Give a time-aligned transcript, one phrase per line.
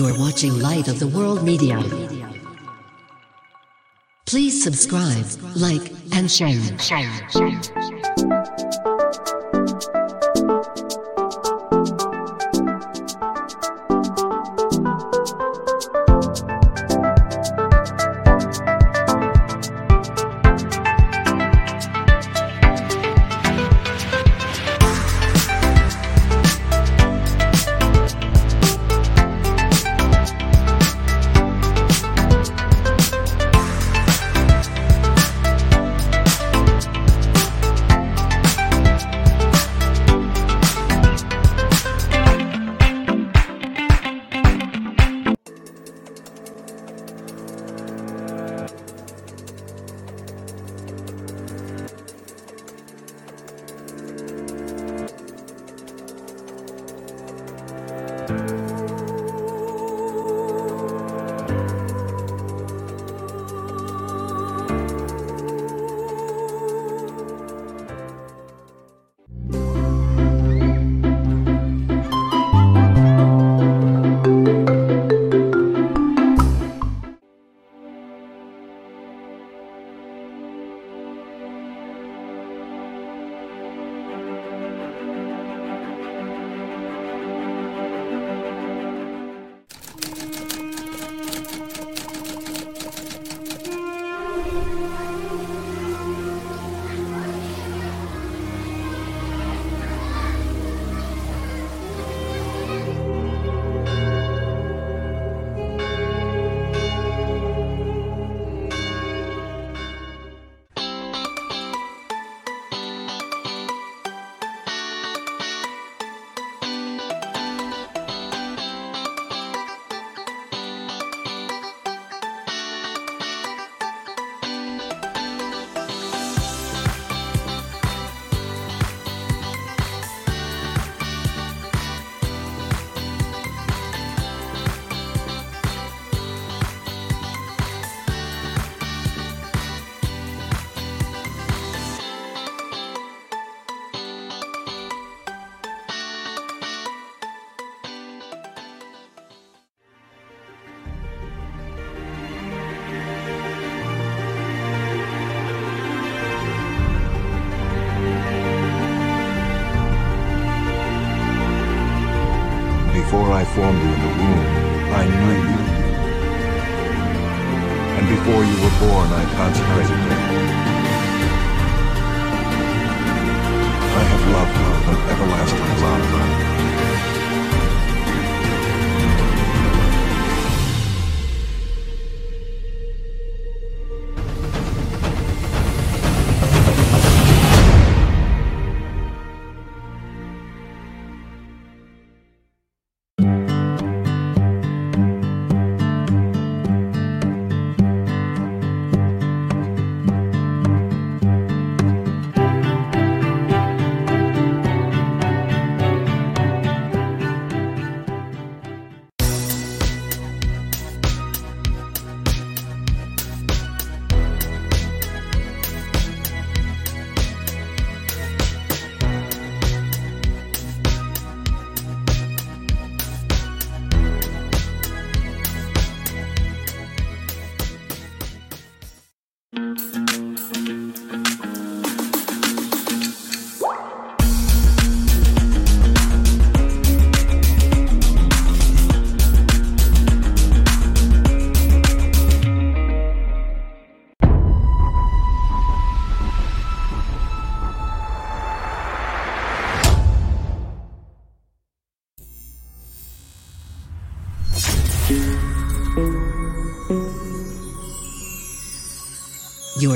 [0.00, 1.78] You're watching Light of the World Media.
[4.24, 6.56] Please subscribe, like, and share.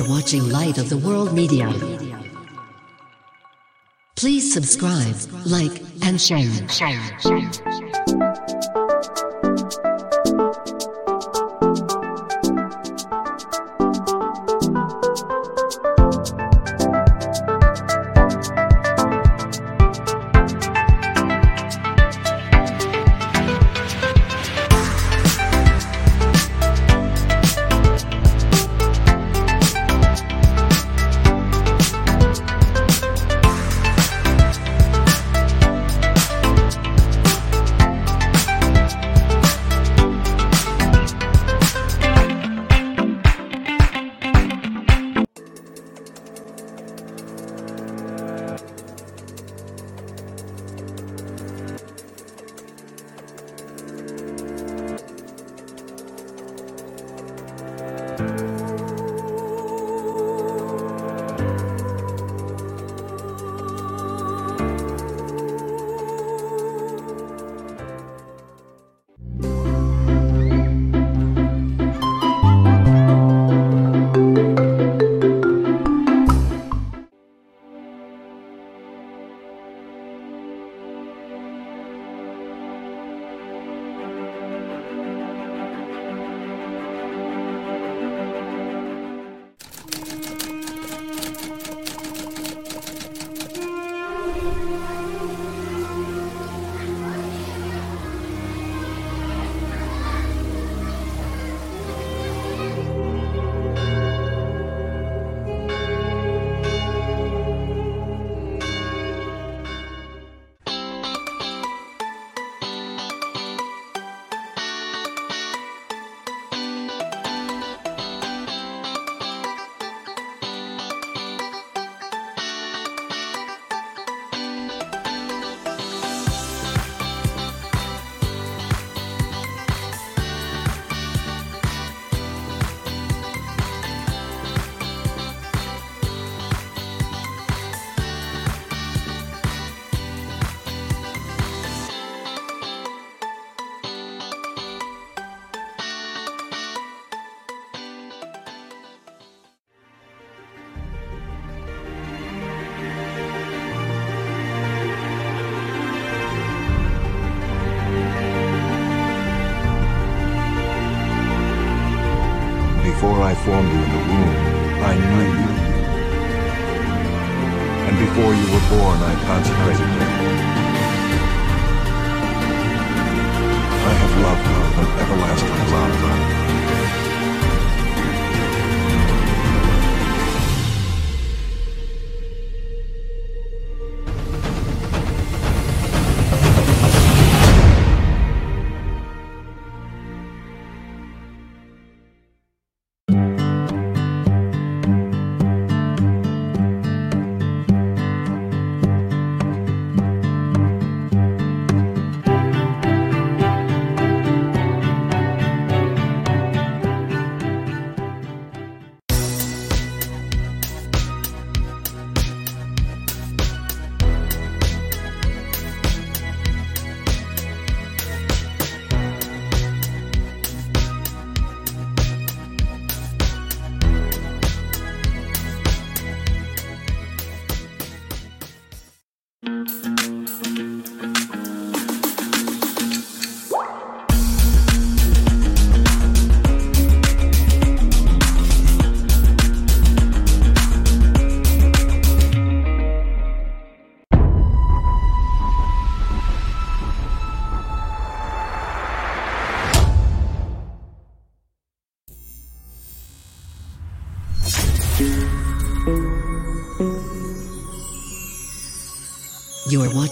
[0.04, 1.72] You're watching Light of the World Media.
[4.16, 5.16] Please subscribe,
[5.46, 6.50] like, and share.
[6.66, 7.83] Before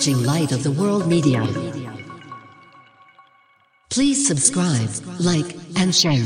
[0.02, 1.46] watching Light of the World Media.
[3.88, 4.90] Please subscribe,
[5.20, 6.24] like, and share.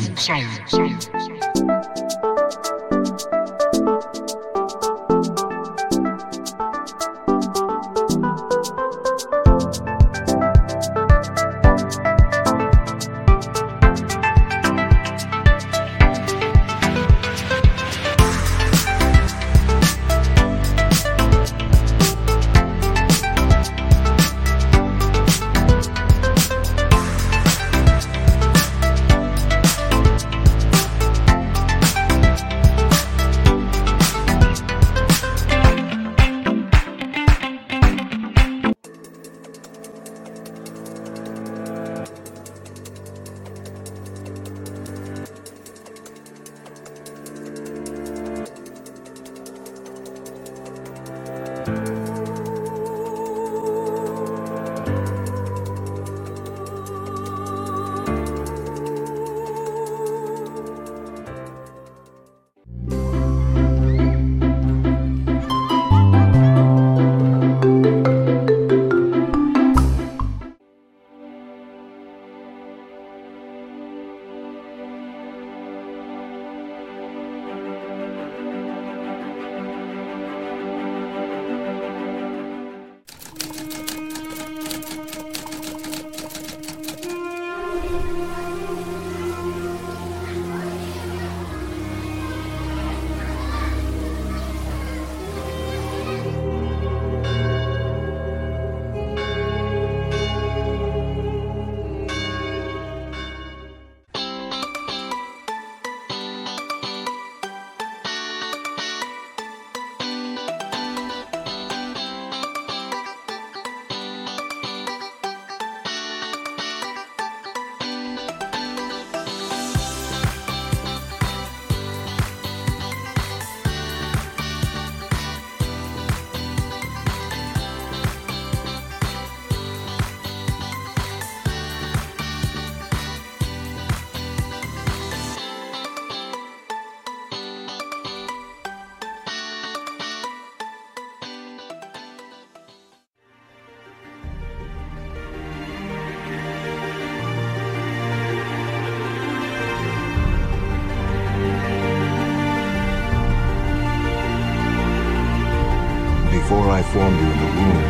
[156.76, 157.84] I formed you in the womb,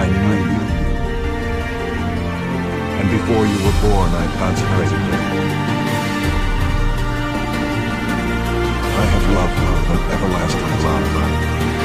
[0.00, 0.64] I knew you.
[2.96, 5.18] And before you were born, I consecrated you.
[8.96, 11.79] I have loved you with an everlasting love.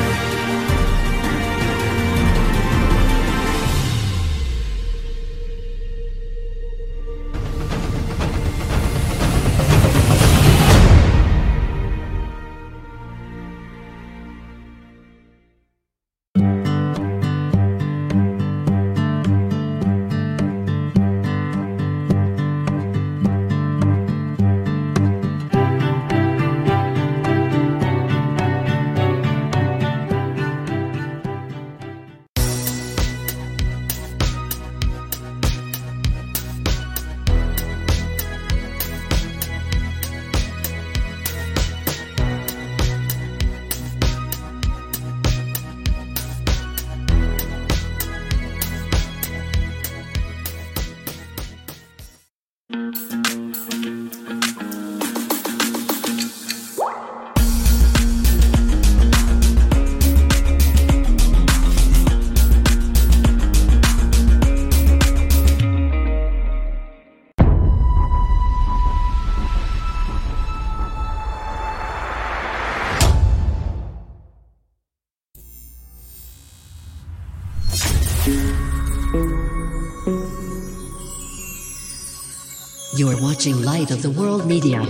[83.05, 84.83] You're watching Light of the World Media.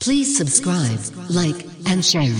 [0.00, 2.32] Please subscribe, like, and share.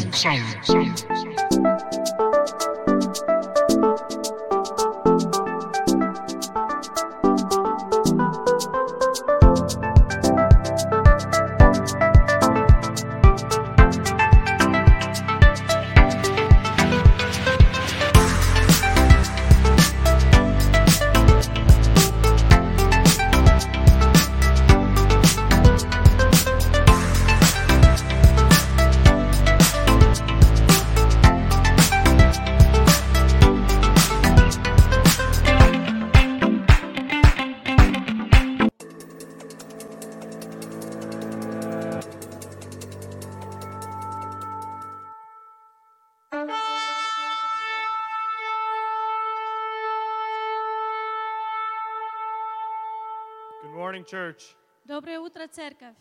[54.96, 55.96] Доброе утро, церковь.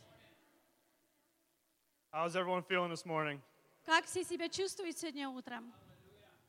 [2.12, 3.40] How's everyone feeling this morning?
[3.86, 5.72] Как все себя чувствуют сегодня утром?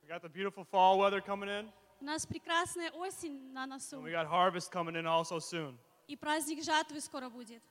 [0.01, 4.01] We got the beautiful fall weather coming in, У нас прекрасная осень на and носу,
[4.01, 5.77] we got harvest coming in also soon.
[6.07, 7.61] и праздник жатвы скоро будет.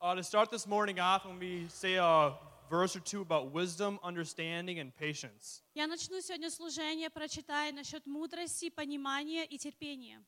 [0.00, 2.32] Uh, to start this morning off, when we say a
[2.70, 5.62] verse or two about wisdom, understanding, and patience.
[5.74, 10.22] Я начну сегодня служение, прочитая насчет мудрости, понимания и терпения.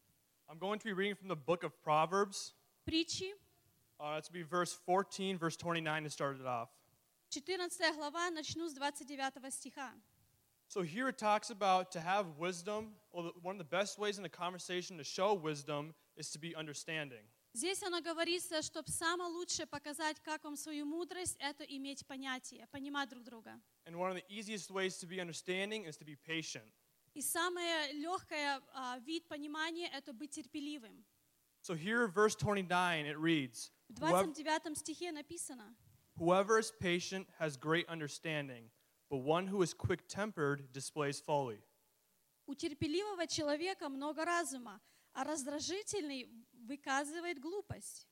[0.48, 2.54] I'm going to be reading from the book of Proverbs.
[2.84, 3.32] Притчи,
[3.98, 6.70] Uh, that's to be verse 14, verse 29 to start it off.
[7.30, 9.92] 14 глава, начну с 29 стиха.
[10.68, 12.94] So here it talks about to have wisdom.
[13.12, 16.38] Well, the- one of the best ways in a conversation to show wisdom is to
[16.38, 17.26] be understanding.
[17.52, 23.08] Здесь оно говорится, чтобы самое лучшее показать, как вам свою мудрость, это иметь понятие, понимать
[23.08, 23.60] друг друга.
[23.86, 26.72] And one of the easiest ways to be understanding is to be patient.
[27.14, 31.04] И самое легкое а, вид понимания – это быть терпеливым.
[31.62, 35.84] So here, verse 29, it reads В "Whoever- 29 стихе написано –
[36.20, 38.70] Whoever is patient has great understanding,
[39.08, 41.62] but one who is quick tempered displays folly.
[42.46, 44.80] У терпеливого человека много разума,
[45.14, 46.28] а раздражительный
[46.66, 48.06] выказывает глупость.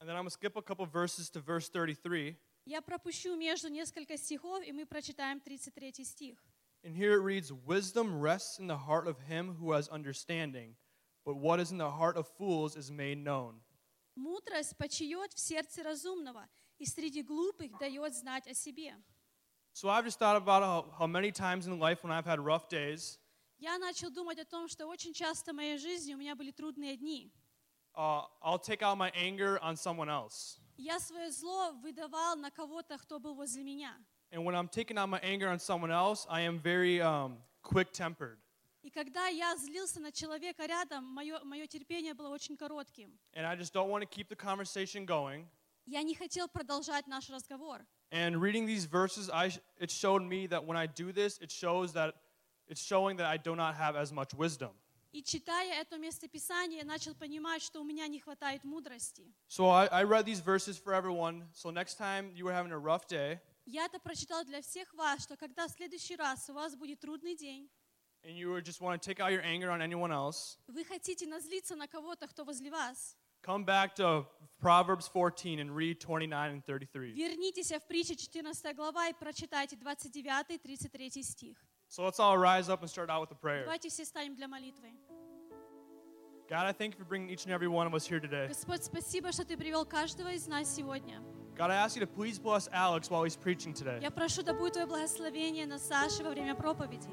[0.00, 2.36] And then I'm going to skip a couple verses to verse 33.
[2.66, 6.38] Я пропущу между несколько стихов, и мы прочитаем 33 стих.
[6.82, 10.74] And here it reads Wisdom rests in the heart of him who has understanding,
[11.24, 13.60] but what is in the heart of fools is made known.
[14.19, 16.47] Мудрость почиет в сердце разумного,
[16.77, 18.93] и среди глупых дает знать о себе.
[19.73, 22.67] So I've just thought about how, how many times in life when I've had rough
[22.67, 23.17] days,
[23.57, 26.97] Я начал думать о том, что очень часто в моей жизни у меня были трудные
[26.97, 27.31] дни.
[27.95, 30.59] uh, I'll take out my anger on someone else.
[30.77, 33.93] Я свое зло выдавал на кого-то, кто был возле меня.
[34.31, 37.91] And when I'm taking out my anger on someone else, I am very um, quick
[37.93, 38.37] tempered.
[38.89, 43.15] И когда я злился на человека рядом, мое, мое терпение было очень коротким.
[43.35, 45.45] And I just don't want to keep the conversation going.
[45.85, 47.85] Я не хотел продолжать наш разговор.
[48.09, 51.93] And reading these verses, I, it showed me that when I do this, it shows
[51.93, 52.15] that
[52.67, 54.71] it's showing that I do not have as much wisdom.
[55.11, 59.31] И читая это местописание, я начал понимать, что у меня не хватает мудрости.
[59.47, 61.47] So I, I read these verses for everyone.
[61.53, 63.39] So next time you were having a rough day
[63.71, 67.35] Я это прочитал для всех вас, что когда в следующий раз у вас будет трудный
[67.35, 67.69] день,
[68.24, 71.26] and you were just want to take out your anger on anyone else, вы хотите
[71.26, 74.26] назлиться на кого-то, кто возле вас, come back to
[74.60, 77.12] Proverbs 14 and read 29 and 33.
[77.12, 81.56] вернитесь в притче 14 глава и прочитайте 29 и 33 стих.
[81.88, 83.64] So let's all rise up and start out with a prayer.
[83.64, 84.92] Давайте все станем для молитвы.
[86.48, 88.48] God, I thank you for bringing each and every one of us here today.
[88.48, 91.22] Господь, спасибо, что Ты привел каждого из нас сегодня.
[91.56, 94.00] God, I ask you to please bless Alex while he's preaching today.
[94.02, 97.08] Я прошу, да будет Твое благословение на Саше во время проповеди.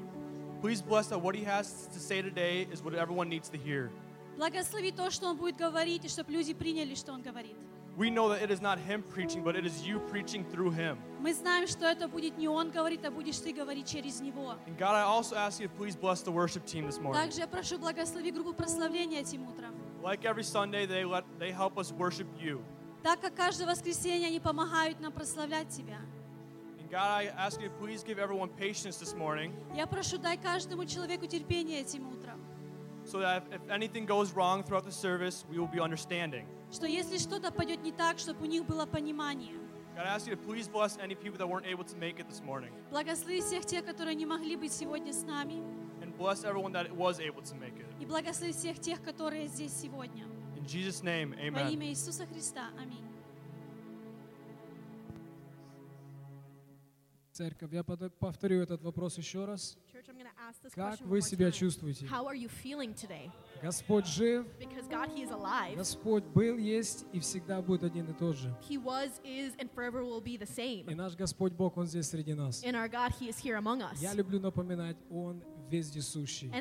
[0.61, 3.91] Please bless that what he has to say today is what everyone needs to hear.
[4.37, 7.55] Благослови то, что Он будет говорить, и чтобы люди приняли, что Он говорит.
[7.97, 10.97] We know that it is not him preaching, but it is you preaching through him.
[11.19, 14.55] Мы знаем, что это будет не Он говорит, а будешь Ты говорить через Него.
[14.67, 17.21] And God, I also ask you to please bless the worship team this morning.
[17.21, 19.73] Также я прошу благослови группу прославления этим утром.
[20.03, 22.61] Like every Sunday, they let they help us worship you.
[23.01, 25.97] Так как каждое воскресенье они помогают нам прославлять Тебя.
[26.86, 30.36] And God, I ask you to please give everyone patience this morning, Я прошу, дай
[30.36, 32.40] каждому человеку терпение этим утром.
[33.04, 36.46] so that if, if anything goes wrong throughout the service, we will be understanding.
[36.70, 39.54] Что если что-то пойдет не так, чтобы у них было понимание.
[39.94, 42.26] God, I ask you to please bless any people that weren't able to make it
[42.28, 45.62] this morning, Благослови всех тех, которые не могли быть сегодня с нами.
[46.00, 47.86] and bless everyone that was able to make it.
[48.00, 50.24] И благослови всех тех, которые здесь сегодня.
[50.56, 51.72] In Jesus' name, Во Amen.
[51.72, 52.70] имя Иисуса Христа.
[52.80, 52.85] Аминь.
[57.37, 59.77] Церковь, я повторю этот вопрос еще раз.
[60.73, 62.07] Как вы себя чувствуете?
[63.61, 64.47] Господь жив.
[65.75, 68.57] Господь был, есть и всегда будет один и тот же.
[68.67, 68.79] И
[70.95, 72.63] наш Господь Бог, Он здесь среди нас.
[72.63, 76.51] Я люблю напоминать, Он вездесущий.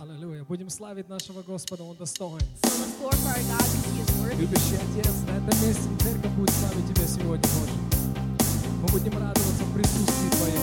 [0.00, 0.44] Аллилуйя.
[0.44, 2.40] Будем славить нашего Господа, Он достоин.
[2.62, 4.38] So God.
[4.38, 7.85] Любящий Отец, на этом месте церковь будет славить Тебя сегодня, Боже.
[8.86, 10.62] Мы будем радоваться в присутствии Твоем.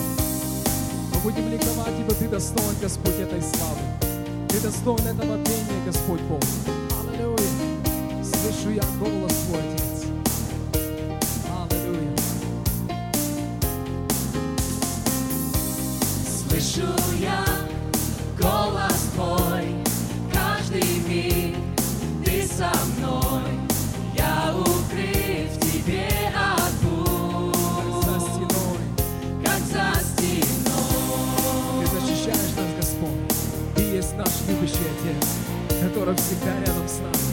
[1.12, 3.80] Мы будем ликовать, ибо Ты достоин, Господь, этой славы.
[4.48, 6.40] Ты достоин этого пения, Господь Бог.
[7.00, 8.24] Аллилуйя.
[8.24, 9.93] Слышу я голос Твой, Отец.
[35.94, 37.23] которая всегда рядом с нами.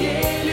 [0.00, 0.47] yeah.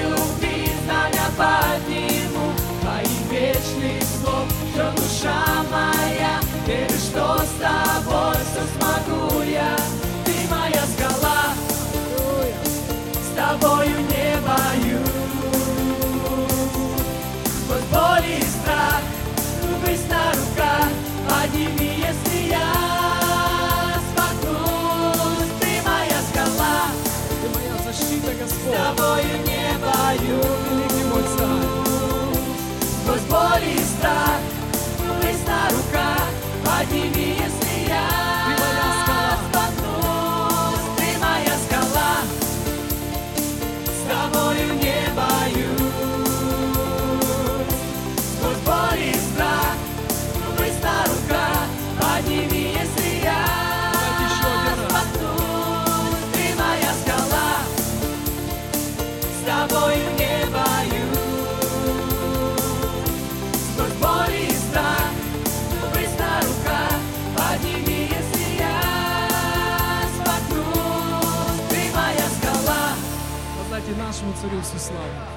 [74.45, 75.34] Sorusu Slava.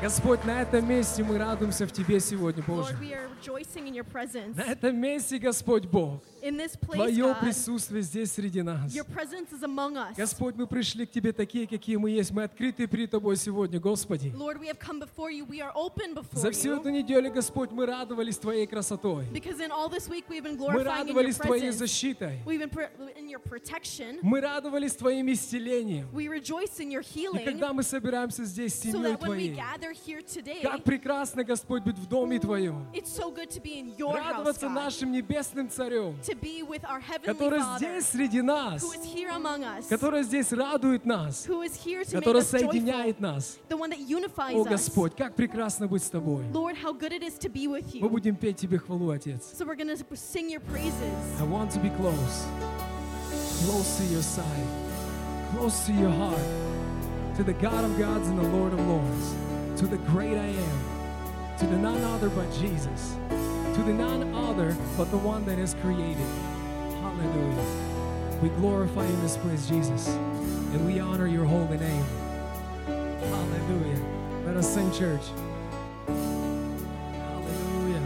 [0.00, 2.96] Господь, на этом месте мы радуемся в Тебе сегодня, Боже.
[4.54, 6.22] На этом месте, Господь Бог,
[6.92, 8.94] Твое присутствие здесь среди нас.
[10.16, 12.30] Господь, мы пришли к Тебе такие, какие мы есть.
[12.30, 14.32] Мы открыты перед Тобой сегодня, Господи.
[16.32, 19.26] За всю эту неделю, Господь, мы радовались Твоей красотой.
[19.32, 22.40] Мы радовались Твоей защитой.
[24.22, 26.08] Мы радовались Твоим исцелением.
[26.16, 29.58] И когда мы собираемся здесь с семьей Твоей,
[30.62, 32.86] как прекрасно, Господь, быть в доме Твоем.
[34.14, 36.16] Радоваться нашим небесным Царем,
[37.24, 38.82] который здесь среди нас,
[39.88, 41.46] который здесь радует нас,
[42.12, 43.58] который соединяет нас.
[44.60, 46.44] О, Господь, как прекрасно быть с Тобой.
[48.00, 49.54] Мы будем петь Тебе хвалу, Отец.
[51.40, 52.46] I want to be close,
[53.64, 54.66] close to your side,
[55.52, 56.38] close to your heart,
[57.36, 59.47] to the God of gods and the Lord of lords.
[59.78, 64.76] to the great I am, to the none other but Jesus, to the none other
[64.96, 66.26] but the one that is created.
[67.00, 67.64] Hallelujah.
[68.42, 72.04] We glorify in this place, Jesus, and we honor your holy name.
[72.86, 74.02] Hallelujah.
[74.46, 75.22] Let us sing, church.
[77.14, 78.02] Hallelujah.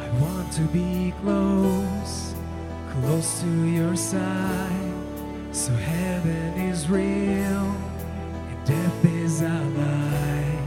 [0.00, 2.34] I want to be close,
[2.90, 4.94] close to your side,
[5.52, 7.89] so heaven is real
[8.70, 10.58] Death is a lie.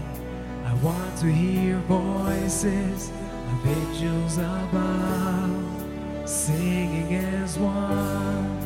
[0.66, 8.63] I want to hear voices of angels above, singing as one.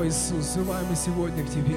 [0.00, 1.76] О, Иисус, взываем мы сегодня к Тебе.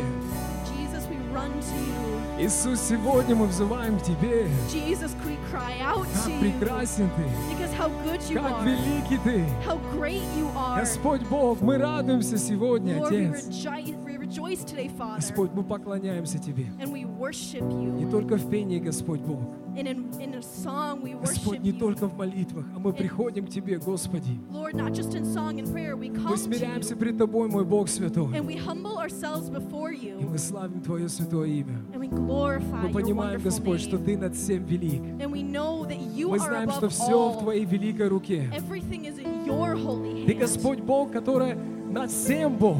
[0.65, 2.45] Jesus, we run to you.
[2.45, 4.47] Иисус, сегодня мы взываем к Тебе.
[4.71, 8.63] Jesus, we cry out to Как прекрасен Ты, как are.
[8.63, 9.45] великий Ты.
[9.67, 10.79] How great you are.
[10.79, 13.45] Господь Бог, мы радуемся сегодня, Lord, Отец.
[15.15, 16.65] Господь, мы поклоняемся Тебе.
[16.79, 18.11] And we worship Не you.
[18.11, 19.39] только в пении, Господь Бог.
[19.75, 21.79] And in, in a song, we Господь, не you.
[21.79, 24.39] только в молитвах, а мы приходим к Тебе, Господи.
[24.51, 26.99] Lord, not just in song and prayer, we come Мы смиряемся you.
[26.99, 28.33] пред Тобой, мой Бог святой.
[28.35, 30.29] And we humble ourselves before И you.
[30.29, 31.79] мы славим Твое святое имя.
[31.93, 33.97] And we glorify Мы понимаем, Господь, что.
[33.97, 35.01] Ты над всем велик.
[35.19, 37.39] And we know that you Мы are знаем, что все в.
[37.39, 38.49] Твоей великой руке.
[38.55, 40.33] Everything is in your holy Ты.
[40.35, 41.55] Господь Бог, который
[41.93, 42.77] над всем Бог.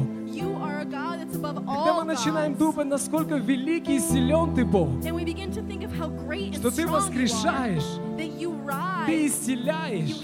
[1.66, 4.88] Когда мы начинаем думать, насколько великий и силен Ты Бог,
[6.52, 7.84] что Ты воскрешаешь,
[9.06, 10.20] Ты исцеляешь,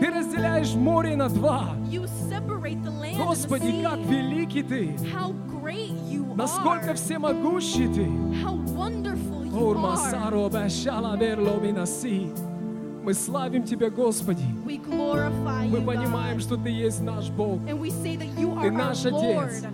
[0.00, 1.74] Ты разделяешь море на два.
[3.16, 4.96] Господи, как великий Ты,
[6.34, 8.06] насколько всемогущий Ты.
[8.42, 9.82] How wonderful you are.
[13.02, 14.44] Мы славим Тебя, Господи.
[14.64, 17.58] Мы понимаем, что Ты есть наш Бог.
[17.66, 19.64] Ты наш Отец.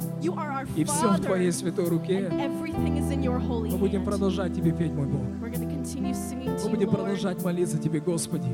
[0.77, 1.21] И все в.
[1.21, 2.31] Твоей святой руке.
[2.31, 5.21] Мы будем продолжать Тебе петь, мой Бог.
[6.63, 8.49] Мы будем продолжать молиться Тебе, Господи.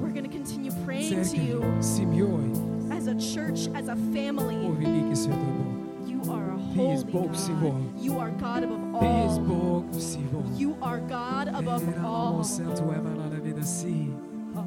[1.08, 2.74] Церковью, семьей.
[2.90, 4.76] as a church, as a О, family.
[4.78, 6.08] великий святой Бог.
[6.08, 7.34] You are a Ты есть Бог God.
[7.34, 7.74] всего.
[8.00, 9.40] You are God above Ты есть.
[9.40, 10.42] Бог всего.
[10.56, 12.42] You are God above all.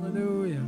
[0.08, 0.64] Аллилуйя.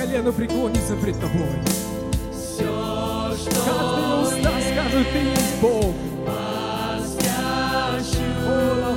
[0.00, 1.46] Колено преклонится пред Тобой.
[3.66, 5.94] Каждые уста скажут, Ты есть Бог.
[8.46, 8.96] О,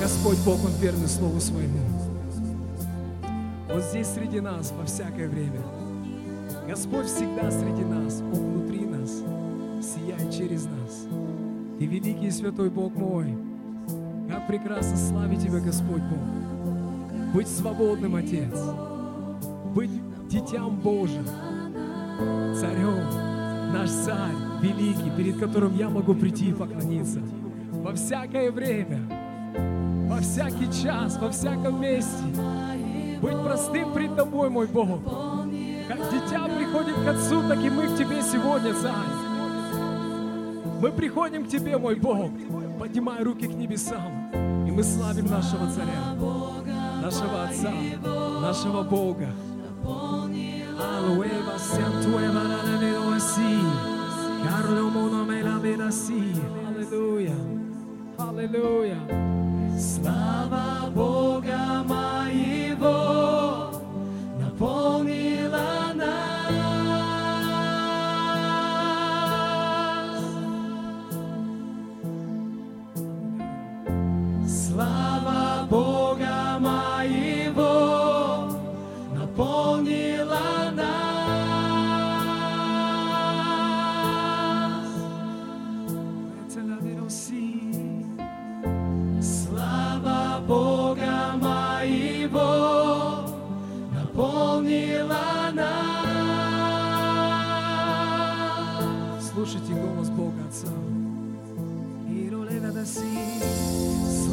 [0.00, 1.80] Господь Бог, Он верный Слову Своему.
[3.72, 5.60] Он здесь среди нас во всякое время.
[6.68, 9.22] Господь всегда среди нас, Он внутри нас,
[9.82, 11.06] сияет через нас.
[11.78, 13.36] Ты великий и святой Бог мой.
[14.28, 17.34] Как прекрасно славить Тебя, Господь Бог.
[17.34, 18.58] Быть свободным, Отец.
[19.74, 19.90] Быть
[20.28, 21.26] дитям Божьим
[22.54, 27.20] царем, наш царь великий, перед которым я могу прийти и поклониться
[27.72, 29.00] во всякое время,
[30.16, 32.24] во всякий час, во всяком месте.
[33.20, 35.00] Быть простым пред тобой, мой Бог.
[35.88, 38.94] Как дитя приходит к Отцу, так и мы к Тебе сегодня, Царь.
[40.80, 42.30] Мы приходим к Тебе, мой Бог,
[42.78, 44.30] поднимая руки к небесам,
[44.66, 46.14] и мы славим нашего Царя,
[47.02, 47.72] нашего Отца,
[48.40, 49.28] нашего Бога.
[50.78, 53.62] Alueva santueva la nevero así.
[54.44, 56.34] Carlo mono me la vera así.
[59.78, 62.98] Слава Бога моего
[64.40, 65.25] наполнила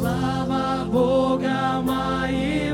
[0.04, 2.73] Слава Бога моего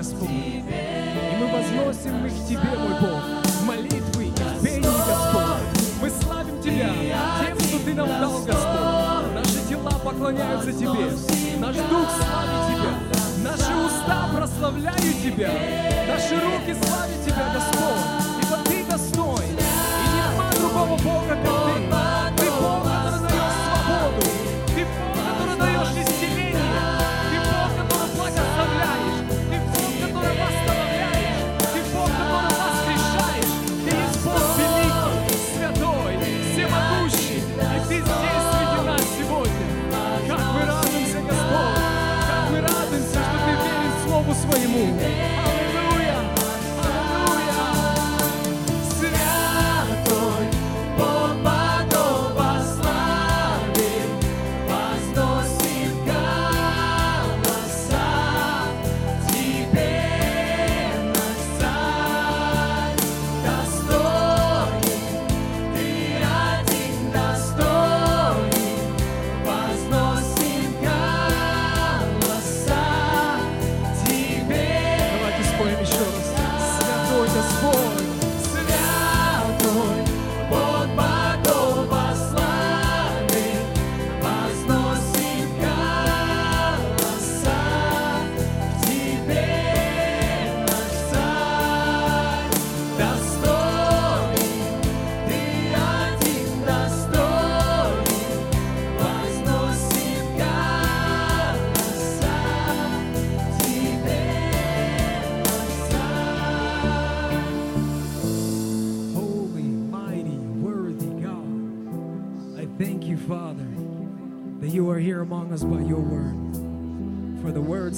[0.00, 0.30] Господь.
[0.30, 0.64] И
[1.38, 5.60] мы возносим их Тебе, мой Бог, в молитвы и в пении, Господь.
[6.00, 6.88] Мы славим Тебя
[7.44, 9.34] тем, что Ты нам дал, Господь.
[9.34, 11.12] Наши тела поклоняются Тебе.
[11.58, 13.50] Наш дух славит Тебя.
[13.50, 15.50] Наши уста прославляют Тебя.
[16.08, 18.29] Наши руки славят Тебя, Господь.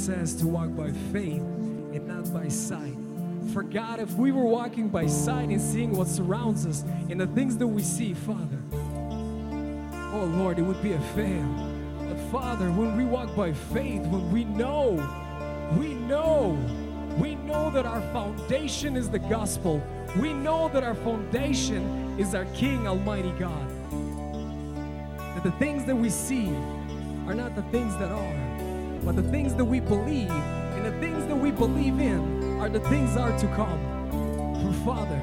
[0.02, 1.42] Says to walk by faith
[1.94, 2.96] and not by sight.
[3.52, 7.28] For God, if we were walking by sight and seeing what surrounds us and the
[7.28, 8.58] things that we see, Father,
[10.12, 11.46] oh Lord, it would be a fail.
[12.00, 14.94] But Father, when we walk by faith, when we know,
[15.78, 16.58] we know,
[17.16, 19.80] we know that our foundation is the gospel.
[20.18, 23.70] We know that our foundation is our King, Almighty God.
[25.36, 26.48] That the things that we see
[27.28, 28.51] are not the things that are,
[29.04, 32.80] but the things that we believe, and the things that we believe in are the
[32.80, 33.80] things that are to come.
[34.62, 35.20] For Father,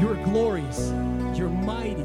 [0.00, 0.90] you're glorious,
[1.38, 2.02] you're mighty,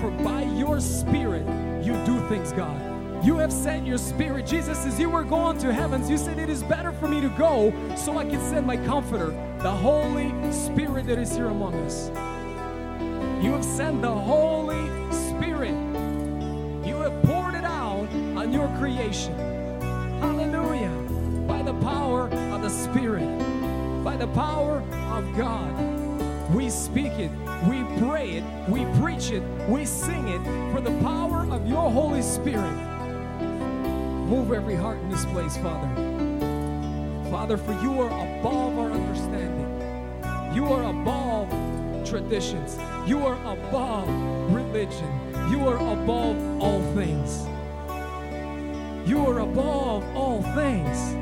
[0.00, 1.46] for by your Spirit
[1.84, 3.24] you do things, God.
[3.24, 4.46] You have sent your Spirit.
[4.46, 6.10] Jesus says, You were going to heavens.
[6.10, 9.30] You said, It is better for me to go so I can send my Comforter,
[9.58, 12.08] the Holy Spirit that is here among us.
[13.44, 15.74] You have sent the Holy Spirit.
[16.86, 19.45] You have poured it out on your creation.
[24.26, 26.54] The power of God.
[26.54, 27.30] We speak it,
[27.68, 32.22] we pray it, we preach it, we sing it for the power of your Holy
[32.22, 32.72] Spirit.
[34.28, 35.88] Move every heart in this place, Father.
[37.30, 40.54] Father, for you are above our understanding.
[40.54, 41.48] You are above
[42.08, 42.78] traditions.
[43.08, 44.08] You are above
[44.52, 45.10] religion.
[45.50, 47.46] You are above all things.
[49.08, 51.14] You are above all things.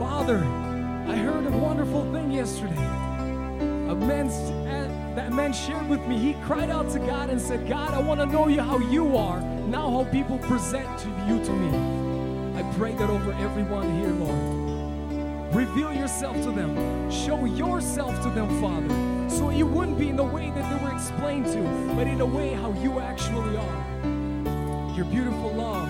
[0.00, 0.67] Father,
[1.08, 2.76] I heard a wonderful thing yesterday.
[2.76, 6.18] A man, uh, that man shared with me.
[6.18, 9.16] He cried out to God and said, God, I want to know you how you
[9.16, 12.58] are, now how people present to you to me.
[12.58, 15.54] I pray that over everyone here, Lord.
[15.54, 17.10] Reveal yourself to them.
[17.10, 20.92] Show yourself to them, Father, so it wouldn't be in the way that they were
[20.92, 24.94] explained to, but in a way how you actually are.
[24.94, 25.88] Your beautiful love,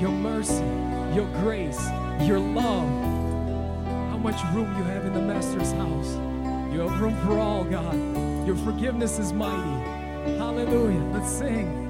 [0.00, 0.64] your mercy,
[1.14, 1.84] your grace,
[2.22, 3.15] your love.
[4.16, 6.14] How much room you have in the Master's house.
[6.72, 7.94] You have room for all, God.
[8.46, 10.38] Your forgiveness is mighty.
[10.38, 11.04] Hallelujah.
[11.12, 11.85] Let's sing.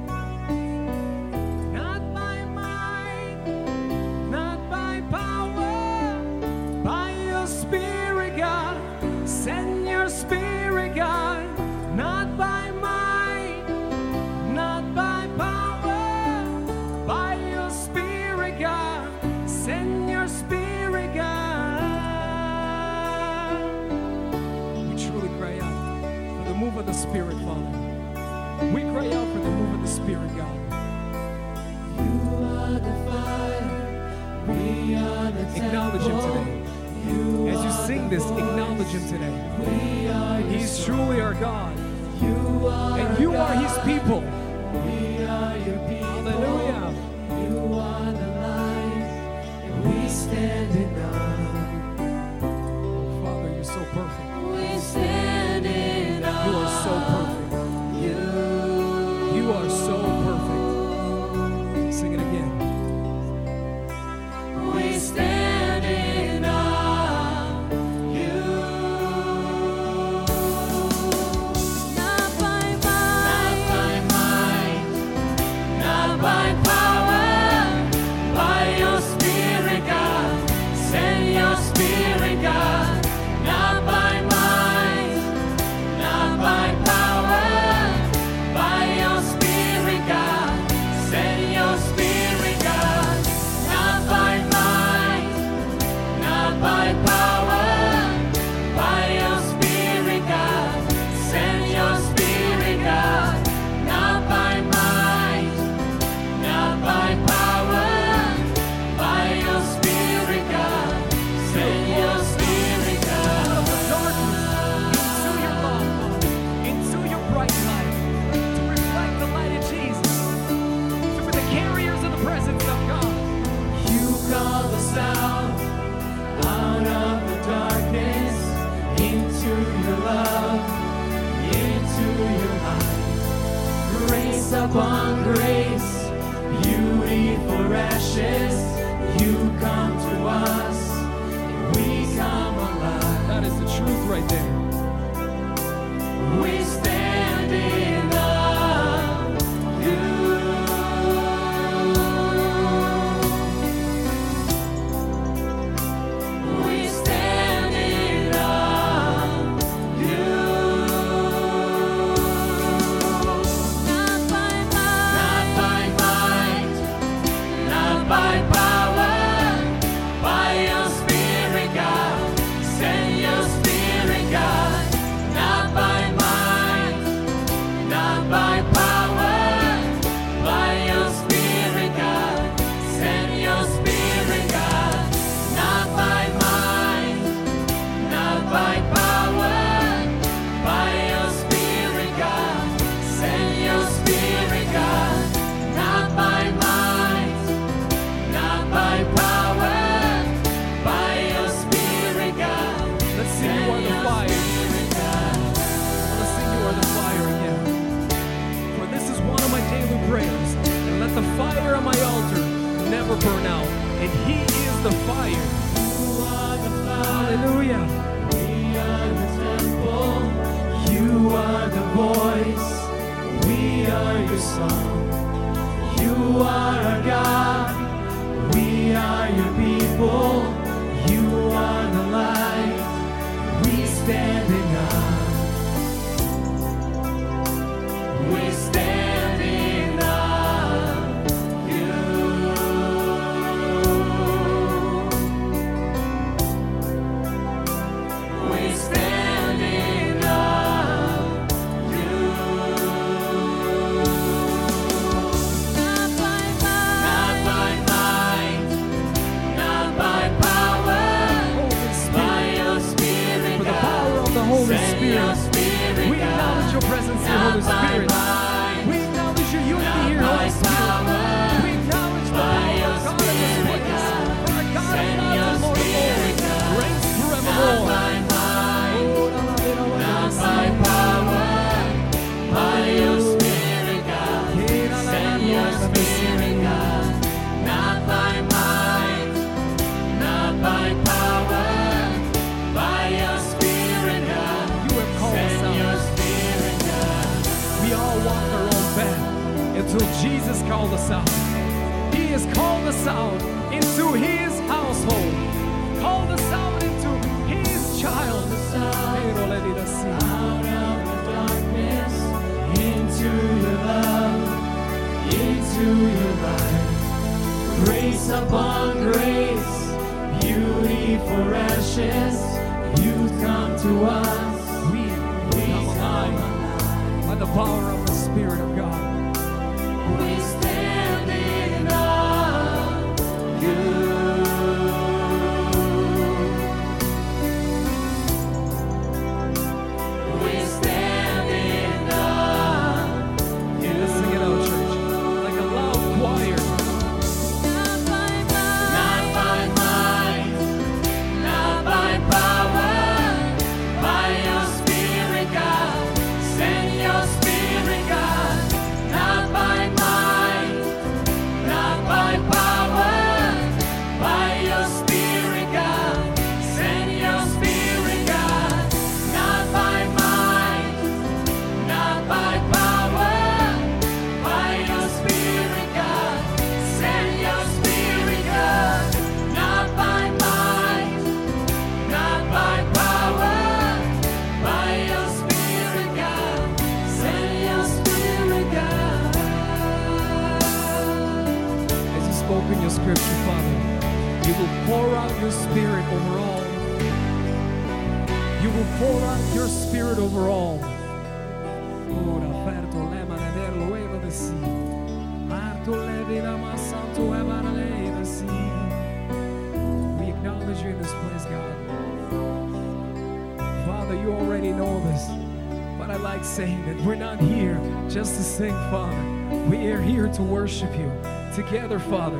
[421.56, 422.38] together, Father,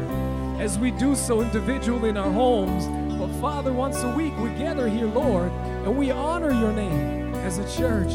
[0.61, 2.87] as we do so individually in our homes.
[3.19, 7.57] But Father, once a week we gather here, Lord, and we honor your name as
[7.57, 8.13] a church,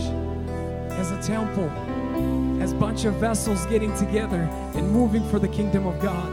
[0.92, 1.72] as a temple,
[2.62, 4.44] as a bunch of vessels getting together
[4.76, 6.32] and moving for the kingdom of God.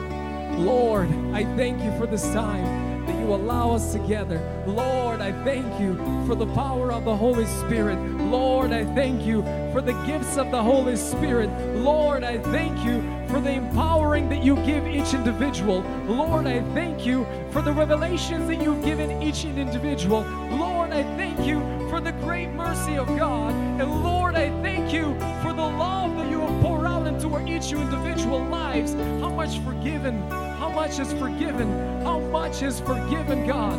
[0.59, 4.39] Lord, I thank you for this time that you allow us together.
[4.67, 5.97] Lord, I thank you
[6.27, 7.99] for the power of the Holy Spirit.
[8.21, 9.41] Lord, I thank you
[9.73, 11.49] for the gifts of the Holy Spirit.
[11.77, 15.81] Lord, I thank you for the empowering that you give each individual.
[16.07, 20.23] Lord, I thank you for the revelations that you've given each individual.
[20.51, 21.61] Lord, I thank you
[21.91, 23.53] for the great mercy of God.
[23.53, 27.47] And Lord, I thank you for the love that you have poured out into our
[27.47, 28.95] each individual lives.
[28.95, 31.69] How much forgiven, how much is forgiven,
[32.03, 33.79] how much is forgiven, God.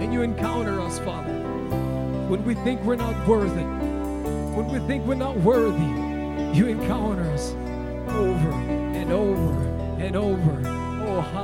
[0.00, 1.32] And you encounter us, Father,
[2.28, 5.84] when we think we're not worthy, when we think we're not worthy,
[6.56, 7.54] you encounter us.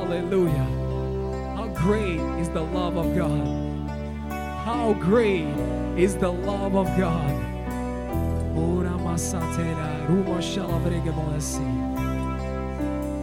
[0.07, 1.57] Hallelujah.
[1.57, 3.45] How great is the love of God!
[4.65, 5.49] How great
[5.99, 7.43] is the love of God!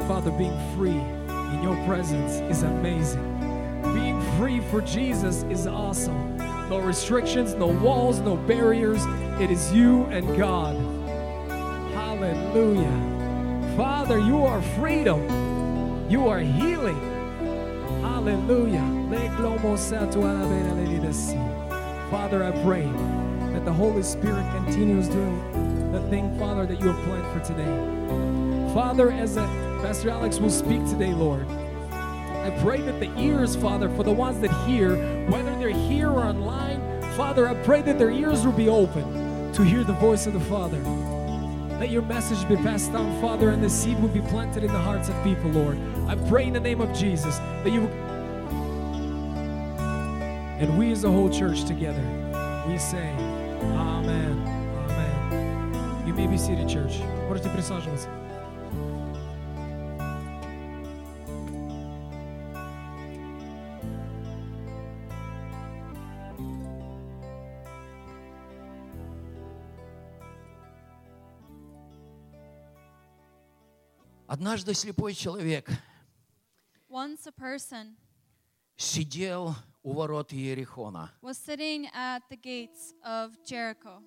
[0.08, 3.24] Father, being free in your presence is amazing.
[3.94, 6.36] Being free for Jesus is awesome.
[6.70, 9.06] No restrictions, no walls, no barriers.
[9.40, 10.76] It is you and God.
[11.94, 13.78] Hallelujah.
[13.78, 15.43] Father, you are freedom.
[16.14, 17.00] You are healing.
[18.04, 18.86] Hallelujah.
[22.12, 22.86] Father, I pray
[23.54, 28.76] that the Holy Spirit continues doing the thing, Father, that you have planned for today.
[28.76, 29.48] Father, as uh,
[29.82, 31.48] Pastor Alex will speak today, Lord,
[31.90, 34.96] I pray that the ears, Father, for the ones that hear,
[35.32, 36.80] whether they're here or online,
[37.18, 40.42] Father, I pray that their ears will be open to hear the voice of the
[40.42, 40.78] Father.
[41.80, 44.78] Let your message be passed down, Father, and the seed will be planted in the
[44.78, 45.80] hearts of people, Lord.
[46.13, 47.89] I pray in the name of Jesus that you
[50.59, 52.03] and we as a whole church together,
[52.67, 53.15] we say,
[53.63, 54.37] Amen.
[54.91, 56.05] Amen.
[56.05, 56.99] You may be seated, church.
[57.29, 58.09] Можете присаживаться.
[74.27, 75.71] Однажды слепой человек
[76.94, 77.96] Once a person
[78.78, 81.10] сидел у ворот Иерихона.
[81.24, 84.04] was sitting at the gates of Jericho,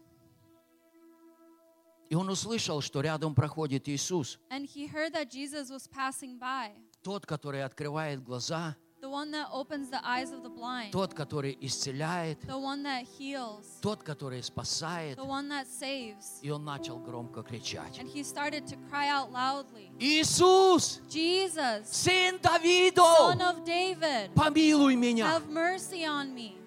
[2.09, 6.71] И он услышал, что рядом проходит Иисус, and he heard that Jesus was passing by,
[7.03, 8.77] тот, который открывает глаза,
[9.16, 13.80] one that opens the eyes of the blind, тот, который исцеляет, the one that heals,
[13.82, 15.18] тот, который спасает.
[15.18, 16.40] the one that saves.
[16.42, 18.00] И он начал громко кричать.
[18.00, 24.96] And he started to cry out loudly, Иисус, Jesus, сын Son Давидов, of David, помилуй
[24.96, 25.28] меня.
[25.28, 26.58] have mercy on me.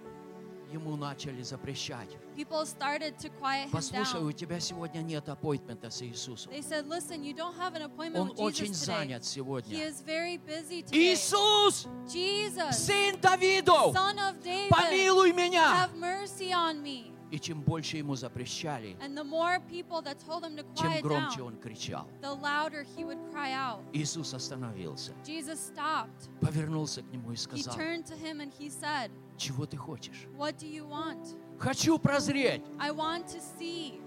[0.71, 2.09] Ему начали запрещать.
[2.35, 4.33] People started to quiet him Послушай, у down.
[4.33, 6.51] тебя сегодня нет аппойтмента с Иисусом.
[6.51, 8.85] They said, Listen, you don't have an appointment Он with очень Jesus today.
[9.07, 9.87] занят He сегодня.
[9.87, 11.13] is very busy today.
[11.13, 15.87] Иисус, Jesus, сын Давидов, Son of David, помилуй меня.
[15.87, 17.13] have mercy on me.
[17.31, 21.03] И чем больше ему запрещали, And the more people that told him to тем quiet
[21.03, 22.07] громче down, он кричал.
[22.21, 23.81] the louder he would cry out.
[23.93, 26.29] Иисус остановился, Jesus stopped.
[26.41, 30.27] повернулся к нему и He сказал, turned to him and he said, чего ты хочешь?
[30.37, 31.35] What do you want?
[31.57, 32.63] Хочу прозреть.
[32.79, 33.99] I want to see,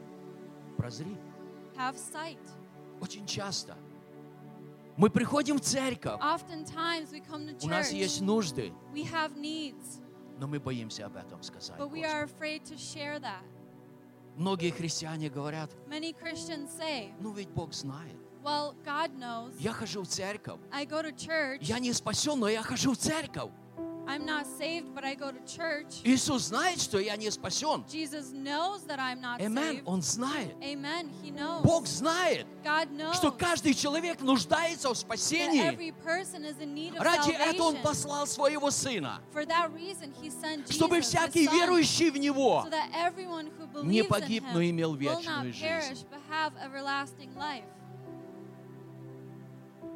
[0.77, 1.17] Прозри.
[1.77, 2.39] have sight.
[3.01, 3.77] Очень часто
[4.97, 10.01] мы приходим в церковь, Oftentimes we come to у нас есть нужды, we have needs,
[10.39, 11.79] но мы боимся об этом сказать.
[11.79, 13.43] but we are afraid to share that.
[14.37, 18.17] Многие христиане говорят, Many Christians say, ну ведь Бог знает.
[18.43, 19.55] Well, God knows.
[19.61, 20.59] Я хожу в церковь.
[20.73, 21.59] I go to church.
[21.61, 23.51] Я не спасен, но я хожу в церковь.
[24.07, 26.01] I'm not saved, but I go to church.
[26.05, 27.85] Иисус знает, что я не спасен.
[27.89, 29.77] Jesus knows that I'm not Амен.
[29.79, 29.83] saved.
[29.87, 30.55] Он знает.
[30.61, 31.09] Amen.
[31.23, 31.63] He knows.
[31.63, 35.63] Бог знает, God knows что каждый человек нуждается в that спасении.
[35.63, 37.83] every person is in need of Ради этого Он salvation.
[37.83, 42.65] послал Своего Сына, For that reason, He sent Jesus, чтобы всякий Son, верующий в Него
[42.67, 46.07] so that everyone who не believes погиб, in но имел will not вечную perish, жизнь.
[46.11, 47.65] but have everlasting life.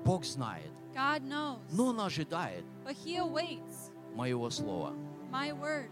[0.05, 3.66] Бог знает, God knows, но Он ожидает but He awaits
[4.17, 4.93] моего слова.
[5.31, 5.91] my word.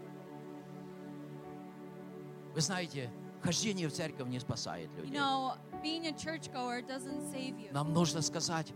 [2.53, 3.09] Вы знаете,
[3.41, 5.13] хождение в церковь не спасает You людей.
[5.17, 5.53] know,
[5.83, 7.71] being a churchgoer doesn't save you.
[7.73, 8.73] Нам нужно сказать,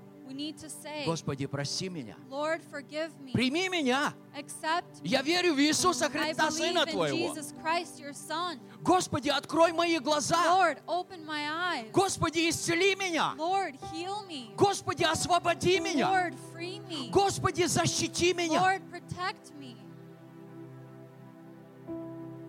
[1.06, 2.16] Господи, прости меня.
[2.30, 3.32] Lord, forgive me.
[3.34, 4.14] Прими меня.
[5.04, 7.36] Я верю в Иисуса Христа, Сына Твоего.
[8.82, 10.38] Господи, открой мои глаза.
[10.46, 11.92] Lord, open my eyes.
[11.92, 13.34] Господи, исцели меня.
[13.38, 14.56] Lord, heal me.
[14.56, 16.10] Господи, освободи меня.
[16.10, 17.10] Lord, free me.
[17.10, 18.80] Господи, защити меня.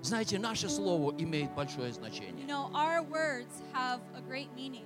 [0.02, 2.46] Знаете, наше слово имеет большое You значение.
[2.46, 4.84] know, our words have a great meaning.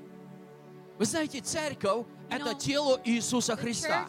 [0.96, 4.06] Вы знаете, церковь– это тело Иисуса Христа.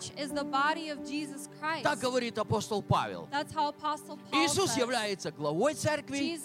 [1.82, 3.28] Так говорит апостол Павел.
[4.32, 6.40] Иисус является главой церкви,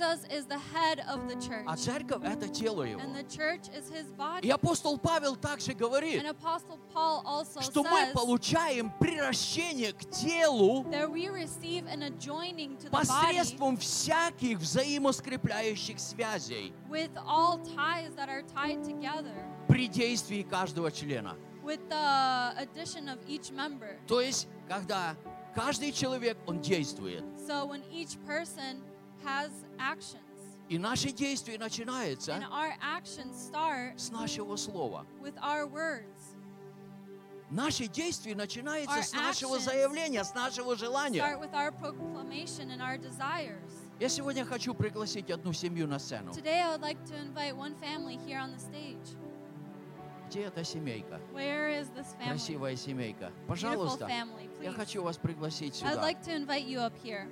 [1.66, 3.03] а церковь– это тело Его.
[4.41, 6.24] И апостол Павел также говорит,
[7.61, 10.86] что мы получаем приращение к телу
[12.91, 21.36] посредством всяких взаимоскрепляющих связей with all ties that are tied together при действии каждого члена.
[21.62, 23.98] with the addition of each member.
[24.06, 25.14] То есть, когда
[25.54, 28.82] каждый человек, он действует, So when each person
[29.24, 30.16] has actions,
[30.68, 35.06] И наши действия And начинаются our actions start с нашего слова.
[35.20, 36.34] with our words.
[37.50, 41.18] Наши действия начинаются Our с нашего заявления, с нашего желания.
[41.20, 43.60] Start with our proclamation and our desires.
[43.98, 46.32] Я сегодня хочу пригласить одну семью на сцену.
[46.32, 49.16] Today, I would like to invite one family here on the stage.
[50.30, 51.20] Где эта семейка?
[51.34, 52.28] Where is this family?
[52.28, 53.32] Красивая семейка.
[53.48, 56.00] Пожалуйста, family, я хочу вас пригласить I'd сюда.
[56.00, 57.26] like to invite you up here.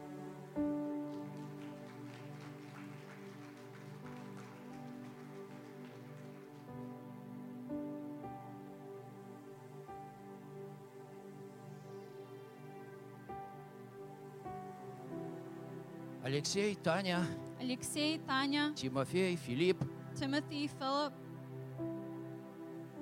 [16.24, 17.24] Алексей, Таня,
[17.61, 19.84] Alexei, Tanya, Тимофей, Филипп.
[20.16, 21.12] Timothy, Philip,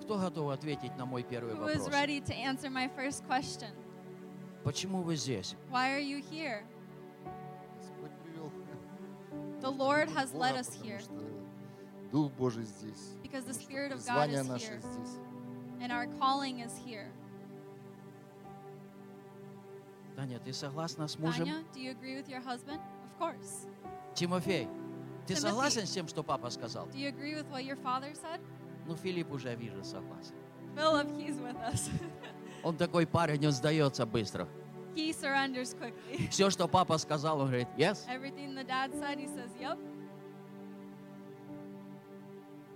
[0.06, 1.88] Кто готов ответить на мой первый who is вопрос?
[1.92, 3.70] ready to answer my first question.
[4.62, 5.56] Почему вы здесь?
[5.68, 6.62] Why are you here?
[9.60, 11.00] The Lord has Бога, led us here
[12.12, 13.16] Дух Божий здесь.
[13.20, 15.18] because the Spirit of God is here здесь.
[15.80, 17.08] and our calling is here.
[20.14, 21.46] Таня, ты согласна с мужем?
[21.46, 22.78] Tanya, do you agree with your husband?
[22.78, 23.66] Of course.
[24.14, 24.68] Тимофей,
[25.26, 25.40] ты Timothy.
[25.40, 26.86] согласен с тем, что папа сказал?
[26.86, 28.40] Do you agree with what your father said?
[28.86, 30.34] Ну, Филипп уже, вижу, согласен.
[30.76, 31.90] Philip, he's with us.
[32.62, 34.48] Он такой парень, он сдается быстро.
[34.94, 36.28] he surrenders quickly.
[36.30, 38.06] Все, что папа сказал, он говорит, yes.
[38.08, 39.78] Everything the dad said, he says, Yep.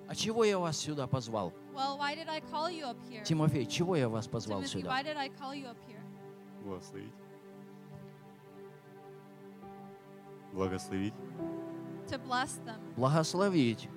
[0.07, 1.53] А чего я вас сюда позвал?
[1.73, 3.23] Well, why did I call you up here?
[3.23, 4.91] Тимофей, чего я вас позвал Timothy, сюда?
[4.91, 6.03] why did I call you up here?
[6.65, 7.15] Благословить.
[10.53, 11.15] Благословить.
[12.09, 12.81] To bless them.
[12.97, 13.89] Благословить.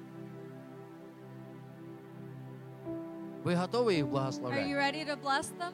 [3.44, 4.72] Вы готовы их Are you благословлять?
[4.72, 5.74] ready to bless them?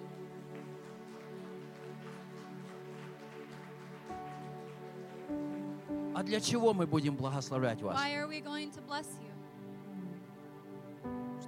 [6.16, 7.96] А для чего мы будем благословлять вас?
[7.98, 9.30] Why are we going to bless you?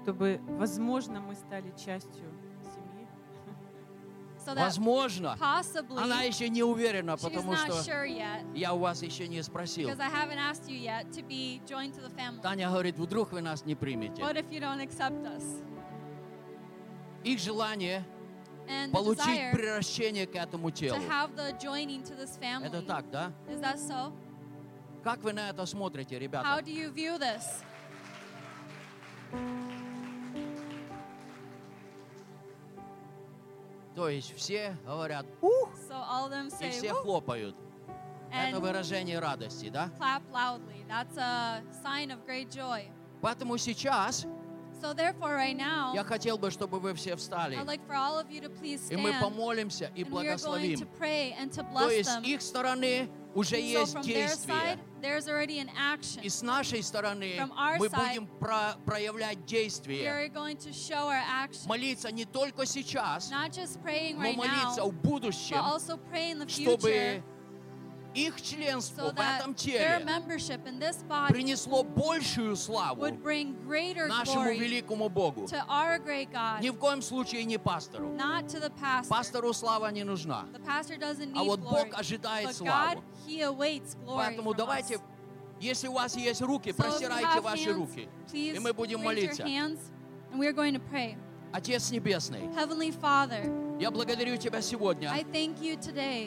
[0.02, 2.26] чтобы, возможно, мы стали частью
[2.64, 3.08] семьи.
[4.40, 5.38] So that Возможно.
[5.40, 9.28] possibly Она еще не уверена, she's потому not что sure yet я у вас еще
[9.28, 9.90] не спросил.
[9.90, 12.42] because I haven't asked you yet to be joined to the family.
[12.42, 14.24] Таня говорит, вдруг вы нас не примете.
[14.24, 15.44] What if you don't accept us?
[17.24, 18.04] Их желание
[18.92, 20.98] получить приращение к этому телу.
[20.98, 23.32] Это так, да?
[23.48, 24.14] So?
[25.04, 26.62] Как вы на это смотрите, How ребята?
[26.64, 27.64] do you view this?
[33.96, 37.56] То есть все говорят, So all of them и say, все хлопают.
[38.32, 39.92] Это and выражение радости, да?
[40.00, 40.86] clap loudly.
[40.88, 42.90] That's a sign of great joy.
[43.22, 44.26] Поэтому сейчас
[44.82, 47.56] So therefore, right now, я хотел бы, чтобы вы все встали.
[47.56, 50.10] I'd like for all of you to please И мы stand, помолимся и going to
[50.12, 50.88] благословим.
[50.98, 52.24] pray and to То bless есть с them.
[52.26, 54.80] их стороны уже So есть действие.
[55.04, 56.24] side.
[56.24, 57.36] И с нашей стороны
[57.80, 60.32] мы side, будем про- проявлять We действие.
[61.66, 65.98] Молиться не только сейчас, Not just praying но right молиться now, в будущем, but also
[66.12, 67.24] pray in the чтобы future
[68.14, 70.00] их членство so в этом теле
[71.30, 73.08] принесло большую славу
[74.08, 75.48] нашему великому Богу.
[76.62, 78.18] Ни в коем случае не пастору.
[79.10, 80.46] Пастору слава не нужна.
[81.36, 83.04] А вот Бог ожидает славу.
[83.28, 85.00] Glory Поэтому давайте,
[85.60, 88.10] если у вас есть руки, простирайте ваши руки.
[88.34, 89.46] И мы будем молиться.
[91.54, 93.44] Отец Небесный, Heavenly Father,
[93.82, 95.12] я благодарю Тебя сегодня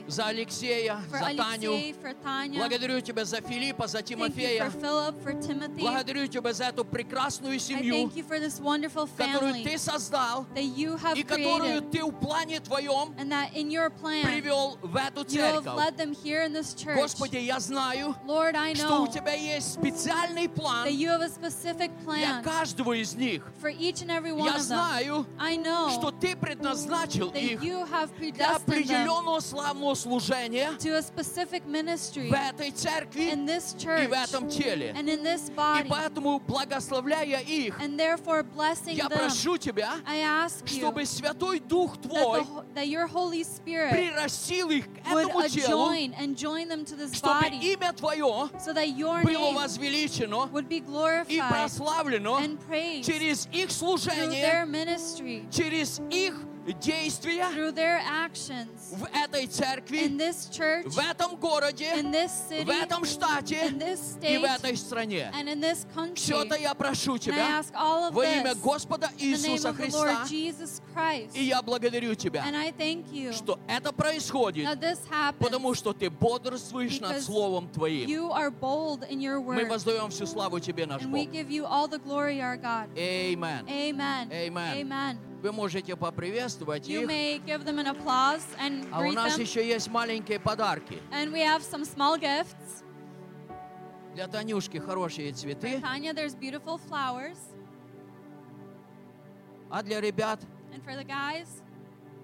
[0.08, 1.72] за Алексея, for за Таню.
[2.02, 2.58] For Tanya.
[2.58, 4.64] Благодарю Тебя за Филиппа, за Тимофея.
[4.64, 5.78] for Philip, for.
[5.78, 8.10] Благодарю Тебя за эту прекрасную семью,
[9.16, 15.94] которую Ты создал и которую Ты в плане Твоем привел в эту церковь.
[16.96, 23.14] Господи, я знаю, Lord, I что know у Тебя есть специальный план для каждого из
[23.14, 23.48] них.
[23.62, 25.24] Я знаю,
[25.92, 32.70] что Ты предназначил that их для определенного славного служения to a specific ministry в этой
[32.70, 34.94] церкви in this и в этом теле.
[34.96, 40.64] and in this И поэтому, благословляя их, And therefore, blessing я прошу Тебя, I ask
[40.66, 45.90] you чтобы Святой Дух Твой ho- that your Holy Spirit прирастил их к этому телу,
[45.90, 50.48] adjoin and join them to this чтобы body имя Твое so that your было возвеличено
[50.52, 56.34] would be и glorified прославлено and praised через их служение, ministry, через их
[56.72, 62.30] действия through their actions в этой in церкви, this church, в этом городе, in this
[62.48, 65.30] в city, этом штате in this и в state, этой стране.
[65.34, 65.84] and in this
[66.14, 66.46] Все country.
[66.46, 67.62] это я прошу Тебя
[68.12, 70.26] во имя Господа in Иисуса Христа.
[71.34, 75.74] И я благодарю Тебя, And I thank you что это происходит, that this happens потому
[75.74, 78.08] что Ты бодрствуешь над Словом Твоим.
[78.08, 79.68] you are bold in your Мы word.
[79.68, 81.12] воздаем всю славу Тебе, наш Бог.
[82.96, 83.66] Amen.
[83.68, 84.30] Amen.
[84.30, 85.33] Amen.
[85.44, 87.06] Вы можете поприветствовать You их.
[87.10, 89.42] may give them an applause and А у нас them.
[89.42, 91.02] еще есть маленькие подарки.
[91.12, 92.82] And we have some small gifts.
[94.14, 97.36] Для Танюшки хорошие For цветы, Tanya, there's beautiful flowers.
[99.70, 100.40] а для ребят
[100.72, 101.60] And for the guys,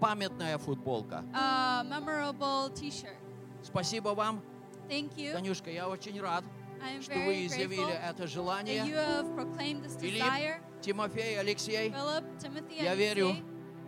[0.01, 1.23] памятная футболка.
[1.35, 3.18] a memorable t-shirt.
[3.62, 4.41] Спасибо вам,
[4.89, 5.35] Thank you.
[5.35, 6.43] Танюшка, я очень рад,
[7.03, 8.83] что вы изъявили это that you желание.
[8.87, 10.62] have proclaimed this Филипп, desire.
[10.81, 13.37] Тимофей, Алексей, Philip, Timothy, я верю,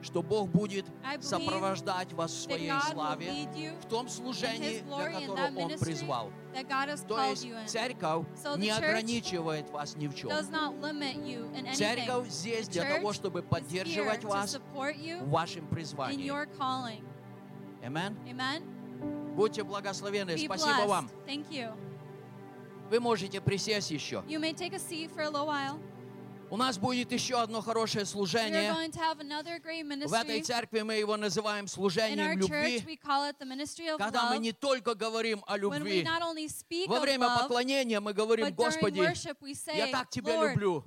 [0.02, 0.84] что Бог будет
[1.20, 3.48] сопровождать вас в своей славе,
[3.80, 6.30] в том служении, для которого Он призвал.
[7.08, 8.26] То есть церковь
[8.56, 10.30] не ограничивает вас ни в чем.
[11.74, 16.30] Церковь здесь для того, чтобы поддерживать вас в вашем призвании.
[17.82, 18.16] Amen.
[19.34, 20.36] Будьте благословены.
[20.36, 21.10] Спасибо вам.
[22.90, 24.22] Вы можете присесть еще.
[24.28, 25.78] You may take a seat for a little while.
[26.52, 28.74] У нас будет еще одно хорошее служение.
[30.06, 32.98] В этой церкви мы его называем служением любви,
[33.96, 36.06] когда мы не только говорим о любви.
[36.86, 38.98] Во время поклонения мы говорим, Господи,
[39.74, 40.84] я так Тебя люблю.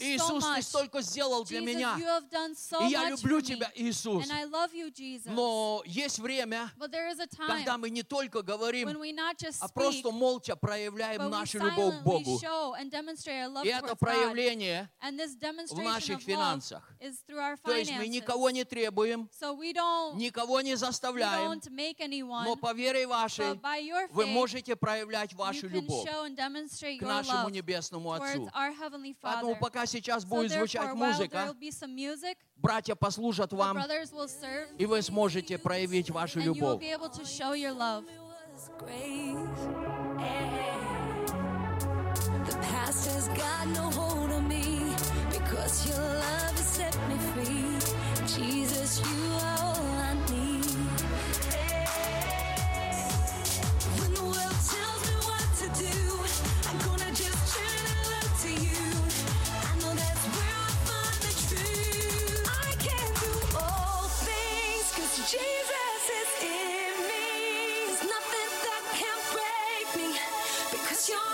[0.00, 1.96] Иисус, Ты столько сделал для меня.
[1.96, 3.40] И я люблю.
[3.40, 4.26] Тебя, Иисус.
[5.26, 6.72] Но есть время,
[7.46, 8.88] когда мы не только говорим,
[9.60, 12.40] а просто молча проявляем нашу любовь к Богу.
[13.62, 16.82] И это проявление And this в demonstration наших of love финансах.
[17.00, 18.08] is through our То есть мы finances.
[18.08, 21.52] никого не требуем, So we don't, никого не заставляем,
[22.00, 25.74] anyone, но по вере вашей but by your вы faith, можете проявлять вашу you can
[25.82, 28.48] любовь show and demonstrate к your нашему love небесному Отцу.
[28.54, 29.58] our Heavenly Поэтому Father.
[29.60, 31.54] пока сейчас So будет therefore, звучать музыка,
[31.86, 36.82] music, братья послужат вам, brothers will serve, и вы сможете проявить вашу любовь.
[36.82, 36.88] be
[42.62, 44.94] past has got no hold on me
[45.30, 47.78] because your love has set me free.
[48.26, 50.66] Jesus, you are all I need.
[54.00, 55.98] When the world tells me what to do,
[56.68, 57.86] I'm gonna just turn
[58.44, 58.84] to you.
[59.70, 62.48] I know that's where I find the truth.
[62.68, 67.26] I can do all things 'cause Jesus is in me.
[67.88, 70.08] There's nothing that can break me
[70.72, 71.30] because your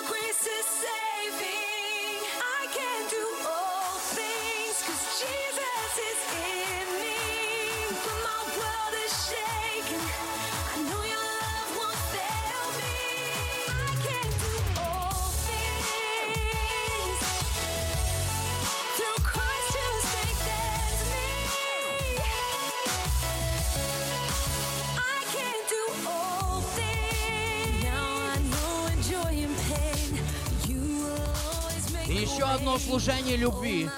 [32.34, 33.88] еще одно служение любви.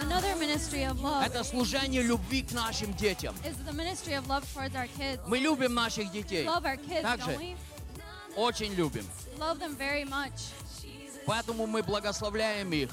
[1.24, 3.34] Это служение любви к нашим детям.
[5.26, 6.44] Мы любим наших детей.
[6.46, 7.30] Love our kids, Так же?
[7.30, 7.56] don't we?
[8.36, 9.06] Очень любим.
[11.26, 12.90] Поэтому мы благословляем их.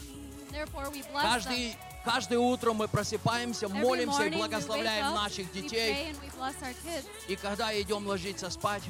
[1.21, 6.15] Каждый, каждое утро мы просыпаемся, молимся и благословляем наших детей.
[7.27, 8.83] И когда идем ложиться спать,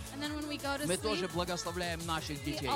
[0.85, 2.69] мы тоже благословляем наших детей.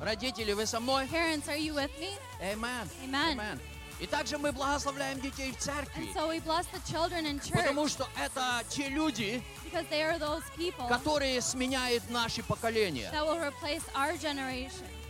[0.00, 1.04] Родители, вы со мной?
[1.06, 2.10] Parents, are you with me?
[2.40, 2.88] Amen.
[3.04, 3.38] Amen.
[3.38, 3.60] Amen.
[4.00, 6.08] И также мы благословляем детей в церкви.
[6.14, 9.42] So church Потому что это те люди,
[9.72, 13.10] people которые сменяют наши поколения.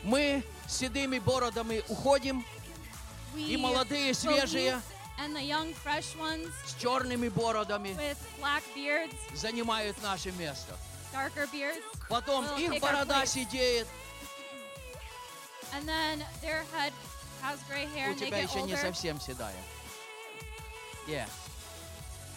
[0.03, 2.45] Мы с седыми бородами уходим,
[3.37, 4.81] и молодые, свежие,
[5.19, 10.77] and the young, fresh ones с черными бородами with black beards, занимают наше место.
[11.13, 13.31] darker beards, Потом will их take our борода place.
[13.33, 13.87] сидеет,
[15.73, 16.93] and then their head
[17.43, 18.81] has gray hair у and they тебя get еще не older.
[18.83, 19.55] совсем седая.
[21.07, 21.27] Yeah.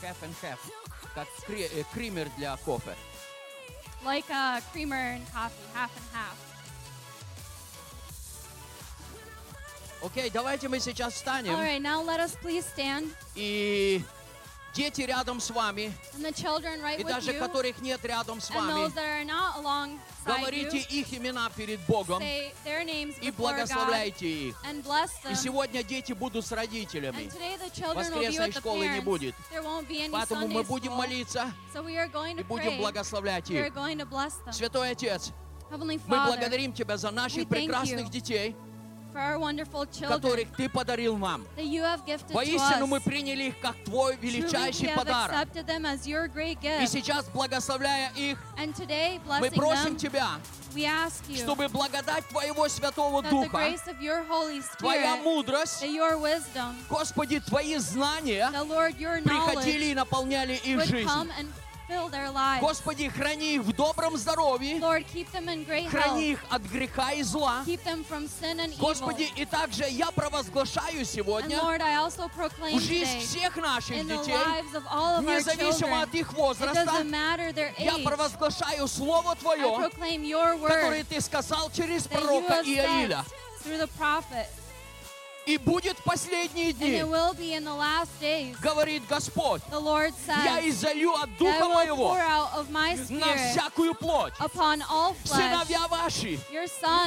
[0.02, 0.60] Half and half.
[1.16, 2.96] Как кре- э, кример для кофе.
[4.04, 6.38] Like a creamer and coffee, half and half.
[10.04, 14.02] Окей, давайте мы сейчас встанем All right, now let us please stand и
[14.74, 18.52] дети рядом с вами, And the children right и даже you, которых нет рядом с
[18.52, 23.16] and вами, those that are not говорите you, их имена перед Богом say their names
[23.22, 24.56] и before God благословляйте их.
[24.66, 25.36] and bless И them.
[25.36, 27.18] сегодня дети будут с родителями.
[27.24, 29.04] And today the children will be Воскресной with the школы не parents.
[29.04, 29.36] будет.
[29.52, 32.48] There won't be any Поэтому Sunday мы будем молиться So we are going и to
[32.48, 32.78] будем pray.
[32.78, 33.74] благословлять We are их.
[33.74, 34.54] going to bless them.
[34.54, 35.32] Святой Отец,
[35.72, 38.56] Heavenly мы Father, благодарим Тебя за наших прекрасных you детей,
[40.08, 41.46] которых Ты подарил нам.
[42.34, 45.48] Воистину мы приняли их как Твой величайший подарок.
[46.82, 48.38] И сейчас, благословляя их,
[49.40, 50.28] мы просим them, Тебя,
[50.74, 53.76] we ask you чтобы благодать Твоего Святого Духа,
[54.78, 55.84] Твоя мудрость,
[56.90, 61.10] Господи, Твои знания приходили и наполняли их жизнь.
[61.87, 62.61] come and fill their lives.
[62.63, 66.33] Господи, храни их в добром здоровье, Lord, keep them in great храни health.
[66.33, 67.63] их от греха и зла.
[67.67, 69.43] Keep them from sin and Господи, evil.
[69.43, 73.97] и также я провозглашаю And сегодня Lord, I also proclaim в жизнь today всех наших
[73.97, 77.11] in the детей, lives of all of our независимо children, от их it возраста, doesn't
[77.11, 82.07] matter their я age, провозглашаю Слово I Твое, proclaim your которое word Ты сказал через
[82.07, 83.25] that you пророка have Иаиля.
[83.25, 84.47] sent through the prophet.
[85.48, 87.02] И будет последние дни,
[88.62, 92.18] говорит Господь, я изолью от Духа Моего
[93.10, 94.34] на всякую плоть.
[95.24, 96.38] Сыновья ваши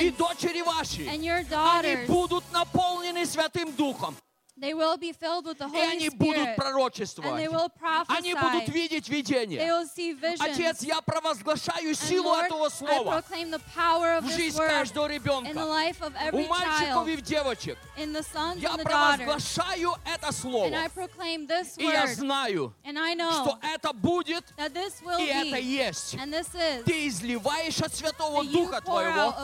[0.00, 4.16] и дочери ваши, они будут наполнены Святым Духом.
[4.60, 7.40] They will be filled with the И Holy они будут Spirit, and пророчествовать.
[7.42, 7.70] they will
[8.08, 8.70] Они будут prophesy.
[8.72, 9.66] видеть They видение.
[9.66, 10.40] will see visions.
[10.40, 14.58] Отец, я провозглашаю силу Lord, этого I слова proclaim the power of в this жизнь
[14.58, 17.78] word каждого in the ребенка, life of у every мальчиков child, и в девочек.
[17.96, 19.24] in the sons Я and the daughters.
[19.24, 20.88] провозглашаю это And I слово.
[20.94, 25.18] proclaim this И я word, знаю, and I что know это будет, that this will
[25.18, 26.14] и это be, есть.
[26.16, 29.34] and this is, Ты изливаешь от Святого that Духа Твоего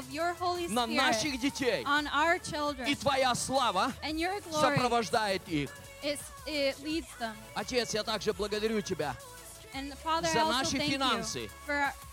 [0.69, 1.83] на наших детей.
[1.87, 4.19] on our children, И Твоя слава and
[5.07, 5.71] сопровождает их.
[6.03, 7.35] is, it leads them.
[7.55, 9.17] Отец, я также благодарю Тебя,
[10.05, 11.51] Father, за наши финансы,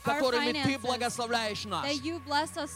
[0.04, 1.86] которыми Ты благословляешь нас.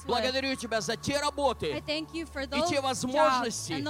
[0.05, 3.83] Благодарю Тебя за те работы, и те возможности,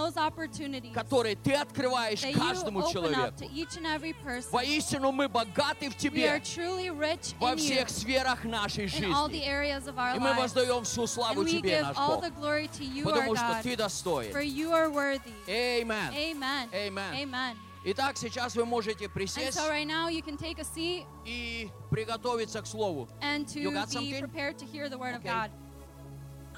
[0.93, 3.45] которые Ты открываешь каждому человеку.
[4.51, 10.15] Воистину мы богаты в We are Тебе truly rich во всех сферах нашей жизни.
[10.15, 12.23] И мы воздаем всю славу Тебе, наш Бог,
[13.03, 14.33] потому что Ты достоин.
[15.47, 16.13] Amen.
[16.13, 16.69] Amen.
[16.73, 17.66] Amen.
[17.86, 17.92] Amen.
[17.94, 21.68] Итак, сейчас вы можете And присесть so right now you can take a seat и
[21.90, 23.08] приготовиться к Слову.
[23.20, 24.20] and to You got be something?
[24.20, 25.28] prepared to hear the word of Okay.
[25.30, 25.50] God.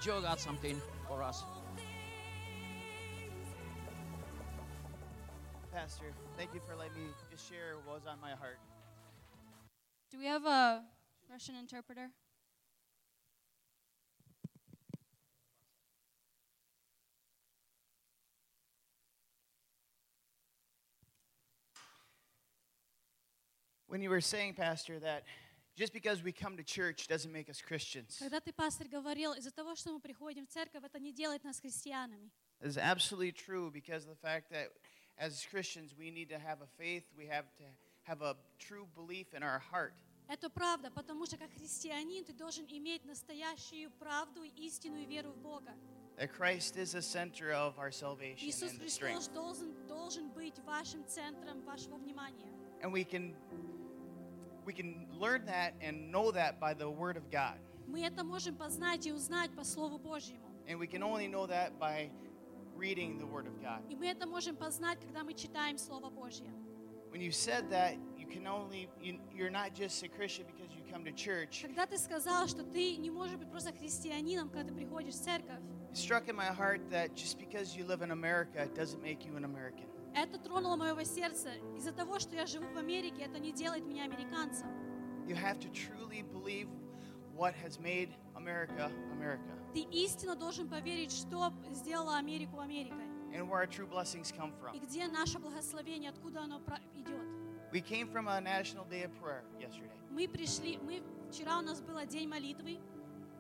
[0.03, 1.45] Joe got something for us.
[5.73, 8.59] Pastor, thank you for letting me just share what was on my heart.
[10.11, 10.85] Do we have a
[11.31, 12.11] Russian interpreter?
[23.89, 25.25] When you were saying, Pastor, that
[25.77, 29.51] just because we come to church doesn't make us Christians, Когда ты, пастор, говорил, из-за
[29.51, 32.31] того, что мы приходим в церковь, это не делает нас христианами.
[32.63, 34.69] is absolutely true because of the fact that
[35.19, 37.65] as Christians we need to have a faith, we have to
[38.05, 39.93] have a true belief in our heart.
[40.29, 45.75] Это правда, потому что как христианин ты должен иметь настоящую правду, истинную веру в Бога.
[46.17, 49.35] That Christ is the center of our salvation Иисус and the Христос strength.
[49.35, 52.51] должен, должен быть вашим центром вашего внимания.
[52.83, 53.35] And we can
[54.69, 57.59] we can learn that and know that by the word of God.
[57.87, 60.51] Мы это можем познать и узнать по Слову Божьему.
[60.67, 62.11] And we can only know that by
[62.77, 63.83] reading the word of God.
[63.89, 66.51] И мы это можем познать, когда мы читаем Слово Божье.
[67.11, 70.83] When you said that, you can only you, you're not just a Christian because you
[70.91, 71.63] come to church.
[71.63, 75.61] Когда ты сказал, что ты не можешь быть просто христианином, когда ты приходишь в церковь,
[75.91, 79.25] It struck in my heart that just because you live in America it doesn't make
[79.25, 79.87] you an American.
[80.16, 81.50] Это тронуло моего сердца.
[81.78, 84.68] Из-за того, что я живу в Америке, это не делает меня американцем.
[85.28, 86.68] You have to truly believe
[87.36, 93.06] what has made America America Ты истинно должен поверить, что сделала Америку Америкой.
[93.34, 94.76] and where our true blessings come from.
[94.76, 96.60] И где наше благословение, откуда оно
[96.96, 97.22] идет.
[97.72, 99.92] We came from a National Day of Prayer yesterday.
[100.10, 102.80] Мы пришли, мы, вчера у нас был день молитвы,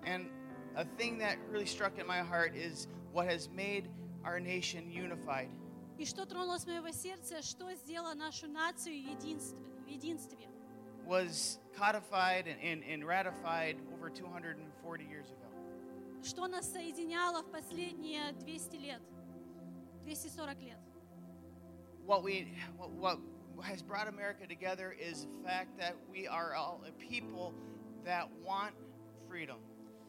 [0.05, 0.29] And
[0.75, 3.89] a thing that really struck in my heart is what has made
[4.23, 5.49] our nation unified.
[5.99, 10.49] И что тронулось моего сердца, что сделало нашу нацию в единстве.
[11.05, 15.49] Was codified and, and, and ratified over 240 years ago.
[16.23, 19.01] Что нас соединяло в последние 200 лет,
[20.03, 20.77] 240 лет.
[22.05, 22.47] What we
[22.77, 23.19] what,
[23.55, 27.53] what has brought America together is the fact that we are all a people
[28.05, 28.73] that want
[29.27, 29.57] freedom.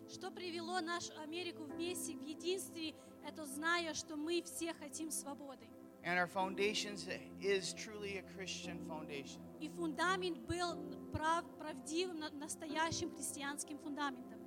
[0.08, 2.94] Что привело нашу Америку вместе в единстве,
[3.26, 5.66] это зная, что мы все хотим свободы.
[6.03, 7.07] And our foundations
[7.41, 9.41] is truly a Christian foundation.
[9.59, 10.75] И фундамент был
[11.11, 14.39] прав, правдивым, на- настоящим христианским фундаментом,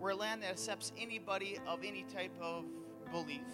[0.00, 2.64] We're a land that accepts anybody of any type of
[3.12, 3.44] belief.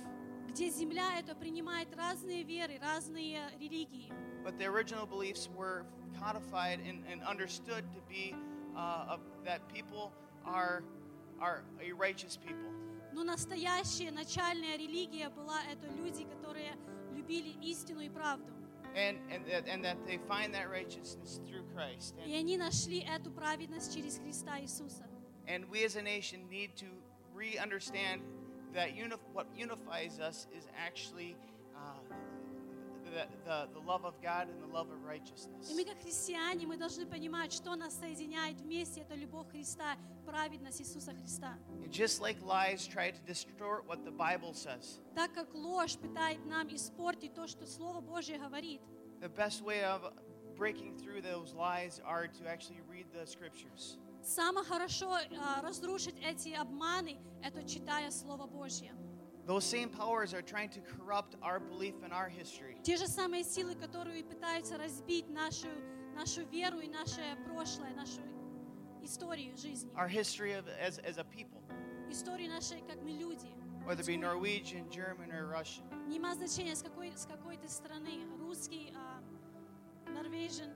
[0.48, 4.10] где земля это принимает разные веры, разные религии.
[4.44, 5.84] But the original beliefs were
[6.18, 8.34] codified and, and understood to be
[8.76, 10.12] uh, of- that people
[10.46, 10.84] are,
[11.40, 12.70] are a righteous people.
[13.12, 16.72] Но настоящая начальная религия была это люди, которые
[17.30, 18.52] любили истину и правду.
[18.94, 22.14] And, and, that, and that they find that righteousness through Christ.
[22.26, 25.04] И они нашли эту праведность через Христа Иисуса.
[25.46, 26.86] And we as a nation need to
[27.34, 28.22] re understand
[28.74, 31.49] that uni- what unifies us is actually uh,
[33.11, 35.69] the, the, the love of God and the love of righteousness.
[35.69, 39.01] И мы, как христиане, мы должны понимать, что нас соединяет вместе.
[39.01, 41.57] Это любовь Христа, праведность Иисуса Христа.
[41.83, 46.45] And just like lies try to distort what the Bible says, Так как ложь пытает
[46.45, 48.81] нам испортить то, что Слово Божье говорит,
[49.19, 50.11] the best way of
[50.55, 53.97] breaking through those lies are to actually read the scriptures.
[54.23, 58.93] самое хорошо а, разрушить эти обманы, это читая Слово Божье.
[59.50, 62.76] Those same powers are trying to corrupt our belief in our history.
[62.82, 65.68] Те же самые силы, которые пытаются разбить нашу,
[66.16, 68.20] нашу веру и наше прошлое, нашу
[69.02, 69.90] историю жизни.
[69.94, 71.62] Our history of, as, as a people,
[72.10, 73.48] Историю нашей, как мы люди.
[73.84, 75.84] whether it be Norwegian, German, or Russian.
[76.08, 78.26] Не имеет значения, с какой, с какой ты страны.
[78.40, 79.22] Русский, а,
[80.10, 80.74] норвежен.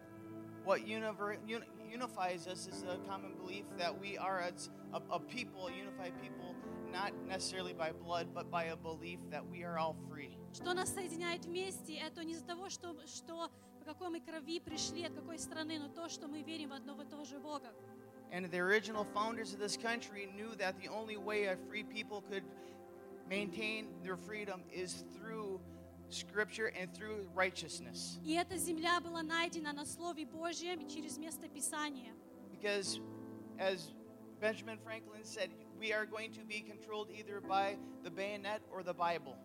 [0.65, 4.53] What univer- uni- unifies us is a common belief that we are a,
[4.97, 6.55] a, a people, a unified people,
[6.93, 10.37] not necessarily by blood, but by a belief that we are all free.
[10.53, 15.05] Что нас соединяет вместе, это не из-за того, что, что по какой мы крови пришли,
[15.05, 17.73] от какой страны, но то, что мы верим в одного и того же Бога.
[18.33, 22.23] And the original founders of this country knew that the only way a free people
[22.23, 22.45] could
[23.29, 25.61] maintain their freedom is through
[26.11, 28.19] scripture and through righteousness.
[28.25, 32.13] И эта земля была найдена на Слове Божьем и через место Писания.
[32.53, 33.01] Because,
[33.59, 33.93] as
[34.41, 38.95] Benjamin Franklin said, we are going to be controlled either by the bayonet or the
[38.95, 39.37] Bible.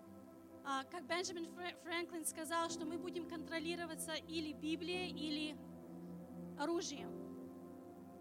[0.66, 5.56] А, как Бенджамин Фрэ- Фрэнклин сказал, что мы будем контролироваться или Библией, или
[6.60, 7.12] оружием.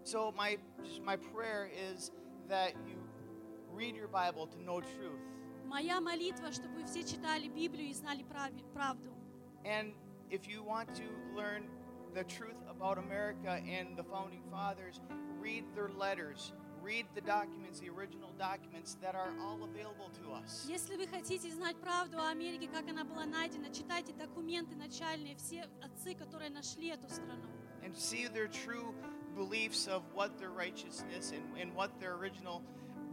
[0.03, 2.11] So my just my prayer is
[2.47, 2.97] that you
[3.73, 5.19] read your Bible to know truth.
[5.65, 9.11] Моя молитва, чтобы вы все читали Библию и знали прави- правду.
[9.63, 9.93] And
[10.29, 11.03] if you want to
[11.35, 11.67] learn
[12.13, 15.01] the truth about America and the founding fathers,
[15.41, 20.66] read their letters, Read the documents, the original documents that are all available to us.
[20.68, 25.68] Если вы хотите знать правду о Америке, как она была найдена, читайте документы начальные, все
[25.82, 27.48] отцы, которые нашли эту страну.
[27.82, 28.94] And see their true
[29.36, 32.62] beliefs of what their righteousness and, and what their original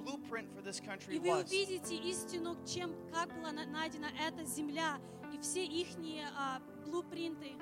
[0.03, 1.45] blueprint for this country И вы was.
[1.45, 4.99] увидите истину, чем, как была на- найдена эта земля,
[5.33, 5.87] и все их
[6.85, 7.53] блупринты,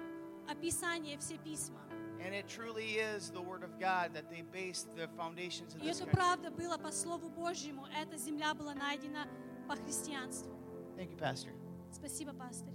[0.48, 1.82] описания, все письма.
[2.23, 5.87] And it truly is the Word of God that they based the foundations of И
[5.89, 6.15] this это country.
[6.15, 7.87] правда было по Слову Божьему.
[7.97, 9.27] Эта земля была найдена
[9.67, 10.53] по христианству.
[10.97, 11.53] Thank you, Pastor.
[11.91, 12.75] Спасибо, пастырь.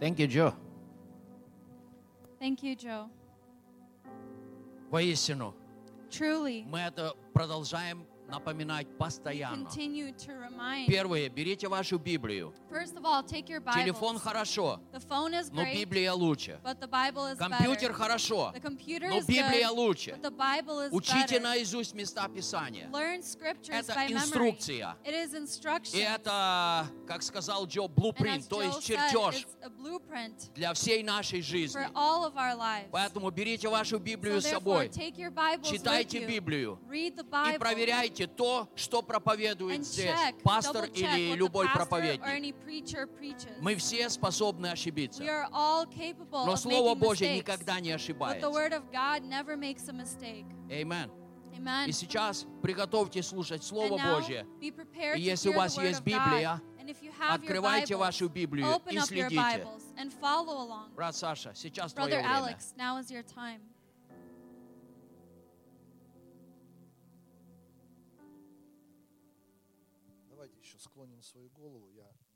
[0.00, 0.54] Thank you, Joe.
[2.38, 3.10] Thank you, Joe.
[4.90, 5.54] Воистину,
[6.10, 9.69] Truly, мы это продолжаем напоминать постоянно.
[10.87, 12.53] Первое, берите вашу Библию.
[12.71, 13.23] All.
[13.73, 16.59] Телефон хорошо, is но great, Библия лучше.
[17.37, 20.17] Компьютер хорошо, но Библия good, лучше.
[20.91, 22.87] Учите наизусть места Писания.
[22.87, 24.95] Это инструкция.
[25.93, 29.45] И это, как сказал Джо, блупринт, то есть чертеж
[29.77, 31.85] blueprint для всей нашей жизни.
[32.91, 36.25] Поэтому берите вашу Библию so с собой, читайте.
[36.25, 38.20] Библию и Bible.
[38.21, 42.25] Проверяйте то, что проповедует здесь пастор или любой проповедник.
[43.61, 45.23] Мы все способны ошибиться,
[46.31, 48.47] но Слово Божье никогда не ошибается.
[50.69, 51.09] Amen.
[51.85, 54.47] И сейчас приготовьте слушать Слово Божье.
[54.61, 56.61] И если у вас есть Библия,
[57.29, 59.67] открывайте вашу Библию и следите.
[60.95, 62.57] Брат Саша, сейчас твое время.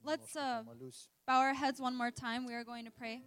[0.05, 1.09] Let's немножко uh, помолюсь.
[1.27, 2.47] bow our heads one more time.
[2.47, 3.23] We are going to pray.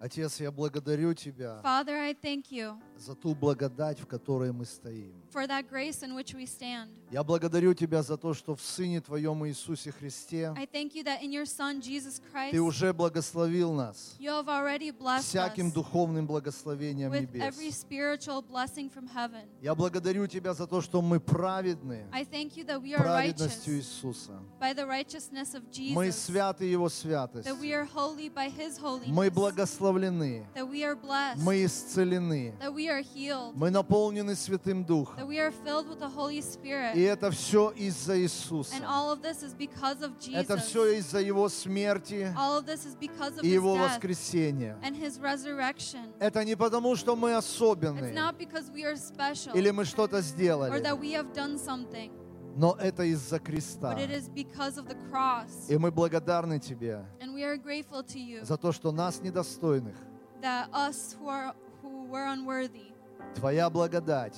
[0.00, 5.13] Отец, я благодарю Тебя Father, I thank you За ту благодать, в которой мы стоим.
[5.31, 6.87] for that grace in which we stand.
[7.11, 11.21] Я благодарю Тебя за то, что в Сыне Твоем Иисусе Христе I thank you that
[11.21, 16.25] in your Son, Jesus Christ, Ты уже благословил нас you have already blessed всяким духовным
[16.25, 17.75] благословением with every небес.
[17.83, 19.43] spiritual blessing from heaven.
[19.61, 23.75] Я благодарю Тебя за то, что мы праведны I thank you that we are праведностью
[23.77, 24.39] Иисуса.
[24.61, 25.63] by the righteousness of
[25.93, 27.55] Мы святы Его that святостью.
[27.59, 30.45] we are holy by His Мы благословлены.
[30.55, 32.53] that we are blessed, Мы исцелены.
[32.61, 35.15] that we are healed, Мы наполнены Святым Духом.
[35.17, 36.95] that we are filled with the Holy Spirit.
[36.95, 38.75] И это все из-за Иисуса.
[38.75, 40.65] And all of this is because of Это Jesus.
[40.67, 44.77] все из-за Его смерти All of this is because of и His Его death воскресения.
[44.83, 46.13] and His resurrection.
[46.19, 50.17] Это не потому, что мы It's особенные not because we are special или мы что-то
[50.17, 52.11] or сделали, that we have done something,
[52.57, 53.91] но это из-за креста.
[53.93, 55.69] but it is because of the cross.
[55.69, 59.95] И мы благодарны Тебе And we are grateful to you за то, что нас недостойных
[60.41, 61.53] that us who are
[61.85, 62.91] who were unworthy,
[63.35, 64.35] Твоя благодать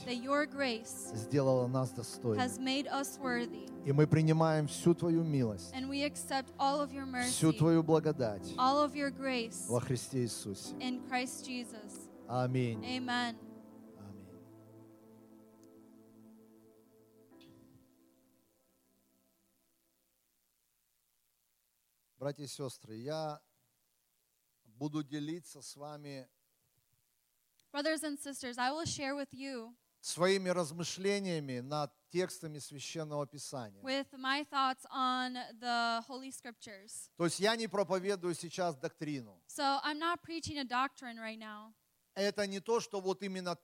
[1.15, 2.41] сделала нас достойными.
[3.85, 5.73] И мы принимаем всю Твою милость,
[7.29, 10.75] всю Твою благодать grace во Христе Иисусе.
[12.27, 12.83] Аминь.
[12.83, 13.37] Amen.
[22.19, 23.39] Братья и сестры, я
[24.65, 26.27] буду делиться с вами
[27.71, 33.81] Brothers and sisters, I will share with you своими размышлениями над текстами Священного Писания.
[33.83, 37.09] with my thoughts on the Holy Scriptures.
[37.17, 39.41] То есть я не проповедую сейчас доктрину.
[39.47, 41.73] So I'm not preaching a doctrine right now.
[42.15, 43.57] Это не то, что вот именно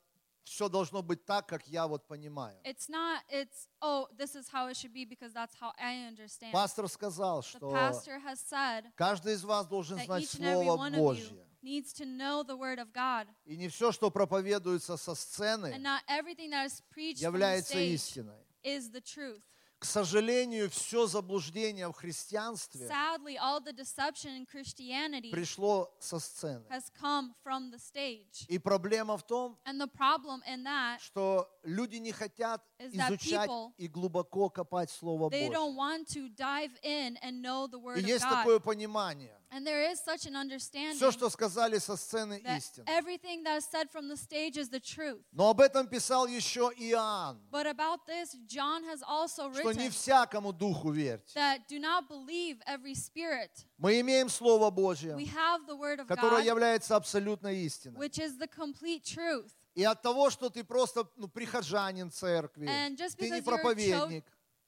[0.44, 2.60] все должно быть так, как я вот понимаю.
[2.66, 6.52] It's not, it's, oh, this is how it should be because that's how I understand.
[6.52, 11.48] Пастор сказал, The что pastor has said каждый из вас должен знать Слово Божье.
[11.64, 13.28] Needs to know the Word of God.
[13.46, 17.38] И не все, что проповедуется со сцены, And not everything that is preached from the
[17.38, 18.46] является stage истиной.
[18.64, 19.42] is the truth.
[19.80, 26.64] К сожалению, все заблуждение в христианстве Sadly, all the deception in Christianity пришло со сцены.
[26.70, 28.46] has come from the stage.
[28.48, 33.74] И проблема в том, And the problem in that что люди не хотят изучать people-
[33.78, 35.52] и глубоко копать Слово they Божье.
[35.54, 39.38] don't want to dive in and know the И Word of есть такое понимание.
[39.56, 42.86] And there is such an understanding Все, что сказали со сцены, that истина.
[42.88, 45.22] everything that is said from the stage is the truth.
[45.32, 49.92] Но об этом писал еще Иоанн, But about this, John has also что не written
[49.92, 51.34] всякому духу верьте.
[51.36, 53.52] that do not believe every spirit.
[53.78, 58.00] Мы имеем Слово Божье, We have the Word of которое God, является абсолютной истиной.
[58.00, 59.52] which is the complete truth.
[59.76, 63.38] И от того, что ты просто ну, прихожанин церкви, And just ты не because you're
[63.38, 64.24] a, cho- проповедник,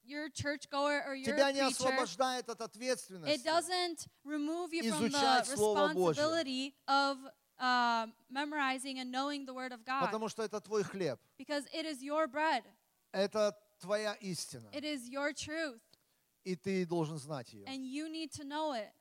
[0.06, 5.10] you're a churchgoer or you're тебя не освобождает от it ответственности doesn't remove you from
[5.10, 7.18] the responsibility of
[7.58, 10.06] uh, memorizing and knowing the Word of God.
[10.06, 12.64] потому что это твой хлеб, Because it is your bread.
[13.12, 15.80] это твоя истина, It is your truth.
[16.44, 17.64] и ты должен знать ее.
[17.66, 18.92] And you need to know it.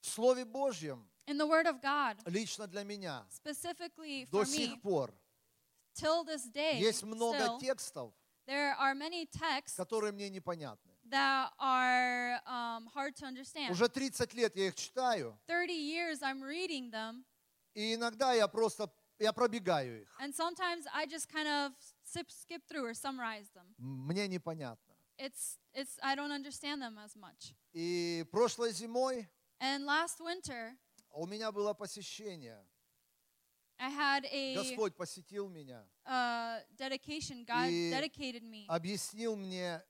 [0.00, 4.70] В Слове Божьем In the Word of God, лично для меня specifically до for сих
[4.72, 5.14] me, пор
[5.94, 8.12] till this day, есть много still, текстов,
[8.46, 10.92] there are many texts которые мне непонятны.
[11.10, 13.70] that are um, hard to understand.
[13.70, 17.24] Уже 30 лет я их читаю, 30 years I'm reading them,
[17.74, 20.08] и иногда я просто я пробегаю их.
[20.20, 21.72] and sometimes I just kind of
[22.04, 23.74] skip, skip through or summarize them.
[23.78, 24.94] Мне непонятно.
[25.18, 27.54] It's, it's, I don't understand them as much.
[27.74, 29.28] И прошлой зимой
[29.60, 30.76] And last winter,
[31.12, 32.58] у меня было посещение.
[33.79, 37.45] I had a Господь посетил меня uh, dedication.
[37.45, 38.65] God И dedicated me.
[38.67, 39.81] объяснил мне,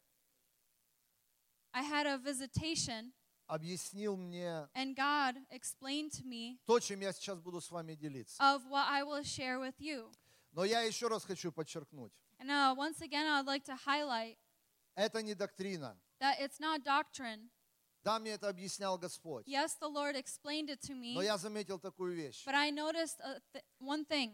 [1.74, 3.14] I had a visitation,
[3.48, 8.38] объяснил мне and God explained to me то, чем я сейчас буду с вами делиться.
[8.42, 10.12] of what I will share with you.
[10.52, 14.38] Но я еще раз хочу подчеркнуть, And uh, once again, I'd like to highlight
[14.96, 15.98] это не доктрина.
[16.20, 17.50] that it's not doctrine.
[18.05, 19.47] Да, мне это объяснял Господь.
[19.47, 23.21] Yes, the Lord explained it to me, Но я заметил такую вещь, but I noticed
[23.21, 24.33] uh, th- one thing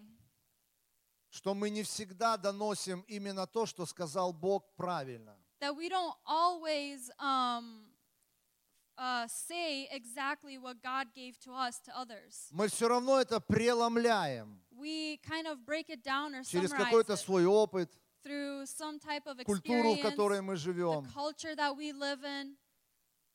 [1.31, 5.36] что мы не всегда доносим именно то, что сказал Бог правильно.
[5.61, 7.85] that we don't always um,
[8.97, 12.49] uh, say exactly what God gave to us to others.
[12.51, 17.45] Мы все равно это преломляем We kind of break it down or через какой-то свой
[17.45, 17.90] опыт,
[18.23, 21.05] through some type of культуру, в которой мы the живем.
[21.15, 22.57] culture that we live in.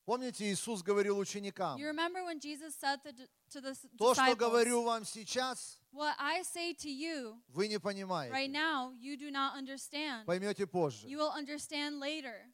[0.06, 4.14] Помните, Иисус говорил ученикам, You remember when Jesus said to, d- to the s- то,
[4.14, 8.48] что говорю вам сейчас, What I say to you вы не right понимаете.
[8.52, 10.26] now, you do not understand.
[10.26, 11.08] Поймете позже.
[11.08, 12.52] You will understand later.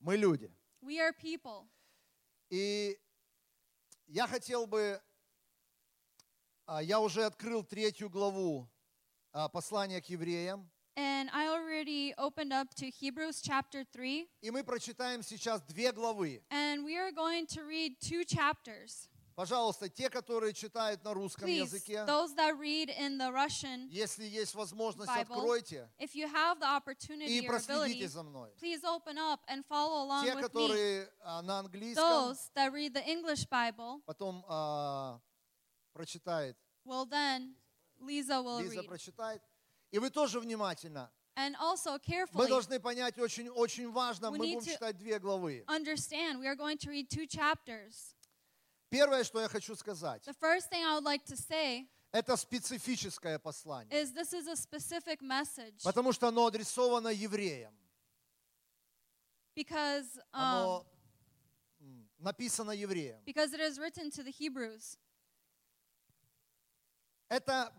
[0.00, 0.50] Мы люди.
[0.80, 1.68] We are people.
[2.50, 2.98] И
[4.06, 5.02] я хотел бы,
[6.66, 8.66] а, я уже открыл третью главу
[9.32, 14.27] а, послания к евреям, And I already opened up to Hebrews chapter 3.
[14.41, 16.41] и мы прочитаем сейчас две главы.
[16.49, 19.07] And we are going to read two chapters.
[19.35, 24.25] Пожалуйста, те, которые читают на русском Please, языке, those that read in the Russian если
[24.25, 28.49] есть возможность, Bible, откройте if you have the opportunity и or проследите ability, за мной.
[28.59, 30.41] please open up and follow along Те, with me.
[30.41, 35.21] которые а, на английском, Those that read the English Bible потом а,
[35.93, 37.53] прочитает, will then,
[38.01, 38.87] Lisa will Лиза read.
[38.87, 39.41] прочитает.
[39.94, 41.08] И вы тоже внимательно.
[41.36, 45.64] And also Мы carefully должны понять, очень, очень важно, мы будем читать две главы.
[45.68, 48.16] understand we are going to read two chapters.
[48.90, 53.38] Первое, что я хочу сказать, The first thing I would like to say это специфическое
[53.38, 57.72] послание, is this is a specific message потому что оно адресовано евреям.
[59.54, 60.86] because um, Оно
[62.18, 63.22] написано евреям.
[63.24, 64.98] because it is written to the Hebrews.
[67.28, 67.72] Это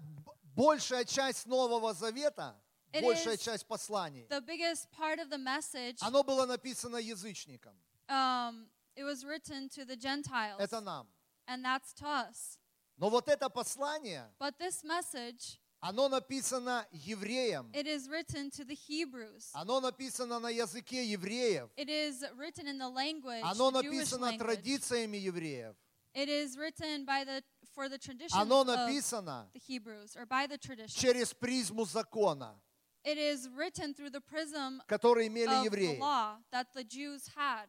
[0.55, 2.55] большая часть Нового Завета,
[2.93, 4.25] It большая часть посланий.
[4.29, 7.75] The biggest part of the message Оно было написано язычникам.
[8.09, 11.07] um, it was written to the Gentiles, Это нам.
[11.47, 12.57] and that's to us.
[12.97, 17.69] Но вот это послание, But this message, оно написано евреям.
[17.73, 19.49] it is written to the Hebrews.
[19.53, 21.69] Оно написано на языке евреев.
[21.75, 24.37] It is written in the language, Оно написано language.
[24.39, 25.75] традициями евреев.
[26.13, 27.43] It is written by the
[27.75, 32.55] for the traditions Оно of написано the Hebrews or by the через призму закона,
[33.03, 35.99] It is written through the prism который имели of the евреи.
[35.99, 37.67] law that the Jews had.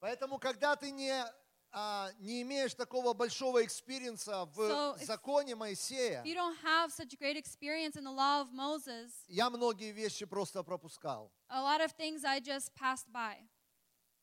[0.00, 1.12] Поэтому, когда ты не,
[1.72, 6.56] а, не имеешь такого большого experience а в So, if- законе Моисея, If you don't
[6.64, 11.30] have such great experience in the law of Moses, я многие вещи просто пропускал.
[11.50, 13.36] a lot of things I just passed by.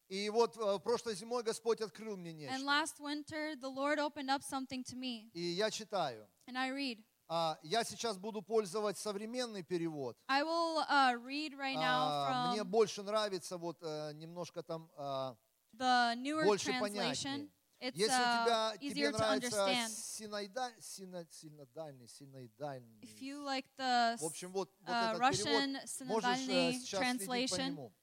[0.10, 2.66] И вот э, прошлой зимой Господь открыл мне And нечто.
[2.66, 6.28] last winter, the Lord opened up something to me, И я читаю.
[6.48, 7.04] and I read.
[7.30, 10.16] А, Я сейчас буду пользовать современный перевод.
[10.30, 14.90] I will uh, read right now А, Мне from больше нравится вот э, немножко там
[14.96, 15.36] а,
[15.74, 16.80] the newer больше translation.
[16.80, 17.50] понятнее.
[17.80, 18.44] It's Если uh,
[18.80, 24.90] тебя, тебе нравится синайда, сино- синодальный, синоидальный, If you like the в общем, вот, вот
[24.90, 27.94] uh, этот Russian перевод, можешь synodальный сейчас следить по translation, нему.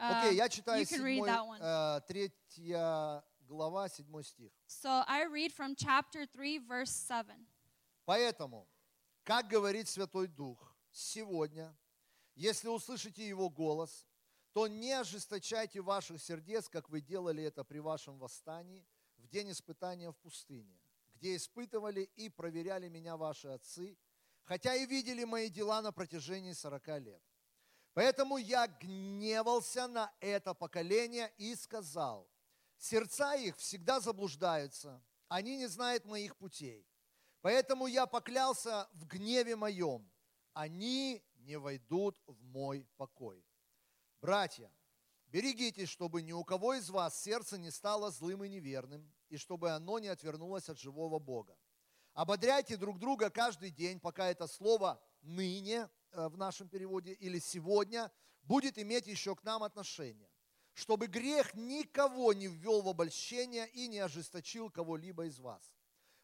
[0.00, 1.58] Uh, Окей, я читаю you can read седьмой, that one.
[1.60, 4.52] э, третья глава, седьмой стих.
[4.66, 7.46] So I read from chapter 3, verse 7.
[8.04, 8.68] Поэтому,
[9.24, 11.76] как говорит Святой Дух, сегодня,
[12.34, 14.06] если услышите Его голос,
[14.52, 18.86] то не ожесточайте ваших сердец, как вы делали это при вашем восстании
[19.18, 20.80] в день испытания в пустыне,
[21.14, 23.96] где испытывали и проверяли меня ваши отцы,
[24.42, 27.22] хотя и видели мои дела на протяжении сорока лет.
[27.94, 32.28] Поэтому я гневался на это поколение и сказал,
[32.76, 36.86] сердца их всегда заблуждаются, они не знают моих путей.
[37.40, 40.10] Поэтому я поклялся в гневе моем,
[40.52, 43.44] они не войдут в мой покой.
[44.20, 44.70] Братья,
[45.26, 49.70] берегитесь, чтобы ни у кого из вас сердце не стало злым и неверным, и чтобы
[49.70, 51.56] оно не отвернулось от живого Бога.
[52.12, 58.10] Ободряйте друг друга каждый день, пока это слово «ныне» в нашем переводе или «сегодня»
[58.42, 60.30] будет иметь еще к нам отношение,
[60.72, 65.74] чтобы грех никого не ввел в обольщение и не ожесточил кого-либо из вас.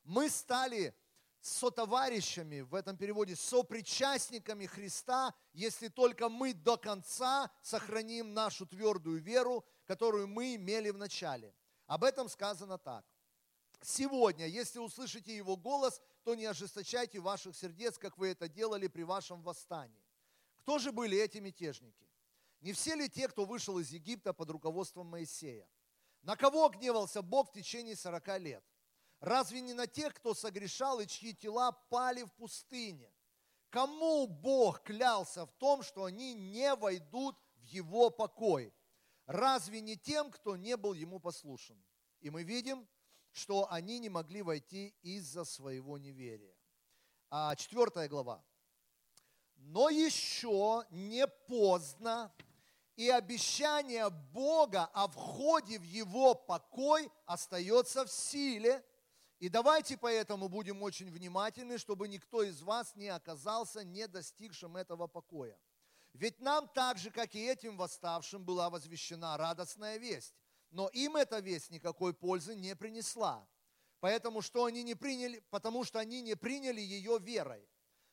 [0.05, 0.95] Мы стали
[1.41, 9.65] сотоварищами, в этом переводе, сопричастниками Христа, если только мы до конца сохраним нашу твердую веру,
[9.85, 11.55] которую мы имели в начале.
[11.87, 13.05] Об этом сказано так.
[13.83, 19.03] Сегодня, если услышите Его голос, то не ожесточайте ваших сердец, как вы это делали при
[19.03, 20.05] вашем восстании.
[20.57, 22.11] Кто же были эти мятежники?
[22.61, 25.69] Не все ли те, кто вышел из Египта под руководством Моисея?
[26.23, 28.65] На кого гневался Бог в течение 40 лет?
[29.21, 33.13] Разве не на тех, кто согрешал и чьи тела пали в пустыне?
[33.71, 38.75] Кому Бог клялся в том, что они не войдут в Его покой?
[39.27, 41.83] Разве не тем, кто не был Ему послушен?
[42.21, 42.89] И мы видим,
[43.37, 46.57] что они не могли войти из-за своего неверия.
[47.29, 48.43] А, четвертая глава.
[49.57, 52.33] Но еще не поздно,
[52.97, 58.83] и обещание Бога о входе в Его покой остается в силе.
[59.39, 65.09] И давайте поэтому будем очень внимательны, чтобы никто из вас не оказался не достигшим этого
[65.09, 65.59] покоя.
[66.15, 70.35] Ведь нам так же, как и этим восставшим, была возвещена радостная весть.
[70.77, 73.49] Но им эта весть никакой пользы не принесла.
[74.01, 77.67] Поэтому что они не приняли, потому что они не приняли ее верой.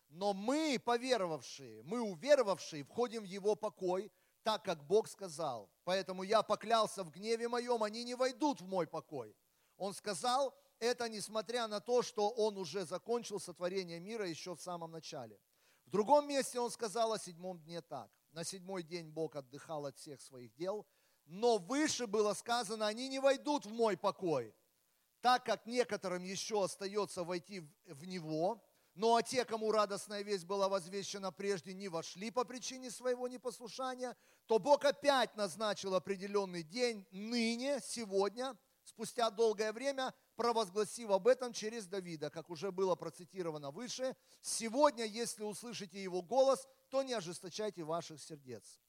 [0.08, 4.10] Но мы, поверовавшие, мы уверовавшие, входим в его покой,
[4.44, 5.70] так как Бог сказал.
[5.84, 9.36] Поэтому я поклялся в гневе моем, они не войдут в мой покой.
[9.76, 14.92] Он сказал, это несмотря на то, что он уже закончил сотворение мира еще в самом
[14.92, 15.38] начале.
[15.86, 18.10] В другом месте он сказал о седьмом дне так.
[18.32, 20.88] На седьмой день Бог отдыхал от всех своих дел,
[21.26, 24.54] но выше было сказано, они не войдут в мой покой,
[25.22, 28.64] так как некоторым еще остается войти в- него,
[28.96, 34.16] ну а те, кому радостная весть была возвещена прежде, не вошли по причине своего непослушания,
[34.46, 41.88] то Бог опять назначил определенный день ныне, сегодня, спустя долгое время, провозгласив об этом через
[41.88, 44.16] Давида, как уже было процитировано выше.
[44.42, 48.80] Сегодня, если услышите его голос, то не ожесточайте ваших сердец.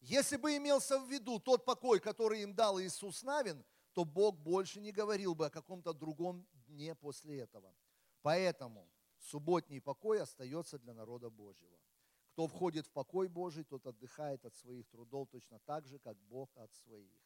[0.00, 4.80] Если бы имелся в виду тот покой, который им дал Иисус Навин, то Бог больше
[4.80, 7.74] не говорил бы о каком-то другом дне после этого.
[8.22, 11.78] Поэтому субботний покой остается для народа Божьего.
[12.32, 16.50] Кто входит в покой Божий, тот отдыхает от своих трудов точно так же, как Бог
[16.56, 17.22] от своих.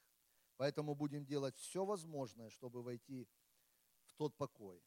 [0.57, 3.27] Поэтому будем делать все возможное, чтобы войти
[4.05, 4.81] в тот покой.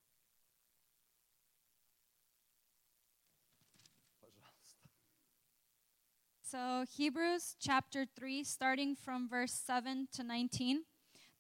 [6.54, 10.84] So, Hebrews chapter 3, starting from verse 7 to 19.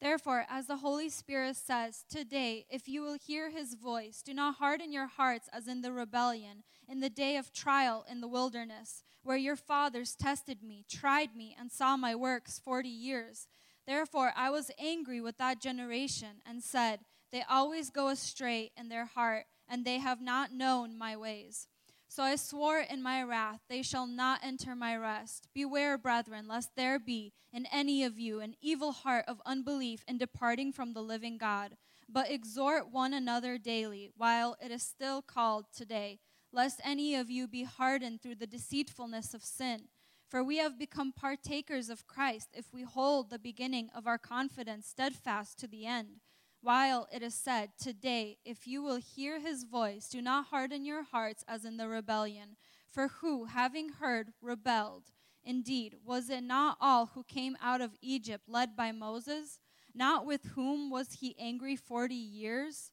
[0.02, 4.56] Therefore, as the Holy Spirit says, Today, if you will hear his voice, do not
[4.56, 9.04] harden your hearts as in the rebellion, in the day of trial in the wilderness,
[9.22, 13.48] where your fathers tested me, tried me, and saw my works forty years.
[13.86, 19.06] Therefore, I was angry with that generation and said, They always go astray in their
[19.06, 21.68] heart, and they have not known my ways.
[22.16, 25.48] So I swore in my wrath, they shall not enter my rest.
[25.52, 30.20] Beware, brethren, lest there be in any of you an evil heart of unbelief in
[30.20, 31.76] departing from the living God.
[32.08, 36.20] But exhort one another daily, while it is still called today,
[36.52, 39.86] lest any of you be hardened through the deceitfulness of sin.
[40.30, 44.86] For we have become partakers of Christ if we hold the beginning of our confidence
[44.86, 46.20] steadfast to the end.
[46.64, 51.04] While it is said, Today, if you will hear his voice, do not harden your
[51.04, 52.56] hearts as in the rebellion.
[52.90, 55.12] For who, having heard, rebelled?
[55.44, 59.60] Indeed, was it not all who came out of Egypt led by Moses?
[59.94, 62.92] Not with whom was he angry forty years?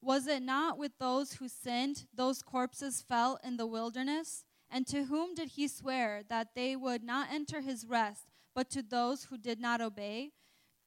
[0.00, 4.44] Was it not with those who sinned, those corpses fell in the wilderness?
[4.70, 8.82] And to whom did he swear that they would not enter his rest, but to
[8.82, 10.32] those who did not obey?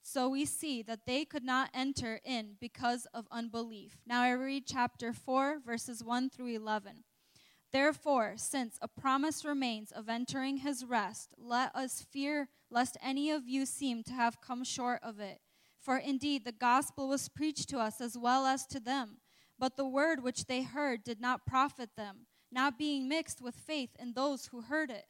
[0.08, 3.98] So we see that they could not enter in because of unbelief.
[4.06, 7.04] Now I read chapter 4, verses 1 through 11.
[7.72, 13.48] Therefore, since a promise remains of entering his rest, let us fear lest any of
[13.48, 15.40] you seem to have come short of it.
[15.82, 19.18] For indeed the gospel was preached to us as well as to them,
[19.58, 23.96] but the word which they heard did not profit them, not being mixed with faith
[23.98, 25.06] in those who heard it.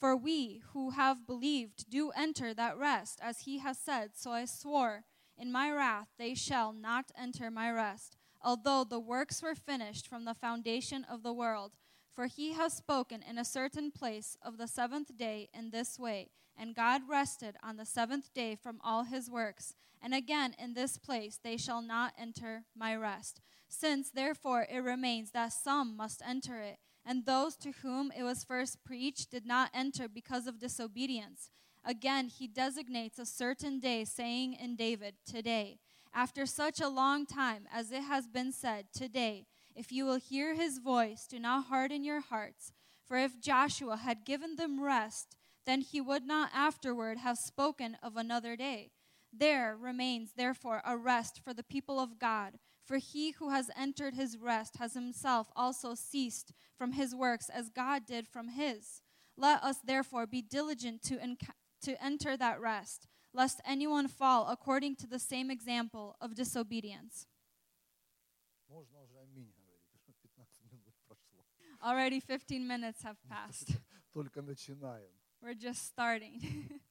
[0.00, 4.46] For we who have believed do enter that rest, as he has said, So I
[4.46, 5.04] swore,
[5.36, 10.24] in my wrath they shall not enter my rest, although the works were finished from
[10.24, 11.76] the foundation of the world.
[12.14, 16.30] For he has spoken in a certain place of the seventh day in this way,
[16.56, 19.74] and God rested on the seventh day from all his works.
[20.00, 23.42] And again in this place they shall not enter my rest.
[23.68, 28.44] Since therefore it remains that some must enter it, and those to whom it was
[28.44, 31.50] first preached did not enter because of disobedience.
[31.84, 35.78] Again, he designates a certain day, saying in David, Today,
[36.12, 40.54] after such a long time as it has been said, Today, if you will hear
[40.54, 42.72] his voice, do not harden your hearts.
[43.06, 45.36] For if Joshua had given them rest,
[45.66, 48.90] then he would not afterward have spoken of another day.
[49.32, 52.58] There remains therefore a rest for the people of God.
[52.90, 57.68] For he who has entered his rest has himself also ceased from his works as
[57.68, 59.00] God did from his.
[59.36, 64.96] Let us therefore be diligent to, enc- to enter that rest, lest anyone fall according
[64.96, 67.28] to the same example of disobedience.
[71.86, 73.70] Already 15 minutes have passed.
[75.40, 76.80] We're just starting.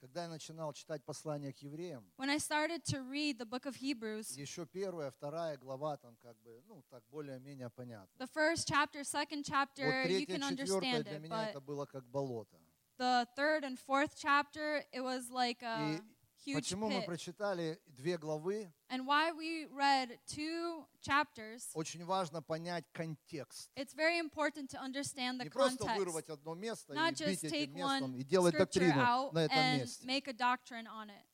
[0.00, 3.76] Когда я начинал читать послание к евреям, when I started to read the book of
[3.76, 8.08] Hebrews, еще первая, вторая глава там как бы, ну, так более-менее понятно.
[8.16, 11.48] the first chapter, second Вот chapter, you третья, can четвертая understand для it, меня but
[11.50, 12.56] это было как болото.
[12.98, 16.00] the third and fourth chapter, it was like a И
[16.48, 17.06] huge почему мы pit.
[17.06, 23.70] прочитали две главы, And why we read two chapters, очень важно понять контекст.
[23.76, 25.98] it's very important to understand the Не просто context.
[25.98, 30.06] вырвать одно место Not и бить этим местом и делать доктрину на этом месте.
[30.06, 31.24] make a doctrine on it.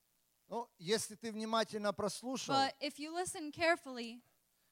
[0.48, 4.20] Ну, если ты внимательно прослушал, But if you listen carefully,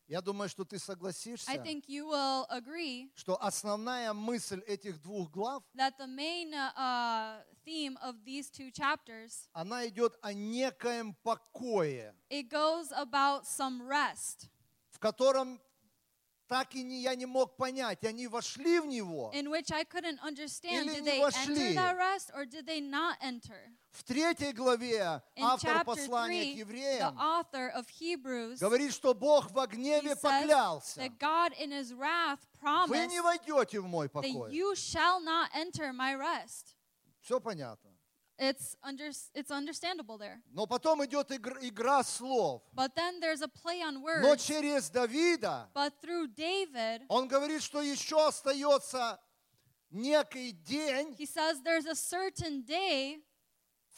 [0.09, 5.31] Я думаю, что ты согласишься, I think you will agree что основная мысль этих двух
[5.31, 11.15] глав, that the main uh, uh, theme of these two chapters она идет о некоем
[11.23, 14.49] покое, it goes about some rest
[14.91, 15.61] в котором
[16.53, 19.31] так и не, я не мог понять, они вошли в него.
[19.35, 20.85] in which I couldn't understand.
[20.85, 21.55] Или Did не they вошли.
[21.71, 23.73] enter that rest or did they not enter?
[23.91, 28.93] В третьей главе In автор chapter послания к 3, the евреям author of Hebrews говорит,
[28.93, 31.01] что Бог he гневе says поклялся.
[31.01, 34.53] that God in his wrath Вы promised не войдете в мой that покой.
[34.53, 36.77] you shall not enter my rest.
[37.23, 37.92] Все понятно.
[38.40, 40.40] It's under, it's understandable there.
[40.52, 42.62] Но потом идет игр- игра слов.
[42.74, 44.46] But then there's a play on Но words.
[44.46, 49.20] через Давида But through David, он говорит, что еще остается
[49.90, 53.31] некий день, he says there's a certain day в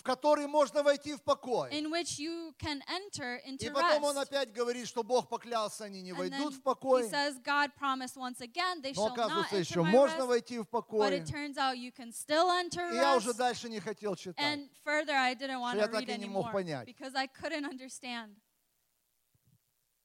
[0.04, 1.70] который можно войти в покой.
[1.72, 6.02] in which you can enter И into потом он опять говорит, что Бог поклялся, они
[6.02, 7.04] не войдут в покой.
[7.04, 10.18] he says God promised once again they Но shall not оказывается, enter еще my можно
[10.22, 10.26] rest.
[10.26, 11.18] войти в But покой.
[11.18, 14.44] it turns out you can still enter И я уже дальше не хотел читать.
[14.44, 16.86] And further, I didn't want я to так read и не мог anymore понять.
[16.86, 18.36] because I couldn't understand.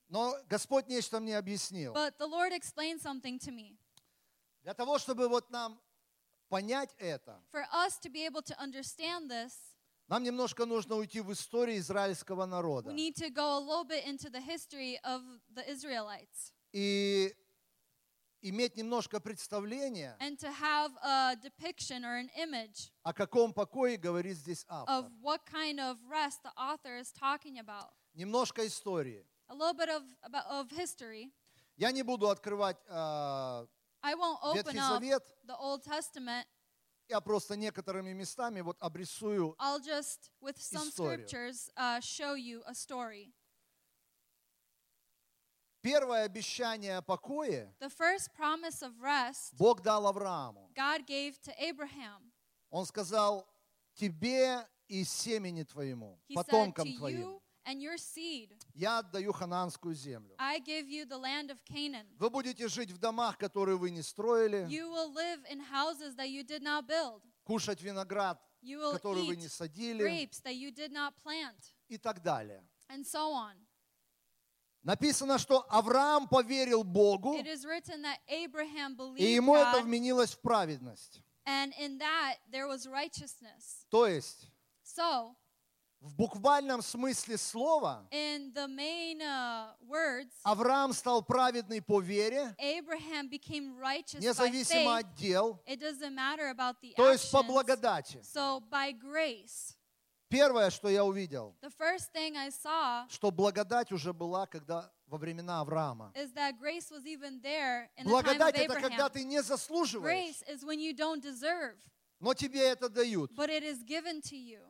[0.08, 1.94] Но Господь нечто мне объяснил.
[1.94, 3.78] But the Lord explained something to me.
[4.64, 5.80] Для того, чтобы вот нам
[6.50, 9.69] понять это, For us to be able to understand this,
[10.10, 12.90] нам немножко нужно уйти в историю израильского народа.
[12.90, 15.22] we need to go a little bit into the history of
[15.54, 17.34] the Israelites И
[18.42, 24.36] иметь немножко представление, and to have a depiction or an image о каком покое говорит
[24.38, 24.96] здесь автор.
[25.06, 27.90] of what kind of rest the author is talking about.
[28.16, 29.26] Немножко истории.
[29.48, 30.04] A little bit of,
[30.50, 31.32] of history.
[31.78, 33.66] Я не буду открывать а,
[34.02, 35.24] I won't open Ветхий up Завет.
[35.46, 36.46] the Old Testament.
[37.10, 41.28] Я просто некоторыми местами вот обрисую I'll just, with some Историю.
[41.28, 43.34] scriptures, uh, show you a story.
[45.82, 50.70] Первое обещание о покое The first promise of rest Бог дал Аврааму.
[50.76, 52.32] God gave to Abraham.
[52.70, 53.48] Он сказал,
[53.96, 59.94] тебе и семени твоему, He said, потомкам To твоим, and your seed, я отдаю ханаанскую
[59.94, 60.36] землю.
[60.40, 62.08] I give you the land of Canaan.
[62.18, 66.30] Вы будете жить в домах, которые вы не строили, You will live in houses that
[66.30, 67.22] you did not build.
[67.46, 71.98] кушать виноград, You will который вы не садили grapes that you did not plant, и
[71.98, 72.64] так далее.
[72.90, 73.56] and so on.
[74.84, 80.32] Написано, что Авраам поверил Богу, It is written that Abraham и believed ему это вменилось
[80.34, 81.22] в праведность.
[81.46, 83.86] and in that there was righteousness.
[83.90, 84.50] То есть,
[84.84, 85.36] So,
[86.02, 93.30] в буквальном смысле слова, in the main uh, words, Авраам стал праведный по вере, Abraham
[93.30, 95.00] became righteous by независимо faith.
[95.00, 98.20] от дел, It doesn't matter about the то есть по благодати.
[98.24, 99.76] So, by grace.
[100.30, 105.18] Первое, что я увидел, The first thing I saw что благодать уже была, когда во
[105.18, 106.14] времена Авраама.
[106.16, 109.42] is that grace was even there in the time of Благодать это когда ты не
[109.42, 111.76] заслуживаешь, Grace is when you don't deserve,
[112.22, 113.32] но тебе это дают.
[113.36, 114.62] but it is given to you.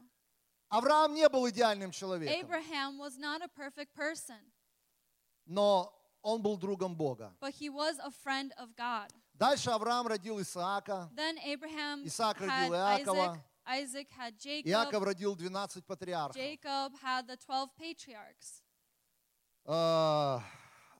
[0.69, 4.39] Авраам не был идеальным человеком, Abraham was not a perfect person,
[5.45, 5.91] но
[6.21, 7.35] он был другом Бога.
[7.39, 9.09] but he was a friend of God.
[9.33, 13.05] Дальше Авраам родил Исаака, Then Abraham Исаак had родил Isaac.
[13.07, 14.67] Иакова, Isaac had Jacob.
[14.69, 16.35] Иаков родил 12 патриархов.
[16.35, 18.61] Jacob had the 12 patriarchs,
[19.65, 20.39] Э,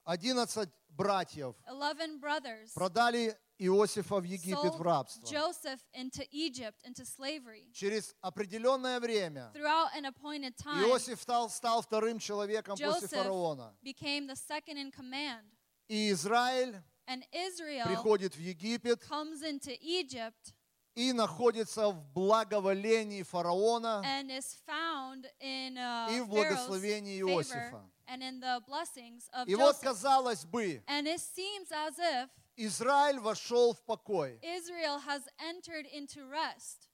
[0.05, 2.73] 11 братьев 11 brothers.
[2.73, 5.25] продали Иосифа в Египет в рабство.
[5.27, 7.69] Joseph into Egypt, into slavery.
[7.73, 13.75] Через определенное время Throughout an appointed time, Иосиф стал, стал вторым человеком после Joseph фараона.
[13.83, 15.43] became the second in command.
[15.89, 20.53] И Израиль And Israel приходит в Египет comes into Egypt
[20.95, 27.83] и находится в благоволении фараона and is found in uh, и в благословении Иосифа.
[28.07, 29.83] and in the blessings of И вот, Joseph.
[29.83, 32.29] казалось бы, And it seems as if
[32.65, 34.39] Израиль вошел в покой.
[34.43, 36.87] Israel has entered into rest.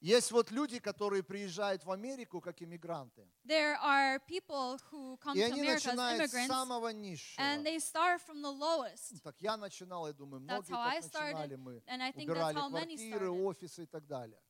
[0.00, 3.30] Есть вот люди, которые приезжают в Америку как иммигранты.
[3.44, 7.40] There are people who come И to они America as начинают с самого низшего.
[7.40, 9.22] and they start from the lowest.
[9.22, 11.82] Так я начинал, я думаю, That's многие how I так начинали started, мы.
[11.86, 13.44] and I think that's Убирали how many квартиры, started.
[13.46, 14.40] офисы и так далее.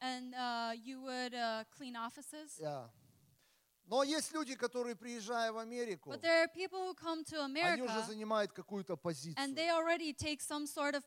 [0.00, 2.58] And uh, you would uh, clean offices.
[2.60, 2.90] Я.
[3.88, 6.20] Но есть люди, которые, приезжая в Америку, to
[7.64, 9.42] они уже America занимают какую-то позицию.
[10.66, 11.02] sort of.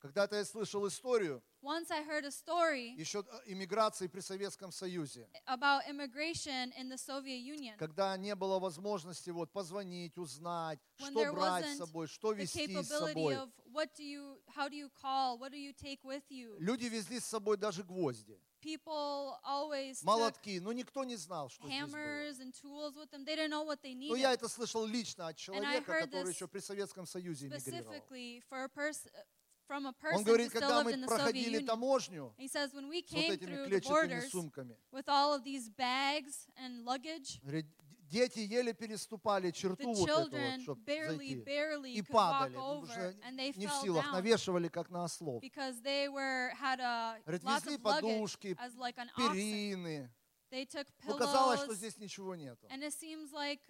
[0.00, 5.28] Когда-то я слышал историю Once I heard a story еще э, иммиграции при Советском Союзе,
[5.46, 7.76] about immigration in the Soviet Union.
[7.76, 12.82] когда не было возможности вот позвонить, узнать, When что брать с собой, что the вести
[12.82, 13.34] с собой.
[13.34, 16.56] of what do you, how do you call, what do you take with you?
[16.58, 18.40] Люди везли с собой даже гвозди.
[18.60, 20.60] People always молотки.
[20.60, 22.34] Но никто не знал, что здесь было.
[24.08, 27.94] Ну, я это слышал лично от человека, который еще при Советском Союзе эмигрировал.
[28.50, 29.10] A person
[29.70, 34.76] Он говорит, когда мы проходили таможню says when we с вот came этими клетчатыми сумками,
[34.90, 37.66] with all of these bags and luggage, говорит,
[38.10, 41.44] дети еле переступали черту вот эту вот, чтобы barely, зайти.
[41.44, 43.14] barely И падали, потому over, что
[43.60, 45.42] не в силах, навешивали как на ослов.
[45.42, 50.10] luggage подушки, like перины.
[50.50, 52.66] Took Ну, казалось, что здесь ничего нету.
[53.32, 53.60] like.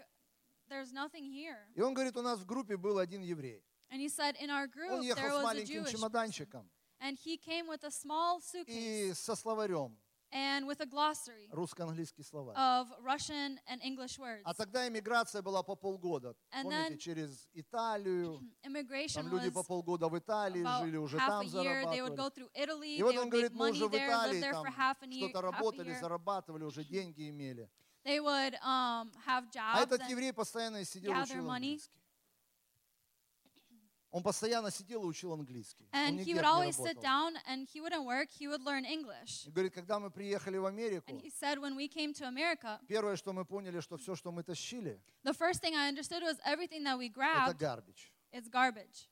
[1.75, 3.65] И он говорит, у нас в группе был один еврей.
[3.91, 7.19] And he said in our group Он ехал there с was a маленьким чемоданчиком and
[7.19, 9.99] he came with a small suitcase и со словарем,
[10.33, 12.57] and with a glossary русско-английский словарь.
[12.57, 14.43] of Russian and English words.
[14.45, 16.35] А тогда иммиграция была по полгода.
[16.53, 18.41] And Помните, then через Италию.
[18.67, 22.97] Immigration Там люди по полгода в Италии жили, уже там зарабатывали.
[22.97, 24.67] И вот он говорит, мы уже в Италии там
[25.13, 27.69] что-то работали, зарабатывали, уже деньги имели.
[28.03, 31.75] They would um, have А jobs этот and еврей постоянно сидел учил money.
[31.75, 32.00] английский.
[34.13, 35.89] Он постоянно сидел и учил английский.
[35.93, 37.03] Он And нигде he would не always sit работал.
[37.03, 38.29] down and he wouldn't work.
[38.31, 39.47] He would learn English.
[39.47, 42.81] И говорит, когда мы приехали в Америку, And he said when we came to America,
[42.89, 46.39] первое, что мы поняли, что все, что мы тащили, the first thing I understood was
[46.45, 48.11] everything that we это grabbed garbage.
[48.33, 49.09] is garbage.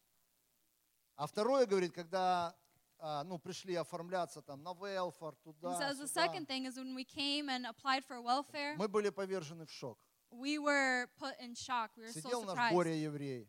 [1.16, 2.56] А второе, говорит, когда
[3.00, 6.76] а, ну, пришли оформляться там на welfare, He туда, says the сюда, second thing is
[6.76, 9.96] when we came and applied for welfare, мы были повержены в шок.
[10.32, 11.90] we were put in shock.
[11.96, 12.74] We were so Сидел наш surprised.
[12.74, 13.48] Боря еврей.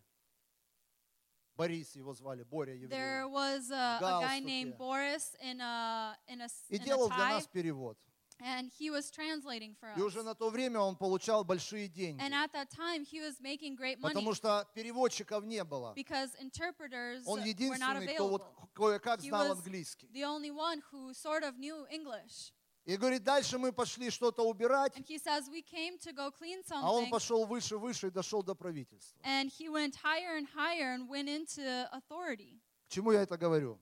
[1.60, 2.90] Борис его звали, Боря еврей.
[2.90, 7.10] There was a, a guy named Boris in a in a, И in a делал
[7.10, 7.98] для tie, нас перевод.
[8.42, 10.24] and he was translating for И уже us.
[10.24, 12.22] на то время он получал большие деньги.
[12.22, 15.94] And at that time, he was making great money Потому что переводчиков не было.
[15.96, 18.70] because interpreters Он were not единственный, кто вот available.
[18.74, 20.08] кое-как знал английский.
[20.14, 22.54] the only one who sort of knew English.
[22.90, 26.64] И говорит, дальше мы пошли что-то убирать, And he says we came to go clean
[26.72, 29.16] а он пошел выше, выше и дошел до правительства.
[29.24, 32.60] and he went higher and higher and went into authority.
[32.88, 33.80] К чему я это говорю?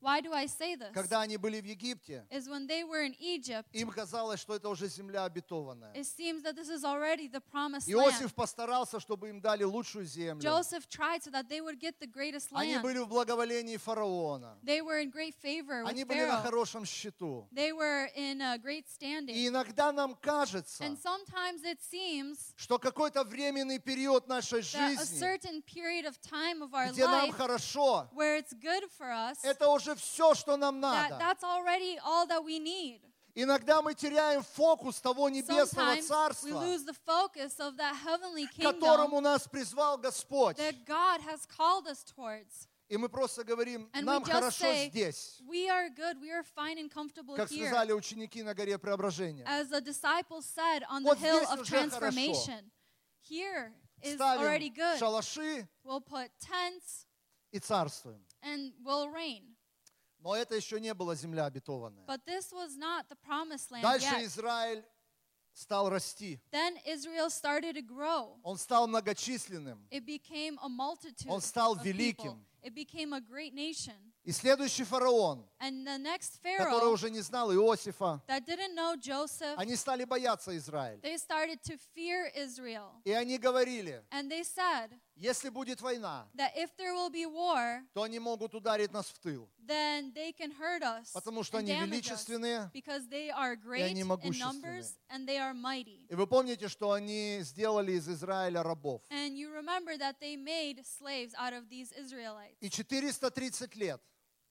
[0.00, 0.92] Why do I say this?
[0.92, 4.68] Когда они были в Египте, Is when they were in Egypt, им казалось, что это
[4.68, 5.92] уже земля обетованная.
[5.94, 8.34] it seems that this is already the promised Иосиф land.
[8.34, 10.40] постарался, чтобы им дали лучшую землю.
[10.42, 12.82] Joseph tried so that they would get the greatest Они land.
[12.82, 14.56] были в благоволении фараона.
[14.62, 16.42] They were in great favor Они with были на Pharaoh.
[16.42, 17.48] хорошем счету.
[17.52, 19.46] They were in a great И standing.
[19.48, 25.18] иногда нам кажется, And sometimes it seems что какой-то временный период нашей that a жизни,
[25.18, 29.38] certain period of time of our где нам life хорошо, where it's good for us,
[29.42, 31.18] это уже все, что нам that, надо.
[31.18, 33.00] that's already all that we need.
[33.34, 38.46] Иногда мы теряем фокус того небесного Sometimes we царства, lose the focus of that heavenly
[38.46, 40.56] к kingdom которому нас призвал Господь.
[40.56, 42.66] that God has called us towards.
[42.88, 46.30] И мы просто говорим, And нам we just хорошо say, здесь, we are good, we
[46.32, 47.66] are fine and comfortable как here.
[47.68, 49.44] сказали ученики на горе Преображения.
[49.46, 51.98] As the disciples said on the Вот hill здесь of уже хорошо.
[52.00, 52.70] transformation,
[53.20, 54.98] here is already Ставим good.
[54.98, 57.04] шалаши We'll put tents
[57.52, 58.24] и царствуем.
[58.42, 59.54] and we'll reign.
[60.20, 62.04] Но это еще не была земля обетованная.
[62.06, 64.24] But this was not the promised land Дальше yet.
[64.26, 64.84] Израиль
[65.52, 66.40] стал расти.
[66.50, 68.38] Then Israel started to grow.
[68.42, 69.86] Он стал многочисленным.
[69.90, 72.16] It became a multitude Он стал of великим.
[72.16, 72.38] people.
[72.62, 73.94] It became a great nation.
[74.24, 78.96] И следующий фараон, And the next который Pharaoh уже не знал Иосифа, that didn't know
[78.96, 81.00] Joseph, они стали бояться Израиль.
[81.00, 83.00] they started to fear Israel.
[83.04, 87.82] И они говорили, And they said если будет война, that if there will be war,
[87.92, 89.48] то они могут ударить нас в тыл.
[89.66, 94.04] then they can hurt us Потому что они us величественные, because they are great они
[94.04, 94.40] могущественные.
[94.40, 96.06] numbers and they are mighty.
[96.08, 99.02] И вы помните, что они сделали из Израиля рабов.
[99.10, 102.56] And you remember that they made slaves out of these Israelites.
[102.60, 104.00] И 430 лет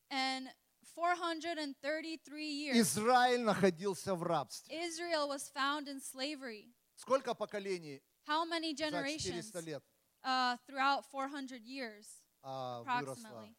[0.10, 0.49] And
[0.95, 4.85] 433 years, Израиль находился в рабстве.
[4.85, 6.73] Israel was found in slavery.
[6.95, 9.84] Сколько поколений How many за generations 400 лет
[10.28, 12.06] uh, throughout 400 years?
[12.44, 12.82] а?
[12.82, 13.56] Approximately.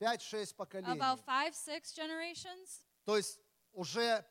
[0.00, 0.92] 5-6 поколений.
[0.96, 2.80] About five, six generations.
[3.04, 3.38] То есть
[3.72, 4.24] уже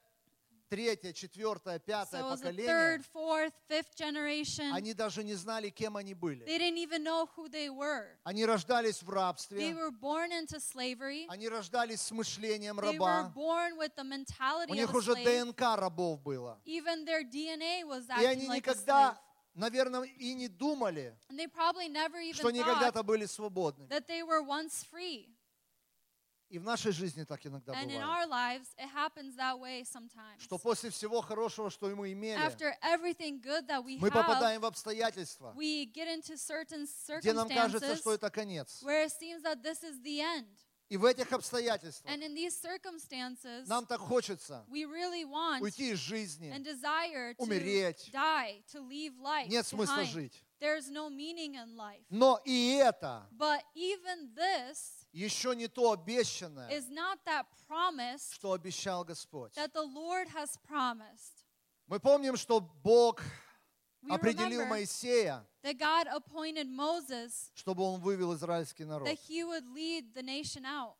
[0.69, 4.71] третье, четвертое, пятое So it was the поколение, third, fourth, fifth generation.
[4.73, 6.45] они даже не знали, кем они были.
[6.45, 8.17] They didn't even know who they were.
[8.23, 11.25] Они рождались в They рабстве, were born into slavery.
[11.29, 13.33] они рождались с мышлением They were раба.
[13.33, 15.53] born with the mentality У них of a уже slave.
[15.53, 16.59] ДНК рабов было.
[16.65, 19.15] Even their DNA was И они acting like a slave.
[19.15, 19.21] никогда,
[19.53, 21.17] наверное, и не думали,
[22.33, 23.25] что они когда-то были
[24.91, 25.27] free.
[26.49, 28.01] И в нашей жизни так иногда And бывает.
[28.25, 30.37] lives, it happens that way sometimes.
[30.41, 34.65] Что после всего хорошего, что мы имели, After everything good that we мы попадаем в
[34.65, 36.85] обстоятельства, we get into certain
[37.21, 38.83] где нам кажется, что это конец.
[38.83, 40.49] where it seems that this is the end.
[40.91, 45.91] И в этих обстоятельствах And in these circumstances, нам так хочется we really want уйти
[45.91, 48.11] из жизни, and desire to умереть.
[48.11, 50.11] die, to leave life Нет смысла behind.
[50.11, 50.43] жить.
[50.59, 52.03] There's no meaning in life.
[52.09, 58.51] Но и это But even this еще не то обещанное, is not that promise что
[58.51, 59.53] обещал Господь.
[59.55, 61.45] that the Lord has promised.
[61.87, 63.21] Мы помним, что Бог
[64.09, 69.07] определил Моисея, that God appointed Moses чтобы он вывел израильский народ.
[69.07, 70.95] that he would lead the nation out.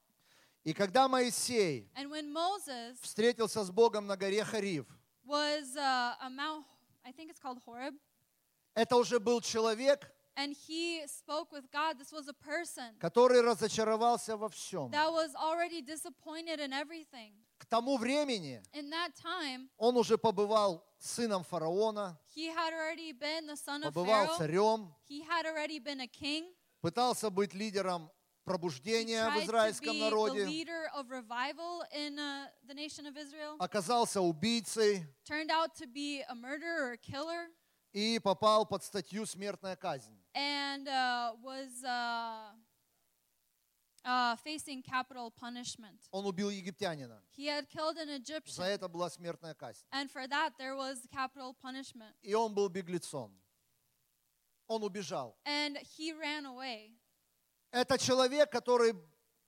[0.63, 4.85] И когда Моисей And when Moses встретился с Богом на горе Харив,
[5.25, 6.65] was uh, a mount,
[7.03, 7.95] I think it's called Horeb,
[8.75, 14.37] это уже был человек, and he spoke with God, this was a person который разочаровался
[14.37, 14.91] во всем.
[14.91, 17.33] that was already disappointed in everything.
[17.71, 22.19] Тому времени time, он уже побывал сыном фараона,
[23.93, 24.37] побывал Pharaoh.
[24.37, 24.93] царем,
[26.11, 26.53] king.
[26.81, 28.11] пытался быть лидером
[28.43, 30.43] пробуждения в израильском народе,
[31.93, 35.07] in uh, оказался убийцей
[36.97, 37.47] killer.
[37.93, 40.21] и попал под статью «Смертная казнь».
[40.33, 42.51] and uh, was uh,
[44.03, 45.99] uh, facing capital punishment.
[46.11, 47.21] Он убил египтянина.
[47.37, 49.83] He had killed an За Egyptian, это была смертная казнь.
[49.91, 52.13] and for that there was capital punishment.
[52.21, 53.31] И он был беглецом.
[54.67, 55.35] Он убежал.
[55.45, 56.91] And he ran away.
[57.71, 58.93] Это человек, который,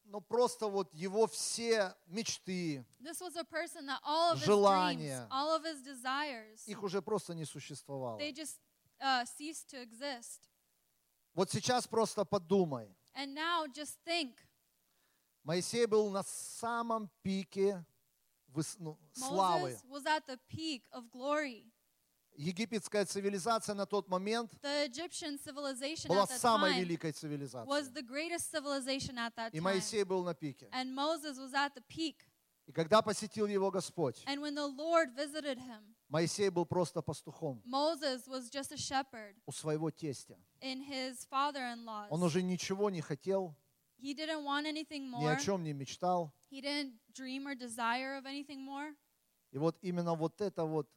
[0.06, 4.46] ну просто вот его все мечты, This was a person that all of his dreams,
[4.46, 5.28] Желания.
[5.32, 8.18] all of his desires, их уже просто не существовало.
[8.20, 8.60] they just
[9.02, 10.42] uh, ceased to exist.
[11.34, 12.96] Вот сейчас просто подумай.
[13.15, 14.37] And now just think,
[15.45, 17.85] Моисей был на самом пике
[18.55, 19.73] выс- ну, славы.
[19.73, 21.73] Moses was at the peak of glory.
[22.37, 27.17] Египетская цивилизация на тот момент The Egyptian civilization была at that самой time великой was
[27.19, 27.93] цивилизацией.
[27.95, 29.63] the greatest civilization at that И time.
[29.65, 30.69] Моисей был на пике.
[30.73, 32.23] And Moses was at the peak.
[32.67, 37.60] И когда посетил его Господь, And when the Lord visited him, Моисей был просто пастухом
[37.66, 40.38] Moses was just a shepherd у своего тестя.
[40.62, 42.08] in his father in law's.
[42.12, 43.56] Он уже ничего не хотел,
[44.00, 45.40] He didn't want anything ни о more.
[45.42, 46.32] чем не мечтал.
[46.52, 48.94] He didn't dream or desire of anything more.
[49.52, 50.88] И вот именно вот это вот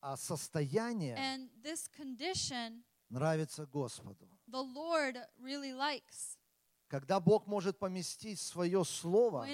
[0.00, 4.26] а, состояние And this condition, нравится Господу.
[4.48, 6.38] the Lord really likes.
[6.88, 9.46] Когда Бог может поместить свое слово,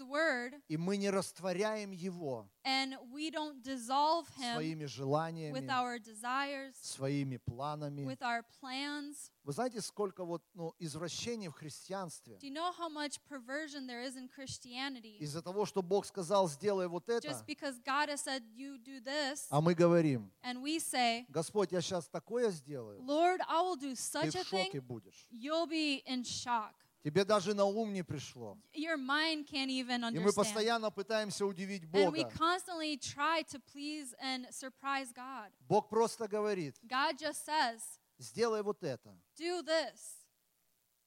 [0.00, 5.99] word и мы не растворяем его and we don't dissolve Him своими желаниями, with our
[5.99, 8.05] desires, своими планами.
[8.05, 9.31] with our plans.
[9.43, 14.01] Вы знаете, сколько вот, ну, извращений в христианстве Do you know how much perversion there
[14.03, 15.17] is in Christianity?
[15.19, 18.99] из-за того, что Бог сказал, сделай вот это, Just because God has said, you do
[19.01, 23.77] this, а мы говорим, and we say, Господь, я сейчас такое сделаю, Lord, I will
[23.77, 25.27] do ты such в a шоке thing, будешь.
[25.31, 26.73] you'll be in shock.
[27.06, 28.58] Тебе даже на ум не пришло.
[28.74, 30.34] Your mind can't even И мы understand.
[30.34, 32.30] постоянно пытаемся удивить And we Бога.
[32.36, 35.52] constantly try to please and surprise God.
[35.68, 37.80] Бог просто говорит, God just says,
[38.18, 39.16] сделай вот это.
[39.38, 40.24] do this.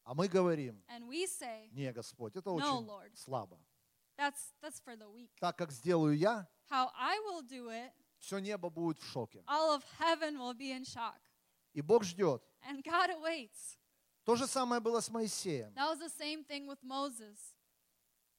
[0.05, 3.11] А мы говорим, And we say, не, Господь, это No, очень Lord.
[3.17, 3.59] слабо.
[4.17, 5.31] that's, that's for the weak.
[5.41, 9.43] Так как сделаю я, How I will do it, все небо будет в шоке.
[9.49, 11.19] all of heaven will be in shock.
[11.73, 12.41] И Бог ждет.
[12.65, 13.76] And God awaits.
[14.30, 15.73] То же самое было с Моисеем.
[15.73, 17.35] That was the same thing with Moses.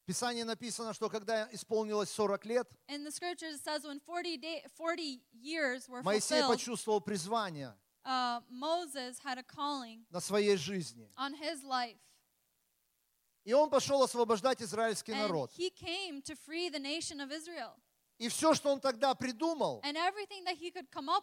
[0.04, 4.36] В Писании написано, что когда исполнилось 40 лет, In the scriptures, it says when 40,
[4.36, 11.10] day, 40 years were Моисей почувствовал призвание uh, Moses had a calling на своей жизни.
[11.16, 11.98] on his life.
[13.44, 15.50] И он пошел освобождать израильский And народ.
[15.58, 17.74] he came to free the nation of Israel.
[18.20, 19.80] И все, что он тогда придумал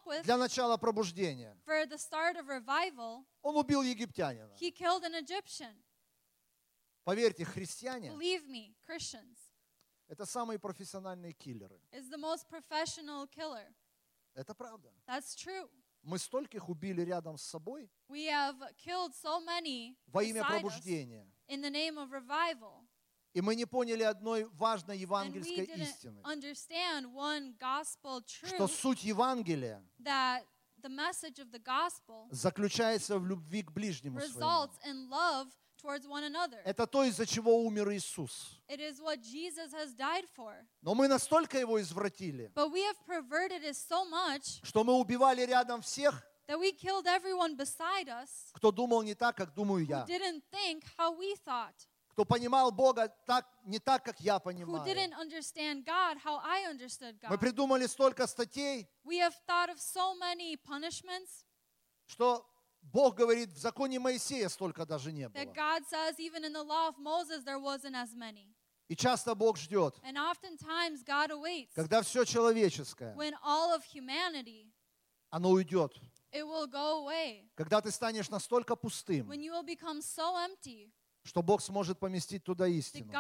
[0.08, 1.56] with для начала пробуждения,
[2.48, 4.52] revival, он убил египтянина.
[7.04, 8.10] Поверьте, христиане
[8.48, 8.76] me,
[10.08, 11.80] это самые профессиональные киллеры.
[13.28, 13.72] killer.
[14.34, 14.92] Это правда.
[16.02, 17.92] Мы стольких убили рядом с собой
[19.14, 19.40] so
[20.08, 21.32] во имя пробуждения.
[23.38, 26.24] И мы не поняли одной важной евангельской истины,
[28.48, 29.84] что суть Евангелия
[32.32, 34.72] заключается в любви к ближнему своему.
[36.66, 38.60] Это то, из-за чего умер Иисус.
[40.82, 42.52] Но мы настолько его извратили,
[44.64, 49.36] что мы убивали рядом всех, that we killed everyone beside us кто думал не так,
[49.36, 51.76] как думаю who я, didn't think how we thought,
[52.18, 54.84] кто понимал Бога так, не так, как я понимаю.
[57.30, 60.16] Мы придумали столько статей, so
[62.08, 62.44] что
[62.82, 65.44] Бог говорит, в законе Моисея столько даже не было.
[65.44, 66.16] Says.
[68.88, 73.14] И часто Бог ждет, awaits когда все человеческое,
[73.94, 74.72] humanity
[75.30, 75.94] оно уйдет.
[77.54, 79.28] Когда ты станешь настолько пустым,
[80.02, 80.92] so empty
[81.28, 83.12] что Бог сможет поместить туда истину.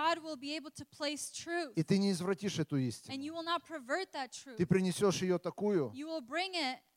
[1.75, 3.15] И ты не извратишь эту истину.
[4.57, 5.93] Ты принесешь ее такую,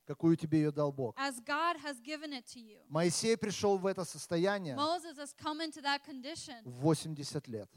[0.07, 1.16] какую тебе ее дал Бог.
[2.89, 7.70] Моисей пришел в это состояние в 80 лет.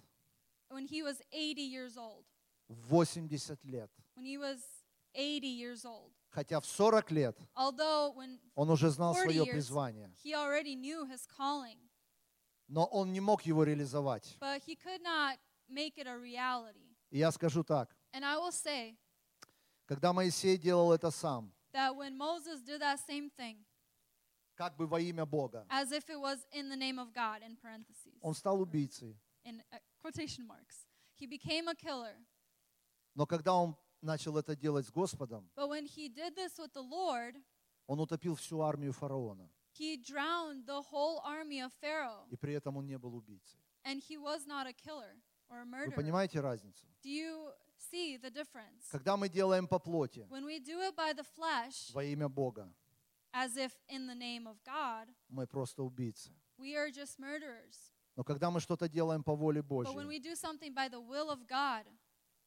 [0.74, 2.26] when he was 80 years old.
[2.68, 3.92] В 80 лет.
[4.16, 4.60] When he was
[5.14, 6.12] 80 years old.
[6.30, 11.06] Хотя в 40 лет Although when он уже знал 40 свое призвание, he already knew
[11.06, 11.78] his calling,
[12.74, 14.38] но он не мог его реализовать.
[17.12, 18.98] И я скажу так, say
[19.86, 21.54] когда Моисей делал это сам,
[23.38, 23.64] thing,
[24.56, 25.68] как бы во имя Бога,
[27.14, 27.42] God,
[28.22, 29.20] он стал убийцей.
[29.46, 32.16] in uh, quotation marks, he became a killer.
[33.14, 35.48] Но когда он начал это делать с Господом,
[36.76, 37.44] Lord,
[37.86, 39.48] он утопил всю армию фараона.
[39.74, 43.60] He drowned the whole army of Pharaoh, И при этом он не был убийцей.
[43.86, 45.16] and he was not a killer
[45.50, 45.96] or a Вы murderer.
[45.96, 46.86] понимаете разницу?
[47.04, 48.88] Do you see the difference?
[48.92, 52.72] Когда мы делаем по плоти, When we do it by the flesh, во имя Бога,
[53.34, 56.32] as if in the name of God, мы просто убийцы.
[56.58, 57.92] we are just murderers.
[58.16, 61.02] Но когда мы что-то делаем по воле But when Божьей, we do something by the
[61.02, 61.84] will of God,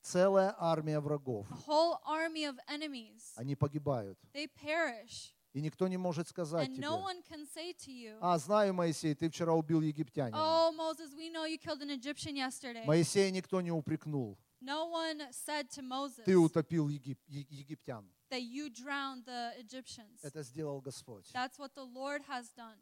[0.02, 4.16] целая армия врагов, a whole army of enemies, они погибают.
[4.32, 5.34] they perish.
[5.56, 8.74] И никто не может сказать And тебе, no one can say to you, а, знаю,
[8.74, 10.36] Моисей, ты вчера убил египтянина.
[10.36, 12.84] Oh, Moses, we know you killed an Egyptian yesterday.
[12.84, 14.36] Моисея никто не упрекнул.
[14.60, 18.04] No one said to Moses Ты утопил егип- египтян.
[18.28, 20.20] that you drowned the Egyptians.
[20.22, 21.24] Это сделал Господь.
[21.32, 22.76] That's what the Lord has done.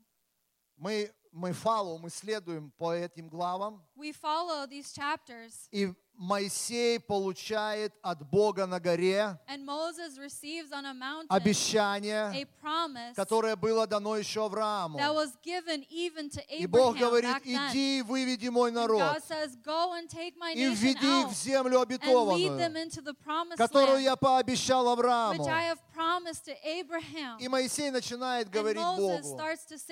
[0.76, 7.92] Мы, мы follow, мы следуем по этим главам, We follow these chapters, и Моисей получает
[8.00, 13.84] от Бога на горе and Moses receives on a mountain обещание, a promise которое было
[13.86, 14.96] дано еще Аврааму.
[14.96, 17.70] that was given even to И Бог Abraham говорит, back then.
[17.72, 21.30] иди и выведи мой And народ, God says, Go and take my и введи out
[21.30, 25.42] в землю and lead them обетованную, into the promised которую land, я пообещал Аврааму.
[25.42, 27.38] which I have promised to Abraham.
[27.40, 29.20] И Моисей начинает And говорить Богу,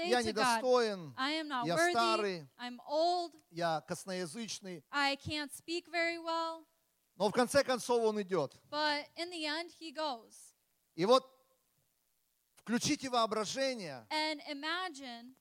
[0.06, 4.84] я недостоин, I am not я worthy, старый, I'm old, я косноязычный.
[4.90, 6.64] I can't speak very well.
[7.16, 8.58] Но в конце концов он идет.
[8.70, 10.34] But in the end, he goes.
[10.94, 11.24] И вот
[12.56, 15.34] включите воображение, And imagine,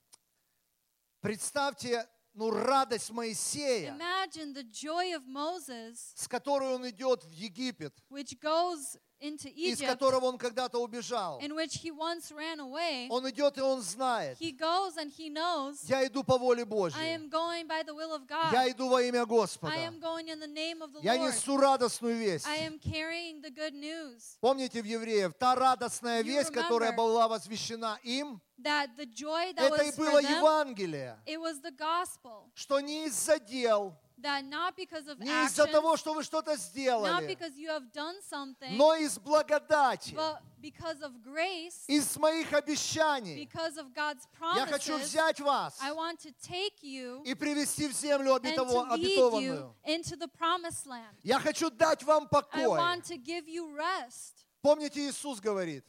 [1.22, 7.94] представьте, ну, радость Моисея, imagine the joy of Moses, с которой он идет в Египет,
[8.10, 11.40] which goes into из Egypt, которого он когда-то убежал.
[11.42, 13.08] in which he once ran away.
[13.10, 16.66] Он идет и он знает, He goes and he knows, я иду по воле I
[16.66, 18.52] Божьей, am going by the will of God.
[18.52, 21.30] я иду во имя I Господа, am going in the name of the я Lord.
[21.30, 22.46] несу радостную весть.
[22.48, 26.96] I am carrying the good news Помните в Евреев, та радостная You весть, которая remember
[26.98, 31.40] была возвещена им, that the joy that это и was for было them, Евангелие, it
[31.40, 32.50] was the gospel.
[32.56, 36.60] что не из-за дел, That not because of не из-за того, что вы что-то not
[36.60, 42.54] сделали, because you have done something, но из благодати, but because of grace, из моих
[42.54, 43.36] обещаний.
[43.36, 47.88] because of God's Я хочу promises, взять вас I want to take you и привести
[47.88, 49.76] в землю and обетово- to lead you обетованную.
[49.86, 51.16] into the promised land.
[51.24, 52.78] Я хочу дать вам I покой.
[52.80, 54.46] want to give you rest.
[54.62, 55.84] Помните, Иисус говорит,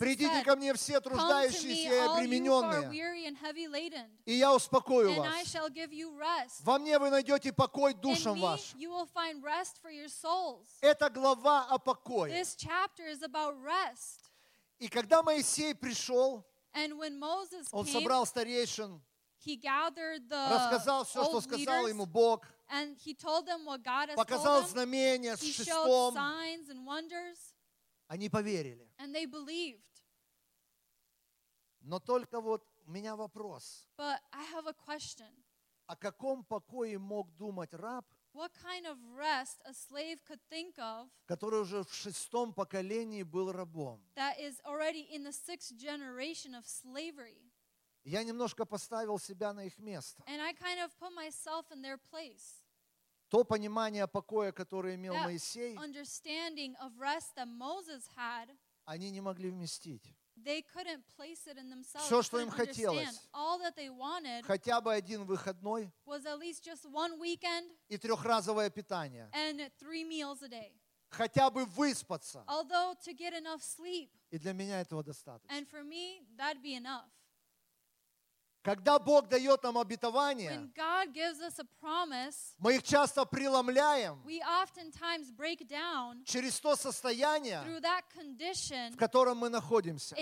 [0.00, 2.90] придите ко мне все труждающиеся и обремененные,
[4.26, 5.54] и я успокою вас.
[6.64, 8.80] Во мне вы найдете покой душам вашим.
[10.80, 12.44] Это глава о покое.
[14.80, 16.44] И когда Моисей пришел,
[17.72, 19.00] он собрал старейшин,
[20.50, 22.44] рассказал все, что сказал ему Бог,
[24.16, 26.14] показал знамения с шестом.
[28.08, 28.90] Они поверили.
[28.98, 29.82] and they believed.
[31.80, 33.86] Но только вот у меня вопрос.
[33.96, 35.30] But I have a question.
[35.86, 38.04] О каком покое мог думать раб,
[38.34, 43.52] What kind of rest a slave could think of который уже в шестом поколении был
[43.52, 44.00] рабом?
[44.16, 47.50] that is already in the sixth generation of slavery?
[48.04, 50.22] Я немножко поставил себя на их место.
[50.26, 52.62] And I kind of put myself in their place.
[53.28, 58.48] То понимание покоя, которое имел That Моисей, understanding of rest that Moses had,
[58.86, 60.14] они не могли вместить.
[60.36, 62.06] they couldn't place it in themselves.
[62.06, 63.28] Всё, что им хотелось.
[63.34, 67.98] All that they wanted Хотя бы один выходной was at least just one weekend и
[67.98, 69.28] трехразовое питание.
[69.32, 70.72] and three meals a day.
[71.10, 72.44] Хотя бы выспаться.
[72.46, 75.52] Although to get enough sleep, И для меня этого достаточно.
[75.52, 77.08] and for me, that'd be enough.
[78.68, 80.70] Когда Бог дает нам обетование,
[81.80, 84.22] promise, мы их часто преломляем
[85.66, 90.14] down через то состояние, в котором мы находимся.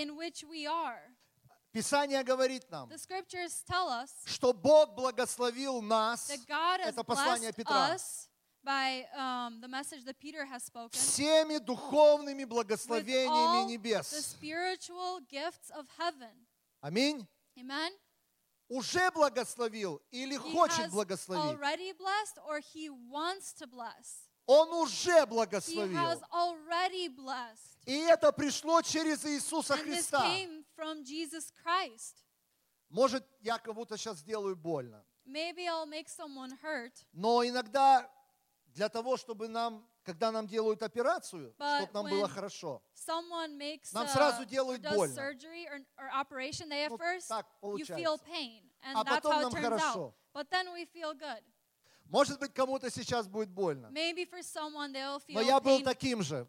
[1.73, 8.29] Писание говорит нам, us что Бог благословил нас, это послание Петра, us
[8.63, 14.07] by um, the message that Peter has spoken всеми духовными благословениями the небес.
[14.07, 16.47] spiritual gifts of heaven.
[16.81, 17.27] Аминь.
[17.59, 17.91] Amen.
[18.69, 21.57] Уже благословил или He хочет благословить?
[21.57, 24.29] already blessed or he wants to bless.
[24.47, 25.97] Он уже He благословил.
[25.97, 27.79] has already blessed.
[27.87, 30.21] И это пришло через Иисуса And this Христа.
[30.23, 32.23] came from Jesus Christ.
[32.91, 35.05] Может, я кому-то сейчас сделаю больно.
[35.25, 38.09] Maybe I'll make someone hurt, Но иногда
[38.75, 42.83] для того, чтобы нам, когда нам делают операцию, чтобы нам было хорошо,
[43.93, 44.95] Нам сразу делают at
[46.91, 46.97] Ну,
[47.29, 47.95] так получается.
[48.25, 50.15] pain, А потом нам хорошо.
[52.09, 53.91] может быть, кому-то сейчас будет больно.
[55.35, 56.47] Но я был таким же,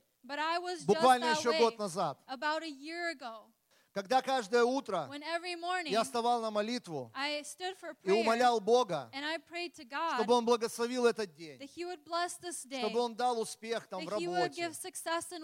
[0.85, 2.19] буквально еще год назад,
[3.97, 10.33] когда каждое утро morning я вставал на молитву for и prayer умолял Бога, God чтобы
[10.35, 14.69] Он благословил этот день, day, чтобы Он дал успех там в работе,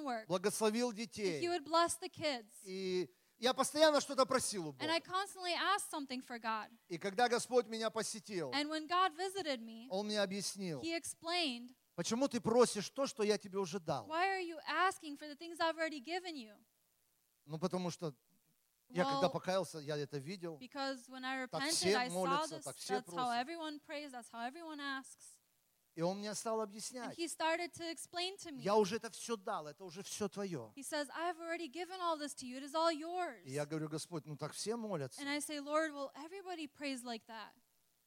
[0.04, 1.42] work, благословил детей.
[2.64, 3.10] И
[3.40, 4.86] я постоянно что-то просил у Бога.
[6.90, 10.80] И когда Господь меня посетил, me, Он мне объяснил,
[11.96, 14.08] почему ты просишь то, что я тебе уже дал.
[17.46, 18.14] Ну, потому что
[18.94, 20.57] я когда покаялся, я это видел.
[20.60, 22.64] Because when I Так все I saw молятся, this.
[22.64, 23.48] так все That's how просят.
[23.48, 25.30] everyone prays, that's how everyone asks.
[25.95, 27.15] И Он мне стал And объяснять.
[27.18, 28.64] He started to explain to me.
[28.64, 30.72] Я уже это все дал, это уже все твое.
[30.76, 32.57] He says, I've already given all this to you.
[32.57, 33.44] It is all yours.
[33.45, 35.22] И я говорю, Господь, ну так все молятся.
[35.22, 37.53] And I say, Lord, well, everybody prays like that.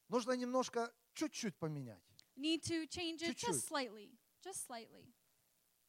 [0.08, 2.02] Нужно немножко, чуть-чуть поменять.
[2.36, 3.48] Need to change it Чуть-чуть.
[3.50, 4.10] just slightly.
[4.42, 5.12] Just slightly.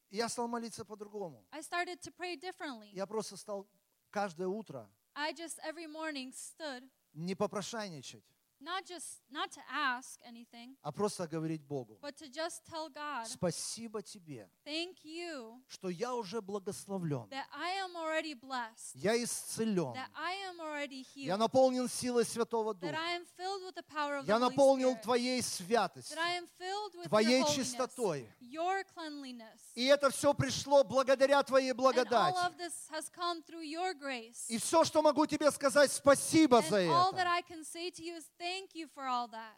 [0.10, 1.46] И я стал молиться по-другому.
[1.52, 2.92] I started to pray differently.
[2.94, 3.68] Я просто стал
[4.12, 8.24] каждое утро I just every morning stood, не попрошайничать,
[8.60, 11.98] not just not to ask anything, а просто говорить Богу.
[12.02, 17.28] but to just tell God, Спасибо тебе, thank you что я уже благословлен.
[17.30, 19.94] that I am already blessed, Я исцелен.
[19.94, 22.98] that I am already Я healed, наполнен силой Святого that Духа.
[22.98, 26.38] I am filled with the power of Я Holy наполнил Spirit, Твоей святостью, that I
[26.38, 28.28] am filled with Твоей your holiness, чистотой.
[28.42, 29.60] your cleanliness.
[29.76, 32.38] И это все пришло благодаря Твоей And all благодати.
[32.46, 34.46] of this has come through your grace.
[34.50, 37.30] И все, что могу тебе сказать, спасибо за And all that это.
[37.38, 39.58] I can say to you is thank you for all that.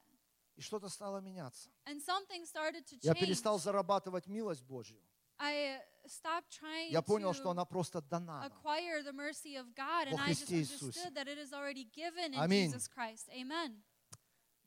[0.56, 1.70] И что-то стало меняться.
[1.86, 3.20] And something started to Я change.
[3.20, 5.00] перестал зарабатывать милость Божью.
[5.42, 8.42] I stopped trying Я понял, что to она просто дана.
[8.42, 8.52] нам.
[8.52, 10.86] acquire the mercy of God, and Во I just Христе Иисусе.
[10.86, 12.72] understood that it is already given in Аминь.
[12.72, 13.30] Jesus Christ.
[13.32, 13.82] Amen.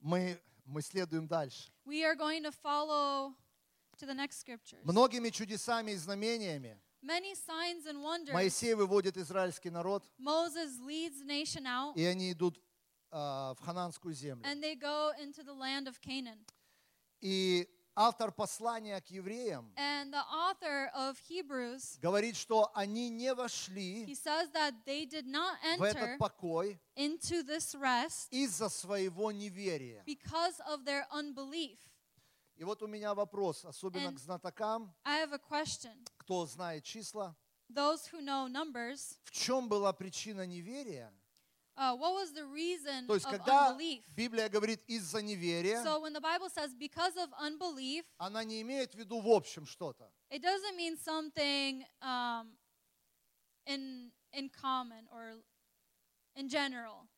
[0.01, 1.71] Мы, мы следуем дальше.
[1.85, 3.35] We are going to follow
[3.99, 4.81] to the next scriptures.
[4.85, 8.33] Многими чудесами и знамениями Many signs and wonders.
[8.33, 12.61] Моисей выводит израильский народ, Moses leads the nation out, и они идут а,
[13.13, 14.43] в хананскую землю.
[14.45, 16.39] and they go into the land of Canaan.
[17.21, 24.07] И автор послания к евреям And the author of Hebrews, говорит, что они не вошли
[24.07, 29.31] he says that they did not в этот enter покой into this rest из-за своего
[29.31, 30.03] неверия.
[30.07, 31.79] because of their unbelief.
[32.57, 35.95] И вот у меня вопрос, особенно And к знатокам, I have a question.
[36.19, 37.37] кто знает числа.
[37.69, 41.13] Those who know numbers, В чем была причина неверия?
[41.83, 44.03] Uh, what was the reason То есть, of когда unbelief?
[44.15, 48.93] Библия говорит из-за неверия, So when the Bible says because of unbelief, она не имеет
[48.95, 50.09] в виду в общем что-то.
[50.31, 52.53] it doesn't mean something um,
[53.67, 55.35] in in common or
[56.37, 57.09] in general.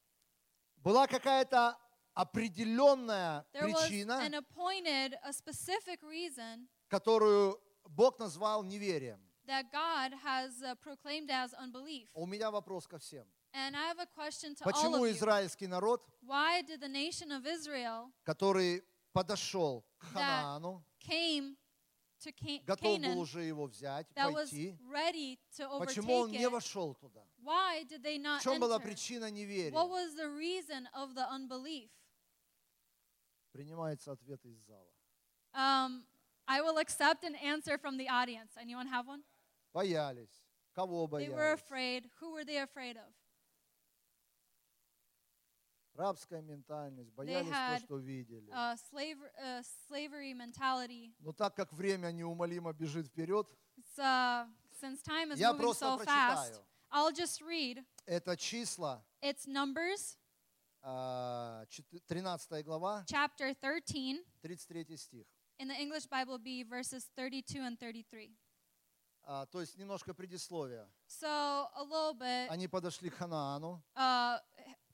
[0.82, 1.76] Была какая-то
[2.14, 7.58] определенная There was причина, an appointed, a specific reason которую
[7.88, 9.18] Бог назвал неверием.
[9.46, 12.08] that God has uh, proclaimed as unbelief.
[12.14, 13.26] У меня вопрос ко всем.
[13.53, 15.15] And I have a question to all Почему of you.
[15.15, 18.83] израильский народ, Why did the nation of Israel который
[19.13, 21.55] подошел к that Ханаану, came
[22.21, 26.29] to Ca- готов был Canaan, уже его взять, that was пойти, ready to почему он
[26.29, 27.25] overtake не it, вошел туда?
[27.43, 28.83] why did they В not чем была enter?
[28.83, 29.71] причина неверия?
[29.71, 31.89] What was the reason of the unbelief?
[33.51, 34.93] Принимается ответ из зала.
[35.53, 36.03] Um,
[36.47, 38.51] I will accept an answer from the audience.
[38.59, 39.23] Anyone have one?
[39.73, 40.29] Боялись.
[40.75, 41.59] Кого They were боялись?
[41.61, 42.09] afraid.
[42.19, 43.11] Who were they afraid of?
[45.94, 48.50] Рабская ментальность, боялись то, had что видели.
[48.52, 51.12] uh, slaver, uh, slavery mentality.
[51.20, 53.46] Но так как время неумолимо бежит вперед,
[53.98, 54.46] uh,
[54.80, 56.64] since time is Я moving просто so fast, прочитаю.
[56.90, 57.84] I'll just read.
[58.06, 60.16] это числа It's Numbers
[60.82, 64.22] а, чет- 13 глава, chapter 13.
[64.42, 65.26] 33 стих.
[65.58, 68.36] In the English Bible, be verses 32 and 33.
[69.26, 70.86] А, То есть немножко предисловия.
[71.08, 71.26] So,
[71.74, 73.82] a little bit Они подошли к Ханаану.
[73.96, 74.38] uh,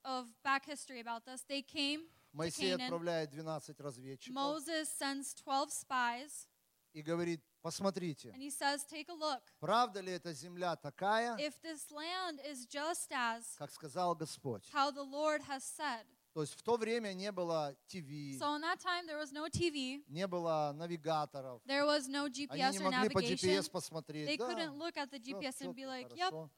[0.03, 1.43] of back history about this.
[1.47, 2.85] They came to Моисей Canaan.
[2.87, 6.47] отправляет 12 разведчиков Moses sends 12 spies,
[6.93, 9.41] и говорит, посмотрите, and he says, Take a look.
[9.59, 14.69] правда ли эта земля такая, If this land is just as как сказал Господь?
[14.73, 16.05] how the Lord has said.
[16.33, 19.47] То есть в то время не было ТВ, So, in that time, there was no
[19.47, 21.61] TV, не было навигаторов.
[21.65, 23.49] there was no Они GPS не or могли по navigation.
[23.49, 24.27] GPS посмотреть.
[24.27, 26.17] They Да, couldn't look at the всё- GPS всё and be like, хорошо.
[26.17, 26.49] Yep, everything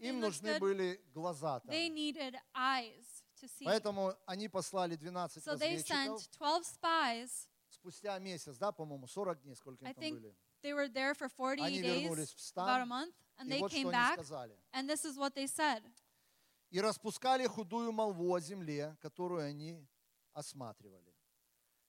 [0.00, 1.70] Им нужны были глаза там.
[1.70, 3.04] They needed eyes
[3.40, 3.64] to see.
[3.64, 6.20] Поэтому они послали 12 So they разведчиков.
[6.20, 7.48] sent 12 spies.
[7.70, 10.36] Спустя месяц, да, по-моему, 40 дней, сколько I им там были.
[10.62, 12.88] they were there for 40 Они вернулись days, в about a стан.
[12.88, 14.58] month, and И they вот came что они back, сказали.
[14.72, 15.82] and this is what they said.
[16.70, 19.86] И распускали худую молву о земле, которую они
[20.32, 21.14] осматривали,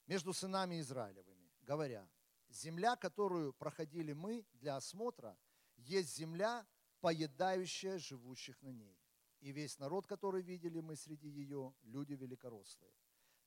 [0.07, 2.07] между сынами Израилевыми, говоря,
[2.49, 5.37] земля, которую проходили мы для осмотра,
[5.77, 6.65] есть земля,
[7.01, 8.97] поедающая живущих на ней.
[9.41, 12.93] И весь народ, который видели мы среди ее, люди великорослые.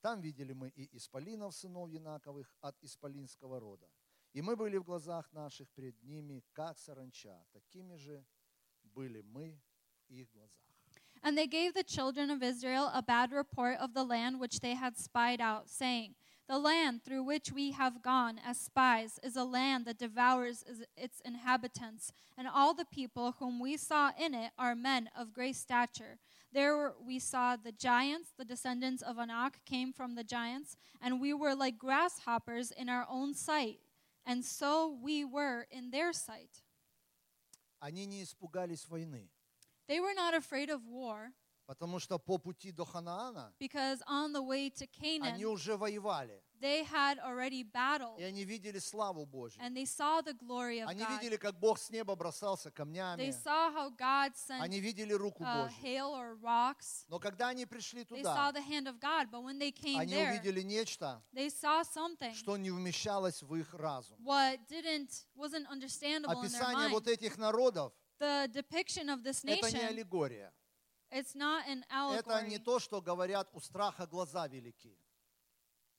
[0.01, 3.87] Там видели мы и исполинов, сынов Янаковых, от исполинского рода.
[4.33, 7.45] И мы были в глазах наших пред ними, как саранча.
[7.51, 8.25] Такими же
[8.83, 9.61] были мы
[10.09, 10.59] в их глазах.
[11.21, 14.75] And they gave the children of Israel a bad report of the land which they
[14.75, 16.15] had spied out, saying,
[16.46, 20.86] The land through which we have gone as spies is a land that devours is-
[20.96, 25.56] its inhabitants, and all the people whom we saw in it are men of great
[25.56, 26.18] stature.
[26.50, 31.20] There were- we saw the giants, the descendants of Anak came from the giants, and
[31.20, 33.80] we were like grasshoppers in our own sight,
[34.24, 36.62] and so we were in their sight.
[37.80, 39.30] Они не испугались войны,
[39.86, 41.34] They were not afraid of war,
[41.73, 46.41] Потому что по пути до Ханаана because on the way to Canaan, они уже воевали.
[46.61, 49.61] they had already battled И они видели славу Божью.
[49.61, 51.19] and they saw the glory of Они God.
[51.21, 53.29] видели, как Бог с неба бросался They камнями.
[53.31, 55.77] saw how God sent Они видели руку uh, Божью.
[55.81, 57.05] hail or rocks.
[57.09, 59.99] Но когда они пришли They saw туда, the hand of God, but when they came
[59.99, 64.17] они there, увидели нечто, they saw something что не вмещалось в их разум.
[64.23, 67.13] what didn't wasn't understandable in their Описание вот mind.
[67.13, 70.53] этих народов The depiction of this это не nation, аллегория.
[71.13, 72.59] It's not an Это не allegory.
[72.59, 74.97] то, что говорят у страха глаза велики.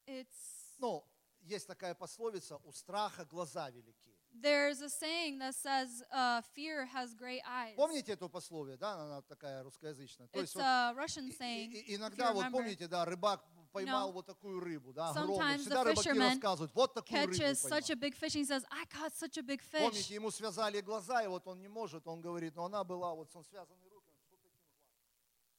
[0.07, 1.05] It's Ну,
[1.41, 4.11] есть такая пословица, у страха глаза велики.
[4.41, 7.77] there's a saying that says uh, fear has great eyes.
[7.77, 10.27] Помните эту пословие, да, она такая русскоязычная.
[10.29, 11.71] То есть It's вот a Russian saying.
[11.73, 15.59] и- you иногда вот помните, да, рыбак поймал know, вот такую рыбу, да, огромную.
[15.59, 19.15] Всегда рыбаки рассказывают, вот такую рыбу such a big fish and he says, I caught
[19.15, 19.81] such a big fish.
[19.81, 23.35] Помните, ему связали глаза, и вот он не может, он говорит, но она была, вот
[23.35, 23.94] он связанные руки.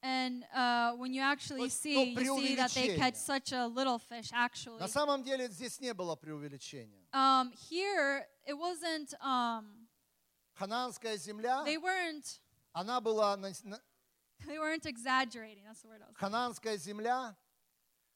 [0.05, 2.97] And uh, when you actually есть, see, ну, you see that they преувеличение.
[2.97, 4.79] catch such a little fish, actually.
[4.81, 7.07] На самом деле здесь не было преувеличения.
[7.13, 9.87] Um, here, it wasn't, um,
[10.55, 12.41] Ханаанская земля, they weren't,
[12.75, 13.81] она была, на- на-
[14.47, 15.65] they weren't exaggerating.
[15.67, 17.37] That's the word I was ханаанская земля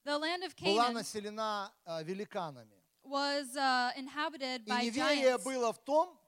[0.07, 2.83] The land of была Canaan населена э, великанами.
[3.05, 5.45] was uh, inhabited И by неверие giants.
[5.45, 6.19] было в том,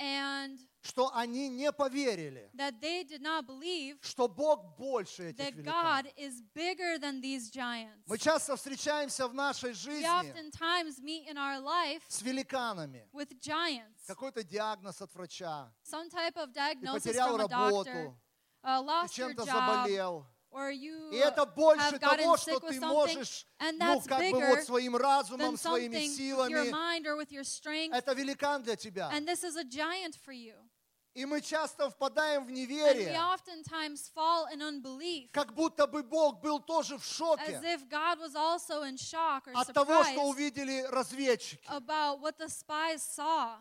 [0.00, 5.53] And что они не поверили, that they did not believe что Бог больше этих that
[5.55, 6.05] великанов.
[6.05, 8.05] God is bigger than these giants.
[8.07, 13.07] Мы часто встречаемся в нашей We жизни oftentimes meet in our life с великанами.
[13.13, 14.05] with giants.
[14.07, 15.71] Какой-то диагноз от врача.
[15.83, 18.17] Some type of Ты diagnosis потерял from a doctor, работу.
[18.63, 20.25] uh, Ты lost your чем-то job, заболел.
[20.49, 23.77] or you И это больше have gotten того, sick что with ты something, можешь, and
[23.77, 26.69] ну, that's как бы bigger вот своим разумом, своими with your силами.
[26.71, 27.93] mind or with your strength.
[27.93, 29.09] Это великан для тебя.
[29.11, 30.55] And this is a giant for you.
[31.17, 36.03] И мы часто впадаем в And we неверие, oftentimes fall in unbelief, как будто бы
[36.03, 40.03] Бог был тоже в as шоке if God was also in shock or от того,
[40.03, 41.67] что surprised увидели разведчики.
[41.69, 43.57] about what the spies saw.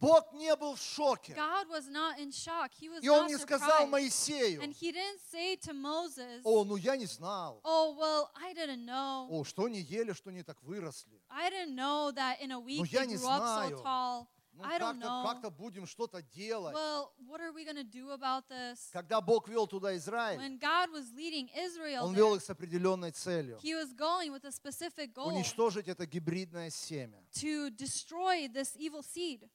[0.00, 1.32] Бог не был в шоке.
[1.34, 2.72] God was not in shock.
[2.80, 3.90] He was И Он not не сказал surprised.
[3.90, 7.60] Моисею, And he didn't say to Moses, о, ну я не знал.
[7.62, 9.28] Oh, well, I didn't know.
[9.30, 11.22] О, что не ели, что не так выросли.
[11.28, 13.78] I didn't know that in a week Ну я не grew up so знаю.
[13.84, 14.26] tall.
[14.62, 15.24] Ну I don't как-то know.
[15.24, 16.74] как-то будем что-то делать.
[16.74, 18.90] Well, what are we going to do about this?
[18.92, 22.50] Когда Бог вел туда Израиль, When God was leading Israel, Он there, вел их с
[22.50, 23.58] определенной целью.
[23.62, 27.22] he was going with a specific goal Уничтожить это гибридное семя.
[27.32, 29.48] to destroy this evil seed.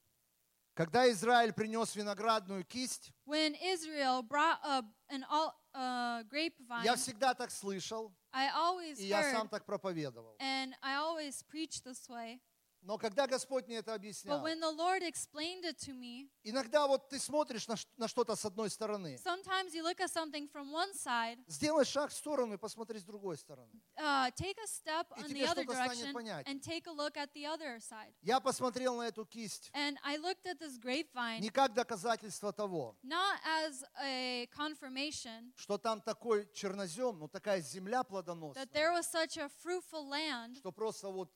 [0.73, 7.33] Когда Израиль принес виноградную кисть, When Israel brought a, an all, uh, grapevine, я всегда
[7.33, 10.35] так слышал, I always и я сам heard, так проповедовал.
[10.39, 12.41] and I always preach this way.
[12.85, 16.85] Но когда Господь мне это But объяснял, when the Lord explained it to me, иногда
[16.85, 20.71] вот ты смотришь на, на что-то с одной стороны, sometimes you look at something from
[20.71, 23.71] one side, сделай шаг в сторону и посмотри с другой стороны.
[23.97, 26.43] uh, take a step И on тебе the other direction, понятнее.
[26.45, 28.13] and take a look at the other side.
[28.21, 32.95] Я посмотрел на эту кисть And I looked at this grapevine не как доказательство того,
[33.03, 39.07] not as a confirmation что там такой чернозем, ну такая земля плодоносная, that there was
[39.07, 41.31] such a fruitful land что просто вот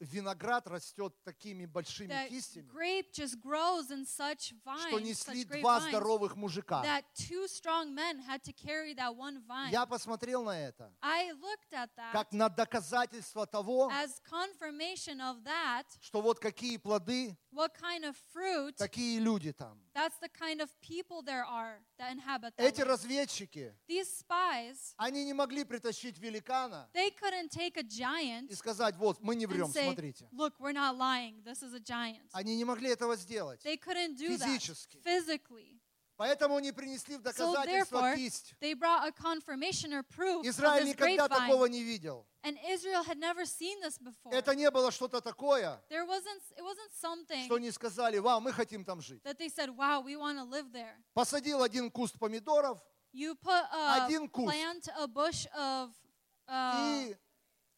[0.00, 5.88] виноград растет такими большими кистями, grape just grows in such что vines, несли два vines,
[5.88, 6.82] здоровых мужика.
[6.82, 9.70] that two strong men had to carry that one vine.
[9.72, 15.42] Я посмотрел на это I looked at that как на доказательство того, as confirmation of
[15.44, 19.80] that, что вот какие плоды, what kind of fruit, такие люди там.
[19.94, 25.24] that's the kind of people there are that inhabit that Эти разведчики, These spies, они
[25.24, 29.70] не могли притащить великана they couldn't take a giant и сказать, вот, мы не врем,
[29.70, 30.28] say, смотрите.
[30.32, 32.28] look, we're not lying, this is a giant.
[32.32, 33.60] Они не могли этого сделать.
[33.64, 35.00] They couldn't do that Физически.
[35.04, 35.80] physically.
[36.18, 38.54] Поэтому они принесли в So доказательство therefore, кисть.
[38.60, 41.46] they brought a confirmation or proof of Израиль this никогда grapevine.
[41.46, 42.26] такого не видел.
[42.42, 44.32] And Israel had never seen this before.
[44.32, 48.52] Это не было что-то такое, There wasn't, it wasn't something что не сказали, вау, мы
[48.52, 49.22] хотим там жить.
[49.24, 50.96] that they said, wow, we want to live there.
[51.12, 52.78] Посадил один куст помидоров
[53.12, 54.48] You put a Один куст.
[54.48, 55.90] plant a bush of
[56.48, 57.16] uh, и,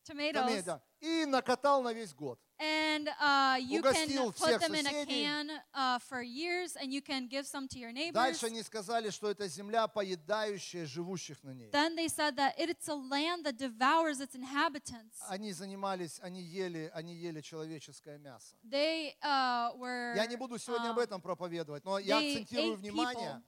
[0.09, 2.39] tomatoes, томеда, и накатал на весь год.
[2.61, 5.23] and uh, you Угостил can put всех them in a соседей.
[5.23, 8.15] can uh, for years, and you can give some to your neighbors.
[8.15, 11.71] Дальше они сказали, что это земля, поедающая живущих на ней.
[11.71, 15.19] Then they said that it's a land that devours its inhabitants.
[15.29, 18.57] Они занимались, они ели, они ели человеческое мясо.
[18.65, 20.15] They uh, were.
[20.17, 23.43] Я не буду сегодня об uh, этом проповедовать, но я they акцентирую ate внимание, people.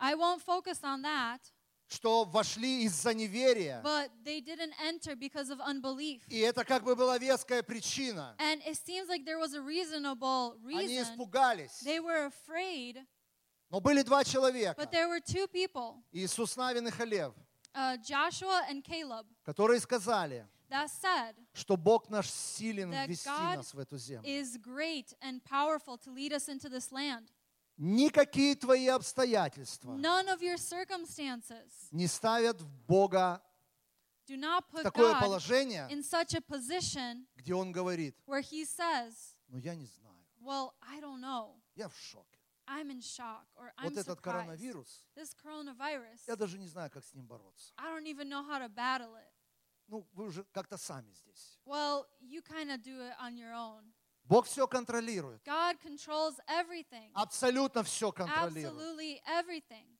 [0.00, 1.40] I won't focus on that,
[1.88, 3.80] что вошли из-за неверия.
[3.82, 6.22] but they didn't enter because of unbelief.
[6.28, 8.34] И это как бы была веская причина.
[8.38, 11.02] And it seems like there was a reasonable Они reason.
[11.02, 11.82] испугались.
[11.84, 13.04] They were afraid,
[13.70, 17.34] Но были два человека, but there were two people, Иисус Навин и Халев,
[17.74, 23.78] uh, Joshua and Caleb, которые сказали, that said что Бог наш силен ввести нас в
[23.78, 24.26] эту землю.
[24.26, 27.30] is great and powerful to lead us into this land.
[27.78, 33.40] Никакие твои обстоятельства None of your circumstances не ставят Бога
[34.26, 38.40] do not в put такое God положение, in such a position где Он говорит, where
[38.42, 41.60] He says, ну я не знаю, Well, I don't know.
[41.76, 42.38] я в шоке.
[42.66, 44.22] I'm in shock or I'm Вот этот surprised.
[44.22, 47.72] коронавирус, This coronavirus, я даже не знаю, как с ним бороться.
[47.78, 49.32] I don't even know how to battle it.
[49.86, 51.58] Ну, вы уже как-то сами здесь.
[51.64, 53.94] Well, you kind of do it on your own.
[54.28, 55.42] Бог все контролирует.
[55.42, 57.10] God controls everything.
[57.14, 58.74] Абсолютно все контролирует.
[58.74, 59.96] Absolutely everything.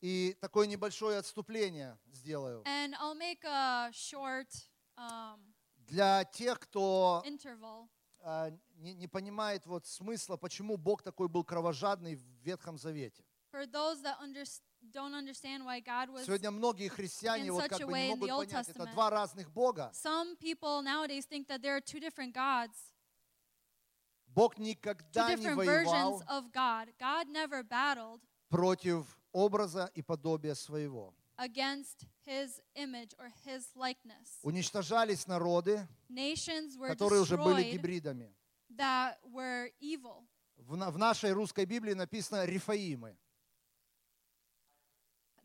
[0.00, 2.62] И такое небольшое отступление сделаю.
[2.64, 4.48] And I'll make a short
[4.96, 5.40] um,
[5.76, 7.88] Для тех, кто interval
[8.20, 13.24] а, не, не понимает вот смысла, почему Бог такой был кровожадный в Ветхом Завете.
[13.50, 14.44] for those that under,
[14.90, 16.26] don't understand why God was.
[16.26, 18.48] Сегодня многие христиане in вот such как a бы way не in могут the Old
[18.48, 18.92] понять, это Testament.
[18.94, 19.90] два разных Бога.
[19.94, 22.76] Some people nowadays think that there are two different gods,
[24.34, 26.88] Бог two никогда не different воевал versions of God.
[26.98, 31.14] God never battled против образа и подобия своего.
[31.38, 34.38] against his image or his likeness.
[34.42, 38.34] Уничтожались народы, Nations were которые уже были destroyed гибридами.
[38.76, 40.24] that were evil.
[40.56, 43.16] В, на- в нашей русской Библии написано Рифаимы.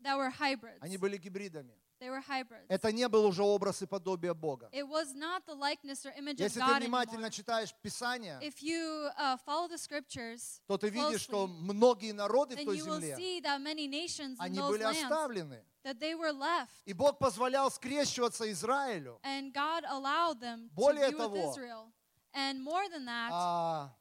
[0.02, 0.78] That were hybrids.
[0.80, 1.74] Они были гибридами.
[2.00, 2.66] They were hybrids.
[2.68, 4.68] Это не был уже образ и подобие Бога.
[4.72, 7.30] It was not the likeness or image of Если ты God внимательно anymore.
[7.30, 12.54] читаешь Писание, If you uh, follow the scriptures то ты видишь, что closely, многие народы
[12.56, 15.64] в той you will земле, see that many nations in они those были lands, оставлены.
[15.82, 16.70] that they were left.
[16.86, 19.18] И Бог позволял скрещиваться Израилю.
[19.24, 21.92] And God allowed them to Более be with того, Israel.
[22.32, 23.92] And more than that, А,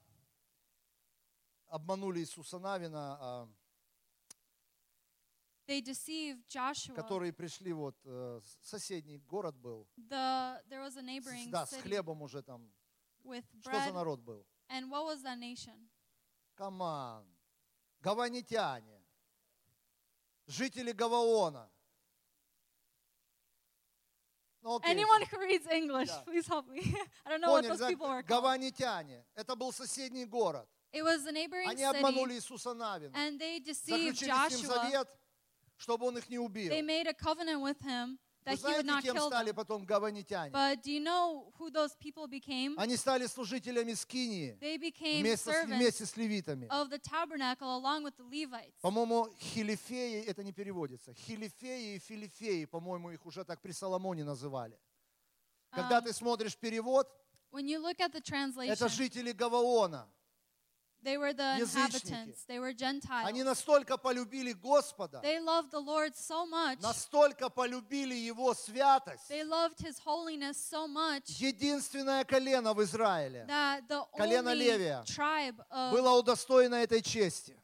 [1.72, 3.48] обманули Иисуса Навина, а,
[5.68, 6.96] they deceived Joshua.
[6.96, 11.82] которые пришли, вот э, соседний город был, The, there was a neighboring да, с city
[11.82, 12.72] хлебом уже там.
[13.24, 13.94] with Что за bread.
[13.94, 14.46] народ был?
[14.70, 15.90] And what was that nation?
[16.56, 17.26] Каман,
[18.02, 19.02] гаванитяне,
[20.48, 21.70] жители Гаваона.
[24.62, 24.92] Ну, окей.
[24.94, 26.24] Anyone who reads English, Yeah.
[26.26, 26.82] please help me.
[27.26, 27.88] I don't know what Поняли, those да?
[27.90, 28.28] people were called.
[28.44, 29.26] Гаванитяне.
[29.36, 30.68] Это был соседний город.
[30.94, 33.14] It was the neighboring Они city, обманули Иисуса Навина.
[33.16, 34.84] and they deceived Заключили с ним Joshua.
[34.84, 35.08] завет,
[35.78, 36.72] чтобы он их не убил.
[36.74, 39.52] They made a covenant with him Вы that he would знаете, not кем kill стали
[39.52, 39.56] them.
[39.56, 40.52] потом гаванитяне?
[40.54, 42.76] But do you know who those people became?
[42.78, 46.68] Они стали служителями Скинии They became вместе, с- servants вместе с левитами.
[46.70, 48.74] of the tabernacle along with the Levites.
[48.82, 54.80] По-моему, хилифеи, это не переводится, хилифеи и филифеи, по-моему, их уже так при Соломоне называли.
[55.72, 57.08] Когда Um, ты смотришь перевод,
[57.52, 60.08] When you look at the translation, это жители Гаваона.
[61.04, 63.28] They were the inhabitants, they were Gentiles.
[63.28, 69.30] Они настолько полюбили Господа, They loved the Lord so much, настолько полюбили Его святость.
[69.30, 75.04] they loved His holiness so much Единственное колено в Израиле that the Колено only Левия
[75.06, 77.58] tribe of было удостоено этой чести.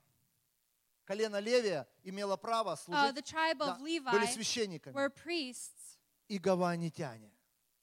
[1.06, 4.94] Колено Левия имело право uh, служить, the tribe да, of Levi были священниками.
[4.94, 5.98] were priests,
[6.30, 7.30] И гаванитяне.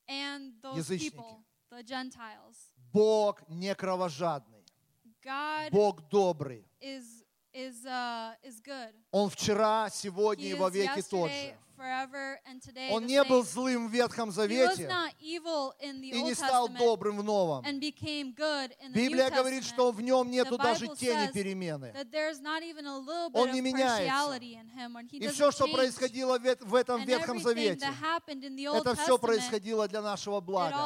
[0.09, 1.11] and those Язычники.
[1.17, 2.71] people, the Gentiles.
[2.93, 4.60] Бог не кровожадный.
[5.25, 6.67] God Бог добрый.
[6.81, 8.95] is is uh, is good.
[9.11, 11.57] Он вчера, сегодня He и во веки тот же.
[12.93, 14.87] Он не был злым в Ветхом Завете
[16.13, 17.65] и не стал добрым в Новом.
[18.95, 21.93] Библия говорит, что в нем нету даже тени перемены.
[23.35, 24.07] Он не меняется.
[25.19, 27.87] И все, что происходило в эт- в этом Ветхом Завете,
[28.77, 30.77] это все происходило для нашего блага.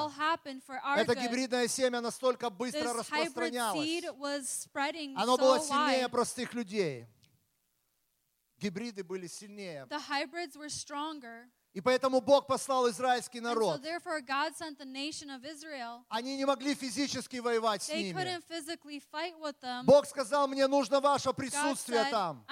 [1.00, 3.84] Это гибридное семя настолько быстро распространялось.
[5.16, 7.06] Оно было сильнее простых людей.
[8.58, 9.86] Гибриды были сильнее.
[9.88, 11.48] The hybrids were stronger.
[11.74, 13.82] И поэтому Бог послал израильский народ.
[13.82, 16.04] therefore God sent the nation of Israel.
[16.08, 18.12] Они не могли физически воевать с ними.
[18.12, 19.84] couldn't physically fight with them.
[19.84, 22.44] Bог сказал, мне нужно ваше присутствие там.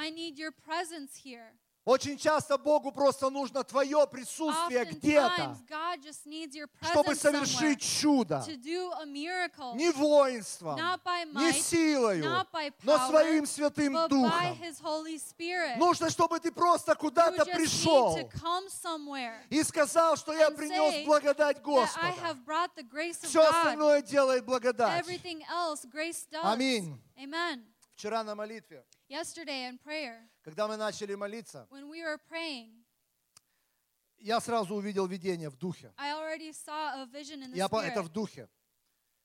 [1.84, 5.56] Очень часто Богу просто нужно твое присутствие где-то,
[6.92, 8.44] чтобы совершить чудо.
[8.46, 10.76] Не воинством,
[11.34, 14.56] не силою, by но power, своим Святым Духом.
[15.78, 18.16] Нужно, чтобы ты просто куда-то пришел
[19.50, 22.36] и сказал, что я принес благодать Господа.
[23.22, 25.04] Все остальное делает благодать.
[26.42, 26.96] Аминь.
[27.96, 28.84] Вчера на молитве,
[30.42, 32.82] когда мы начали молиться, when we were praying,
[34.18, 35.92] я сразу увидел видение в духе.
[35.96, 38.48] I already saw a vision in the Я это в духе.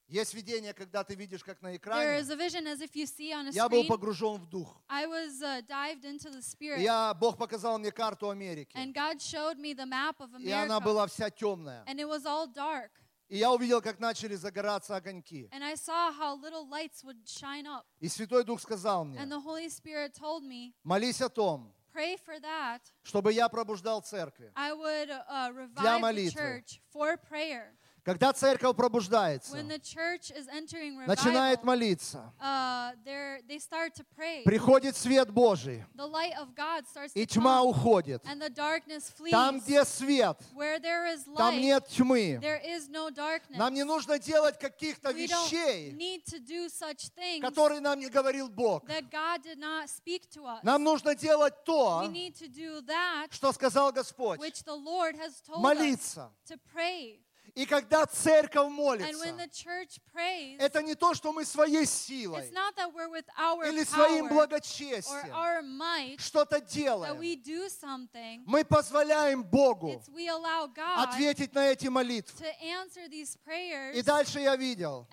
[0.07, 2.19] Есть видение, когда ты видишь, как на There экране.
[2.21, 4.81] is a vision as if you see on a Я был погружен в дух.
[4.87, 8.73] I was uh, dived into the spirit, Я, Бог показал мне карту Америки.
[8.75, 11.83] and God showed me the map of И она была вся темная.
[11.87, 12.91] and it was all dark.
[13.29, 15.49] И я увидел, как начали загораться огоньки.
[17.99, 22.81] И Святой Дух сказал мне, the молись о том, pray for that.
[23.03, 24.51] чтобы я пробуждал церкви.
[24.55, 26.33] I would uh, revive the молитвы.
[26.33, 27.75] church for prayer.
[28.07, 29.51] Когда церковь пробуждается,
[31.05, 34.43] начинает молиться, uh, they're- they start to pray.
[34.45, 38.23] приходит свет Божий, The light of God starts и to тьма come, уходит.
[38.23, 39.31] and the darkness flees.
[39.31, 40.37] Там, где свет,
[41.05, 42.39] is там light, нет тьмы.
[42.87, 43.57] no darkness.
[43.57, 48.47] Нам не нужно делать каких-то вещей, need to do such things которые нам не говорил
[48.47, 48.85] Бог.
[48.85, 50.59] that God did not speak to us.
[50.63, 54.39] Нам нужно делать we то, need to do that что сказал Господь.
[54.39, 56.31] which the Lord has told Молиться.
[57.57, 59.11] И когда церковь молится,
[60.13, 62.47] prays, это не то, что мы своей силой
[63.67, 67.17] или своим благочестием что-то делаем.
[68.45, 69.99] Мы позволяем Богу
[70.97, 72.45] ответить на эти молитвы.
[73.95, 75.07] И дальше я видел,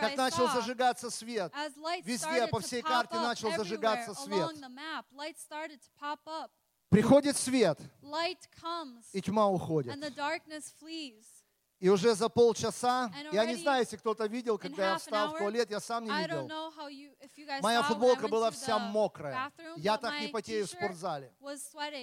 [0.00, 1.52] как начал зажигаться свет.
[2.02, 4.50] Везде, по всей карте начал зажигаться свет.
[6.90, 7.78] Приходит свет,
[9.12, 9.94] и тьма уходит.
[11.80, 15.70] И уже за полчаса, я не знаю, если кто-то видел, когда я встал в туалет,
[15.70, 16.50] я сам не видел.
[17.60, 19.52] Моя футболка была вся мокрая.
[19.76, 21.32] Я так не потею в спортзале.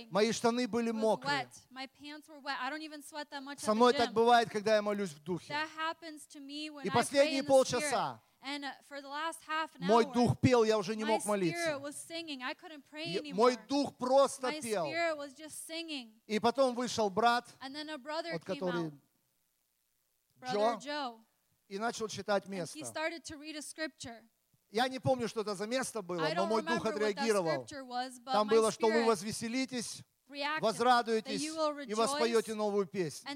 [0.10, 1.50] Мои штаны были мокрые.
[3.58, 5.56] Со мной так бывает, когда я молюсь в духе.
[6.84, 11.80] И последние полчаса uh, мой дух пел, я уже не мог молиться.
[13.34, 14.88] Мой дух просто пел.
[16.28, 18.92] И потом вышел брат, came который
[20.52, 21.20] Джо, Joe,
[21.68, 22.78] и начал читать место.
[22.78, 24.22] he started to read a scripture.
[24.72, 27.66] Я не помню, что это за место было, но мой дух отреагировал.
[27.88, 30.04] was, Там было, что вы возвеселитесь,
[30.60, 31.44] возрадуетесь
[31.88, 33.30] и воспоете новую песню.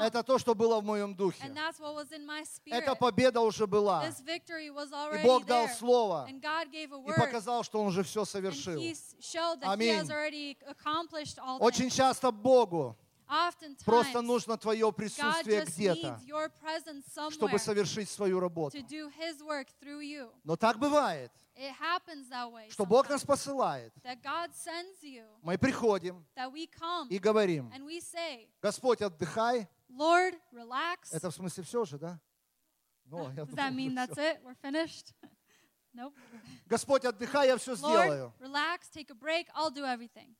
[0.00, 1.44] Это то, что было в моем духе.
[2.66, 4.08] Эта победа уже была.
[4.08, 5.74] И Бог дал there.
[5.78, 8.80] слово и показал, что Он уже все совершил.
[9.62, 10.00] Аминь.
[11.60, 12.96] Очень часто Богу
[13.84, 16.20] просто нужно твое присутствие где-то,
[17.30, 18.78] чтобы совершить свою работу.
[20.44, 21.32] Но так бывает,
[22.70, 23.92] что Бог нас посылает.
[25.42, 26.24] Мы приходим
[27.10, 27.72] и говорим,
[28.62, 29.68] Господь, отдыхай.
[29.90, 31.08] Lord, relax.
[31.12, 32.20] Это в смысле все же, да?
[33.06, 34.42] Ну, я Does that mean that's it?
[34.44, 35.14] We're finished?
[35.94, 36.14] nope.
[36.66, 38.32] Господь, отдыхай, я все сделаю.
[38.38, 40.36] relax, take a break, I'll do everything.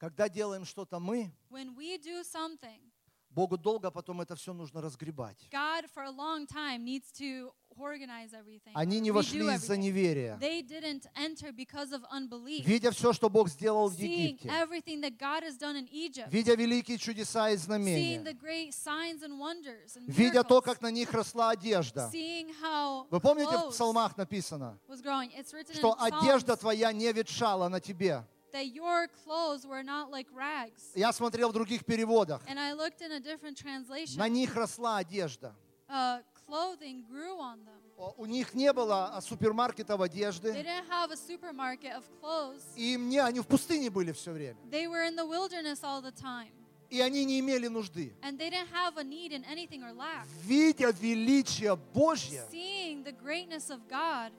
[0.00, 2.80] Когда делаем что-то мы, When we do something,
[3.28, 5.46] Богу долго потом это все нужно разгребать.
[5.52, 8.72] God, for a long time, needs to organize everything.
[8.72, 10.38] Они не вошли из-за неверия.
[10.40, 12.64] They didn't enter because of unbelief.
[12.64, 16.30] Видя все, что Бог сделал в Seeing Египте, everything that God has done in Egypt.
[16.32, 20.80] видя великие чудеса и Seeing знамения, the great signs and wonders and видя то, как
[20.80, 22.10] на них росла одежда.
[22.10, 25.30] Seeing how Вы помните, в псалмах написано, was growing.
[25.38, 28.24] It's written что in одежда твоя не ветшала на тебе.
[28.52, 30.92] That your clothes were not like rags.
[30.94, 32.42] Я смотрел в других переводах.
[32.46, 34.18] And I looked in a different translation.
[34.18, 35.54] На них росла одежда.
[35.88, 37.80] Uh, clothing grew on them.
[38.16, 40.52] У них не было а, супермаркетов They одежды.
[40.52, 42.62] didn't have a supermarket of clothes.
[42.76, 44.56] И мне они в пустыне были все время.
[44.70, 46.50] They were in the wilderness all the time.
[46.88, 48.12] И они не имели нужды.
[48.22, 50.26] And they didn't have a need in anything or lack.
[50.44, 54.32] Видя величие Божье, Seeing the greatness of God,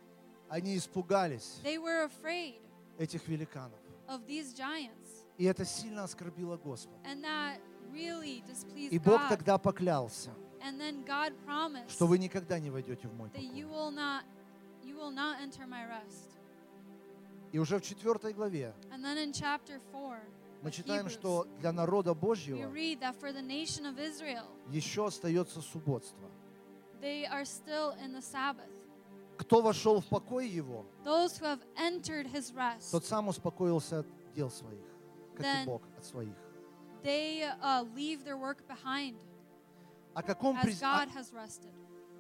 [0.50, 2.60] они испугались they were afraid
[2.98, 3.80] этих великанов.
[4.12, 5.26] Of these giants.
[5.38, 6.96] И это сильно оскорбило Господа.
[7.06, 7.60] And that
[7.92, 9.30] really displeased И Бог God.
[9.30, 10.32] тогда поклялся,
[10.64, 13.64] And then God promised что вы никогда не войдете в мой that покой.
[13.64, 14.24] will not
[14.84, 16.28] you will not enter my rest.
[17.52, 20.20] И уже в четвертой главе And then in chapter 4,
[20.62, 23.98] мы of читаем, Hebrews, что для народа we Божьего read that for the nation of
[24.00, 26.30] Israel, еще остается субботство.
[27.02, 28.70] they are still in the Sabbath.
[29.41, 34.07] Кто вошел в покой его, Those who have entered his rest, тот сам успокоился от
[34.35, 34.85] дел своих,
[35.35, 36.35] как и Бог от своих.
[37.03, 39.15] they uh, leave their work behind
[40.13, 41.73] О каком, as God о- has rested.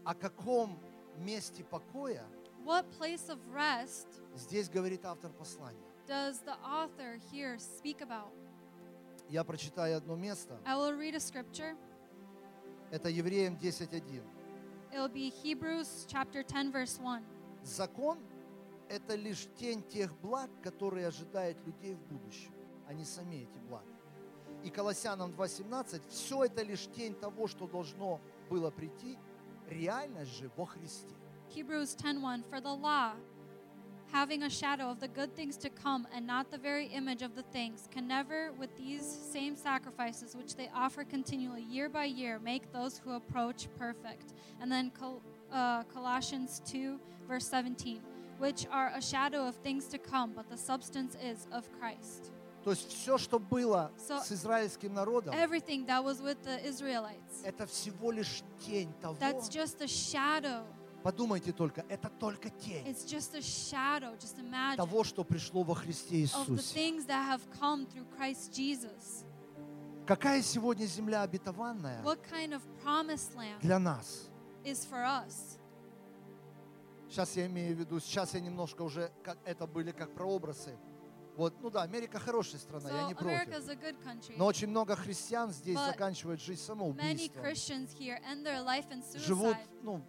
[0.03, 0.79] о каком
[1.19, 2.25] месте покоя
[2.65, 5.77] What place of rest здесь говорит автор послания?
[6.07, 8.31] does the author here speak about?
[9.29, 10.59] Я прочитаю одно место.
[10.65, 11.77] I will read a scripture.
[12.89, 14.23] Это Евреям 10.1.
[14.93, 17.23] It'll be Hebrews chapter 10, verse 1.
[17.63, 18.17] Закон–
[18.89, 22.51] это лишь тень тех благ, которые ожидают людей в будущем,
[22.87, 23.85] а не сами эти блага.
[24.63, 28.19] И Колоссянам 2.17– все это лишь тень того, что должно
[28.49, 29.17] было прийти,
[29.69, 31.15] реальность же во Христе.
[31.55, 33.13] Hebrews 10:1 For the law
[34.12, 37.34] having a shadow of the good things to come and not the very image of
[37.34, 42.38] the things can never with these same sacrifices which they offer continually year by year
[42.38, 44.32] make those who approach perfect.
[44.60, 45.22] And then Col-
[45.52, 48.00] uh, Colossians 2 verse 17
[48.38, 52.30] which are a shadow of things to come but the substance is of Christ.
[52.64, 57.42] То есть все, что было So- с израильским народом, Everything that was with the Israelites
[57.44, 59.16] это всего лишь тень того.
[59.20, 60.64] that's just a shadow.
[61.03, 64.15] Подумайте только, это только тень It's just a shadow.
[64.17, 64.77] Just imagine.
[64.77, 66.61] того, что пришло во Христе Иисусе.
[70.05, 74.29] Какая сегодня земля обетованная What kind of promised land для нас?
[74.63, 75.57] is for us?
[77.09, 80.77] Сейчас я имею в виду, сейчас я немножко уже, как это были как прообразы.
[81.35, 84.37] Вот, ну да, Америка хорошая страна, я So не America против.
[84.37, 87.45] Но очень много христиан здесь But заканчивают жизнь самоубийством.
[89.17, 90.01] Живут, ну,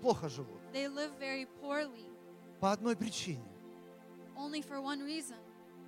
[0.00, 0.60] плохо живут.
[0.72, 2.06] They live very poorly,
[2.60, 3.44] По одной причине.
[4.36, 5.36] only for one reason.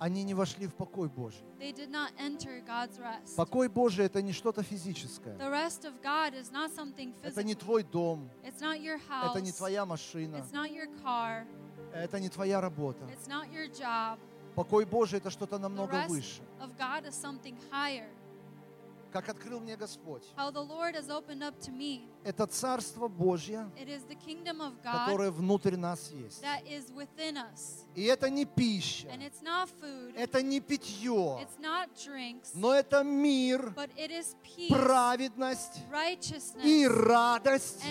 [0.01, 1.43] Они не вошли в покой Божий.
[1.59, 3.35] They did not enter God's rest.
[3.35, 5.35] Покой Божий это не что-то физическое.
[5.37, 7.59] The rest of God is not something Это не physical.
[7.59, 9.31] твой дом, It's not your house.
[9.31, 11.45] это не твоя машина, It's not your car.
[11.93, 13.03] это не твоя работа.
[13.07, 14.17] It's not your job.
[14.55, 16.41] Покой Божий это что-то намного выше.
[16.61, 18.07] of God is something higher.
[19.11, 20.23] Как открыл мне Господь.
[20.37, 22.07] How the Lord has opened up to me.
[22.23, 26.43] Это Царство Божье, It is the kingdom of God которое внутрь нас есть.
[26.43, 27.85] that is within us.
[27.95, 32.73] И это не пища, And it's not food, это не питье, it's not drinks, но
[32.73, 37.83] это мир, but it is peace, праведность righteousness, и радость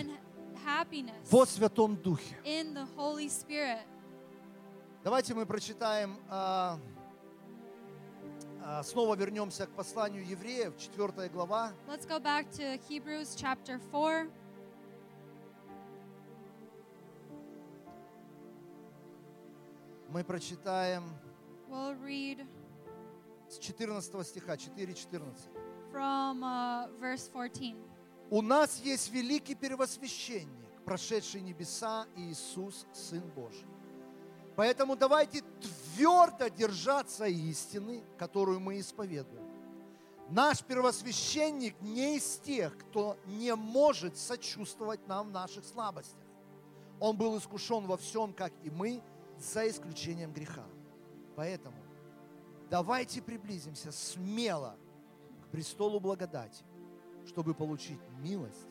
[1.31, 2.37] во Святом Духе.
[2.45, 3.81] in the Holy Spirit.
[5.03, 6.98] Давайте мы прочитаем, а, а,
[8.83, 14.31] снова вернемся к посланию евреев, 4 глава, Let's go back to Hebrews chapter 4.
[20.09, 21.05] мы прочитаем
[21.69, 22.47] We'll read
[23.49, 25.59] с 14 стиха, 4.14.
[25.93, 27.77] from uh, verse 14.
[28.31, 33.67] У нас есть великий первосвященник, прошедший небеса Иисус, Сын Божий.
[34.57, 35.78] Поэтому давайте твердо
[36.51, 39.47] держаться истины, которую мы исповедуем.
[40.31, 46.21] Наш первосвященник не из тех, кто не может сочувствовать нам в наших слабостях.
[47.01, 49.03] Он был искушен во всем, как и мы,
[49.39, 50.67] за исключением греха.
[51.37, 51.77] Поэтому
[52.69, 54.77] давайте приблизимся смело
[55.45, 56.65] к престолу благодати,
[57.27, 58.69] чтобы получить милость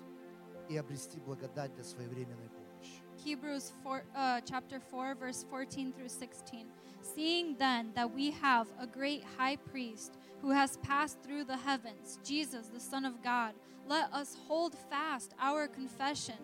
[0.70, 3.02] и обрести благодать для своевременной помощи.
[3.26, 6.68] Hebrews 4, uh, chapter 4, verse 14 through 16.
[7.15, 12.19] Seeing then that we have a great high priest who has passed through the heavens,
[12.23, 13.53] Jesus, the Son of God,
[13.88, 16.35] let us hold fast our confession.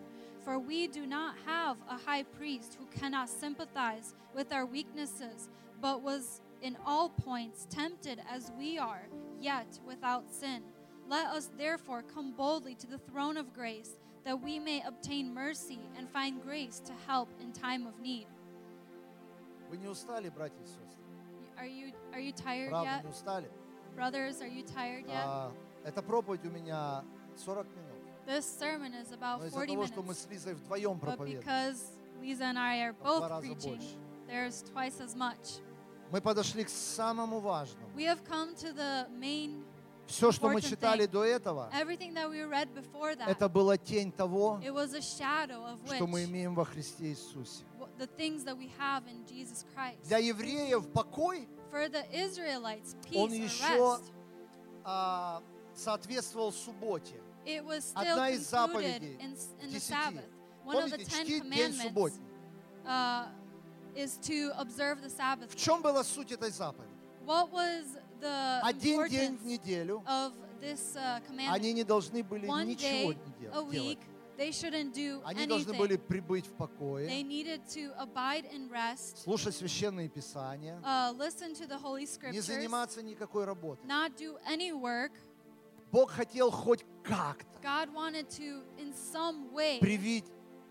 [0.44, 5.48] For we do not have a high priest who cannot sympathize with our weaknesses,
[5.80, 9.06] but was in all points tempted as we are,
[9.40, 10.62] yet without sin.
[11.08, 15.80] Let us therefore come boldly to the throne of grace, that we may obtain mercy
[15.96, 18.26] and find grace to help in time of need.
[19.74, 20.86] Вы не устали, братья и сестры?
[21.58, 23.02] Are you are you tired Правда, yet?
[23.02, 23.50] не устали?
[23.96, 25.24] Brothers, are you tired yet?
[25.24, 25.52] А,
[25.82, 27.02] Эта проповедь у меня
[27.36, 27.98] 40 минут.
[28.24, 31.40] This sermon is about Но из-за 40 того, что мы с Лизой вдвоем But проповедуем,
[31.42, 31.80] because
[32.22, 33.96] Lisa and I are в два both раза preaching, больше.
[34.28, 35.60] there's twice as much.
[36.12, 37.88] мы подошли к самому важному.
[37.96, 39.64] We have come to the main
[40.06, 41.10] Все, что мы important читали thing.
[41.10, 45.00] до этого, Everything that we read before that, это была тень того, it was a
[45.00, 47.64] shadow of что мы which имеем во Христе Иисусе.
[47.98, 50.02] The things that we have in Jesus Christ.
[50.08, 54.04] Для евреев покой, For the Israelites, он peace or еще rest,
[54.84, 55.42] а,
[55.74, 57.20] соответствовал субботе.
[57.46, 59.92] it was still Одна из заповедей in, in the десяти.
[59.92, 60.24] Sabbath.
[60.64, 62.26] One of the Помните, Ten чтить день Commandments субботний.
[62.86, 63.26] uh,
[63.94, 65.50] is to observe the Sabbath.
[65.50, 66.90] В чем была суть этой заповеди?
[67.26, 67.84] What was
[68.20, 71.52] the Один день importance в неделю of this uh, commandment?
[71.52, 73.98] они не должны были One ничего day не a дел- week, делать.
[74.36, 76.06] They shouldn't do Они должны были anything.
[76.06, 81.66] прибыть в They покое, needed to abide in rest, слушать священные писания, uh, listen to
[81.66, 83.84] the Holy не Scriptures, заниматься никакой работой.
[83.86, 85.12] not do any work.
[85.92, 90.24] Бог хотел хоть как-то God wanted to, in some way, привить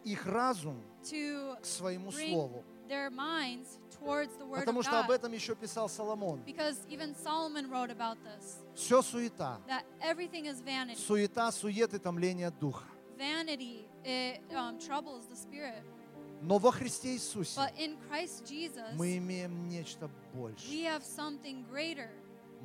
[0.04, 2.64] их разум to к своему bring слову.
[2.90, 5.16] their minds towards the Word Потому of что об God.
[5.16, 6.42] этом еще писал Соломон.
[6.46, 9.60] Because even Solomon wrote about this, Все суета.
[9.68, 10.98] that everything is vanity.
[11.00, 12.84] Суета, сует и томление духа.
[13.18, 15.84] Vanity, it um, troubles the spirit.
[16.42, 20.70] Но во Христе Иисусе But in Christ Jesus, мы имеем нечто большее.
[20.70, 22.10] we have something greater.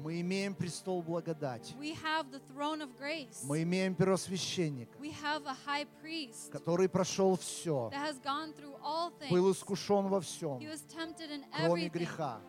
[0.03, 1.75] Мы имеем престол благодати.
[1.79, 3.45] We have the throne of grace.
[3.45, 8.77] Мы имеем первосвященника, We have a high priest который прошел все, that has gone through
[8.83, 12.41] all был искушен во всем, He was tempted in кроме everything греха,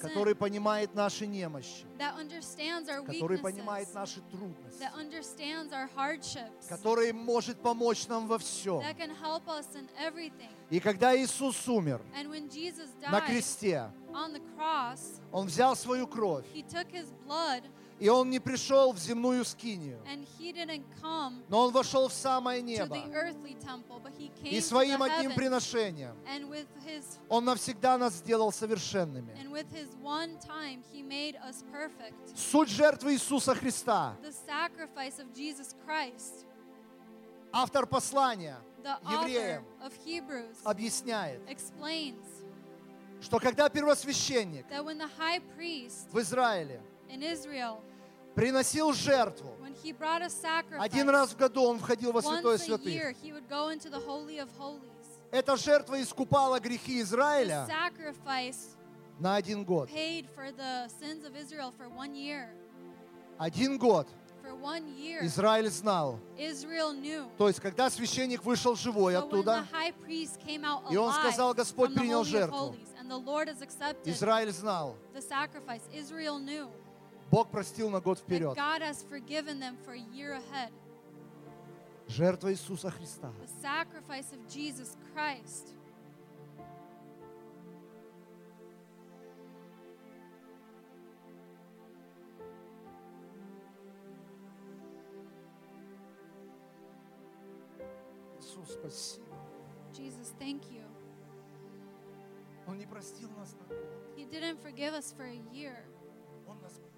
[0.00, 5.88] который понимает наши немощи, that understands our который понимает weaknesses, наши трудности, that understands our
[5.94, 8.80] hardships, который может помочь нам во всем.
[8.80, 10.50] that can help us in everything.
[10.70, 16.06] И когда Иисус умер And when Jesus на кресте, on the cross, Он взял свою
[16.06, 16.44] кровь,
[17.98, 20.00] и Он не пришел в земную скинию,
[21.48, 22.96] но Он вошел в самое небо.
[22.96, 24.00] temple,
[24.42, 26.16] И своим одним приношением
[26.84, 29.32] his Он навсегда нас сделал совершенными.
[32.34, 34.16] Суть жертвы Иисуса Христа,
[35.86, 36.46] Christ,
[37.52, 38.58] автор послания
[39.10, 39.64] евреям,
[40.04, 42.44] Hebrews, объясняет, explains
[43.20, 44.66] что когда первосвященник
[45.56, 47.80] priest в Израиле in Israel,
[48.34, 49.56] приносил жертву,
[50.78, 53.14] один раз в году он входил во святое святых.
[55.30, 57.66] Эта жертва искупала грехи Израиля
[59.18, 59.90] на один год.
[63.38, 64.08] Один год
[65.22, 66.20] Израиль знал.
[67.36, 69.66] То есть, когда священник вышел живой оттуда,
[70.90, 72.76] И он сказал, «Господь принял жертву».
[74.04, 74.96] Израиль знал,
[77.30, 78.56] Бог простил на год вперед.
[82.08, 83.32] Жертва Иисуса Христа.
[98.38, 99.26] Иисус, спасибо.
[99.92, 100.84] Jesus, thank you.
[102.66, 103.78] Он не простил нас на год.
[104.16, 105.84] He didn't forgive us for a year.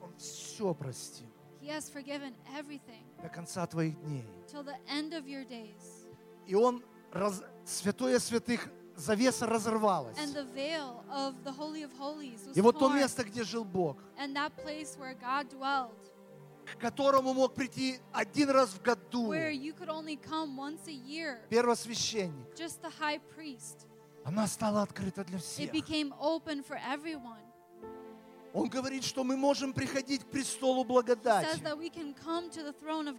[0.02, 1.26] Он, все простил
[1.60, 4.24] He has forgiven everything до конца твоих дней.
[4.46, 6.06] till the end of your days.
[6.46, 10.16] И Он, раз, святое святых, завеса разорвалась.
[10.18, 13.64] And the veil of the Holy of Holies was И вот то место, где жил
[13.64, 15.94] Бог, And that place where God dwelled,
[16.64, 20.92] к которому мог прийти один раз в году where you could only come once a
[20.92, 23.86] year, первосвященник, just the high priest,
[24.24, 25.72] она стала открыта для it всех.
[25.72, 27.40] became open for everyone.
[28.54, 31.60] Он говорит, что мы можем приходить к престолу благодати,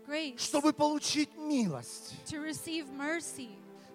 [0.06, 2.16] grace чтобы получить милость.
[2.28, 3.50] mercy,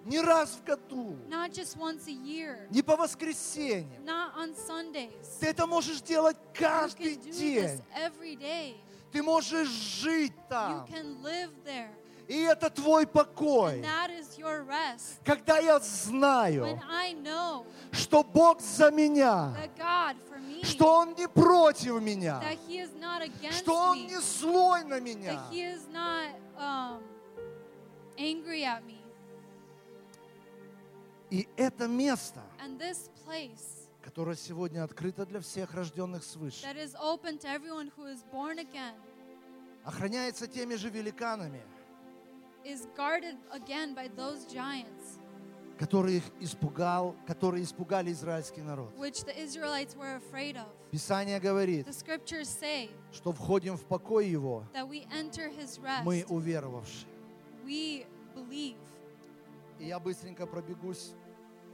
[0.04, 4.04] Не раз в году, year, не по воскресеньям.
[4.54, 5.38] Sundays.
[5.40, 7.80] Ты это можешь делать каждый день.
[9.10, 10.86] Ты можешь жить там.
[12.28, 13.84] И это твой покой.
[15.24, 16.80] Когда я знаю,
[17.22, 19.54] know что Бог за меня,
[20.64, 22.42] что Он не против меня,
[23.52, 25.42] что Он не злой на меня.
[26.56, 27.02] um.
[31.30, 32.42] И это место,
[34.02, 36.66] которое сегодня открыто для всех рожденных свыше,
[39.84, 41.62] охраняется теми же великанами,
[42.64, 45.18] is guarded again by those giants,
[45.78, 48.92] которые их испугал, которые испугали израильский народ.
[48.96, 50.66] which the Israelites were afraid of.
[50.90, 56.04] Писание говорит, The scriptures say что входим в покой Его, that we enter His rest.
[56.04, 57.06] мы уверовавшие.
[57.64, 58.76] We believe.
[59.80, 61.12] И я быстренько пробегусь,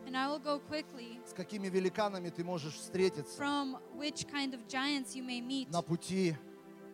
[0.07, 4.67] And I will go quickly с какими великанами ты можешь встретиться from which kind of
[4.67, 6.35] giants you may meet на пути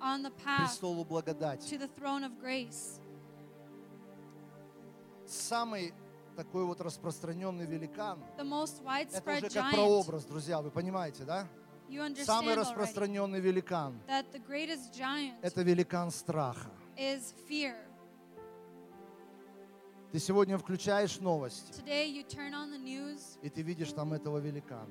[0.01, 1.69] on the path престолу благодати.
[1.69, 3.01] to the throne of grace.
[5.27, 5.93] Самый
[6.37, 8.23] такой вот распространенный великан,
[9.13, 11.49] это уже как прообраз, друзья, вы понимаете, да?
[12.25, 14.01] Самый распространенный великан
[15.43, 16.71] это великан страха.
[20.13, 21.83] Ты сегодня включаешь новости,
[23.43, 24.89] и ты видишь там этого великана.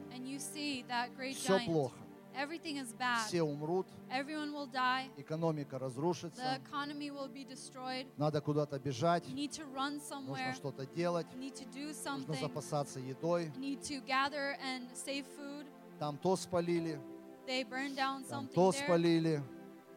[1.34, 1.96] Все плохо.
[2.35, 3.27] Everything is bad.
[3.27, 5.11] Все умрут, Everyone will die.
[5.17, 8.07] экономика The разрушится, economy will be destroyed.
[8.17, 10.55] надо куда-то бежать, You need to run нужно somewhere.
[10.55, 12.41] что-то делать, You need to do нужно something.
[12.41, 13.47] запасаться едой.
[13.57, 15.67] You need to gather and save food.
[15.99, 16.99] Там то спалили,
[17.47, 18.85] They burn down там something то there.
[18.85, 19.43] спалили.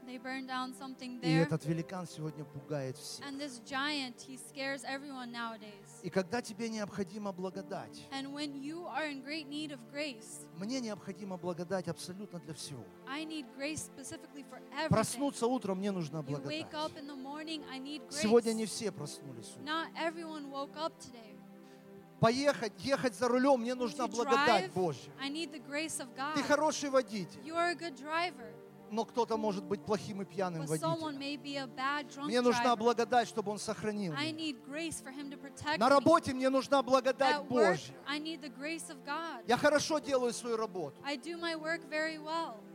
[0.06, 1.44] They burn down something И there.
[1.44, 3.24] этот великан сегодня пугает всех.
[3.26, 5.87] And this giant, he scares everyone nowadays.
[6.03, 10.81] И когда тебе необходима благодать, And when you are in great need of grace, мне
[10.81, 12.85] необходима благодать абсолютно для всего.
[13.09, 14.89] I need grace specifically for everything.
[14.91, 16.53] Проснуться утром мне нужна You благодать.
[16.53, 18.23] wake up in the morning, I need grace.
[18.23, 19.51] Сегодня не все проснулись.
[19.51, 19.65] утром.
[19.65, 21.35] Not everyone woke up today.
[22.21, 25.13] Поехать, ехать за рулем, мне нужна благодать Божья.
[25.21, 26.35] I need the grace of God.
[26.35, 28.53] Ты хороший водитель, You are a good driver,
[28.91, 30.91] но кто-то может быть плохим и пьяным водителем.
[32.25, 34.23] Мне нужна благодать, чтобы он сохранил меня.
[35.79, 37.95] На работе мне нужна благодать Божья.
[39.47, 40.97] Я хорошо делаю свою работу,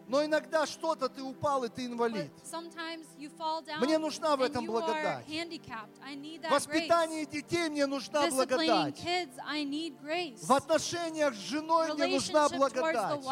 [0.08, 2.32] Но иногда что-то ты упал и ты инвалид.
[3.80, 5.26] Мне нужна в этом благодать.
[6.50, 9.00] Воспитание детей мне нужна благодать.
[9.00, 13.24] В отношениях с женой мне нужна благодать.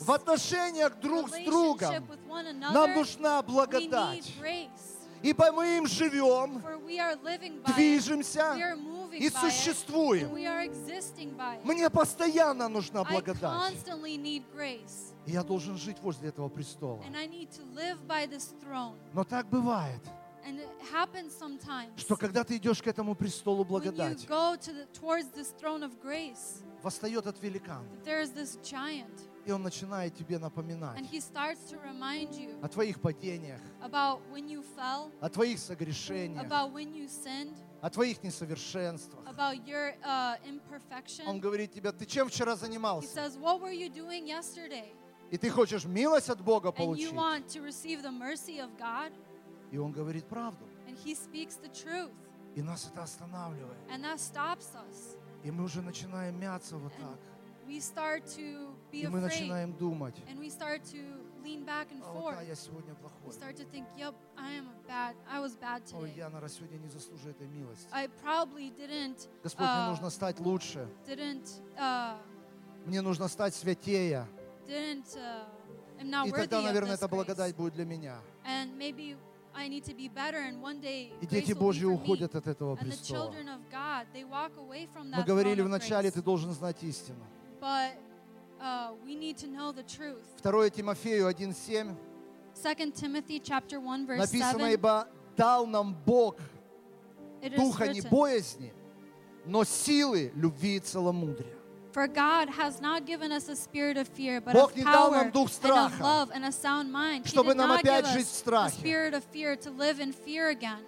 [0.00, 2.08] В отношениях друг с другом
[2.72, 4.32] нам нужна благодать.
[5.20, 6.62] Ибо мы им живем,
[7.74, 8.56] движемся
[9.12, 10.30] и существуем.
[11.64, 13.74] Мне постоянно нужна благодать.
[15.28, 17.04] И я должен жить возле этого престола.
[19.12, 20.00] Но так бывает,
[20.46, 24.86] And it happens sometimes что когда ты идешь к этому престолу благодати, to the,
[26.00, 27.84] grace, восстает этот великан,
[28.62, 33.60] giant, и он начинает тебе напоминать you о твоих падениях,
[34.74, 36.46] fell, о твоих согрешениях,
[37.08, 39.26] sinned, о твоих несовершенствах.
[39.66, 40.38] your uh,
[41.26, 43.08] Он говорит тебе, ты чем вчера занимался?
[43.14, 43.36] says,
[45.30, 47.12] И ты хочешь милость от Бога And получить?
[49.70, 50.64] И он говорит правду.
[50.86, 52.10] and.
[52.54, 53.78] И нас это останавливает.
[53.90, 55.18] And.
[55.44, 57.18] И мы уже начинаем мяться вот так.
[57.68, 60.98] We start to be И мы начинаем думать, and we start to
[61.44, 62.36] lean back and а forth.
[62.36, 63.30] да, я сегодня We плохой.
[63.30, 65.14] start to think, Yep, I am a bad.
[65.30, 67.86] I was bad Ой, я, наверное, сегодня не заслужу этой милости.
[67.92, 69.28] I probably didn't.
[69.42, 70.88] Господь, мне uh, нужно стать лучше.
[71.06, 71.46] didn't.
[71.76, 72.16] Uh,
[72.86, 74.26] Мне нужно стать святее.
[74.68, 75.16] Didn't.
[75.16, 78.20] Uh, am not И worthy тогда, наверное, эта благодать будет для меня.
[78.44, 79.16] And maybe
[79.54, 82.80] I need to be better, and one day И дети Божьи уходят от этого And
[82.80, 83.32] the престола.
[83.32, 87.24] children of God, they walk away from Мы говорили вначале, ты должен знать истину.
[87.60, 87.92] But
[88.60, 90.22] uh, we need to know the truth.
[90.42, 91.96] 2 Тимофею 1.7
[92.54, 94.72] 2 Timothy chapter 1 verse написано, 7.
[94.74, 96.36] ибо дал нам Бог
[97.56, 98.72] духа не боязни,
[99.44, 101.57] но силы, любви и целомудрия.
[101.98, 105.34] For God has not given us a spirit of fear, but Бог of power and
[105.34, 107.26] of love and a sound mind.
[107.26, 110.84] He did not give us a spirit of fear to live in fear again.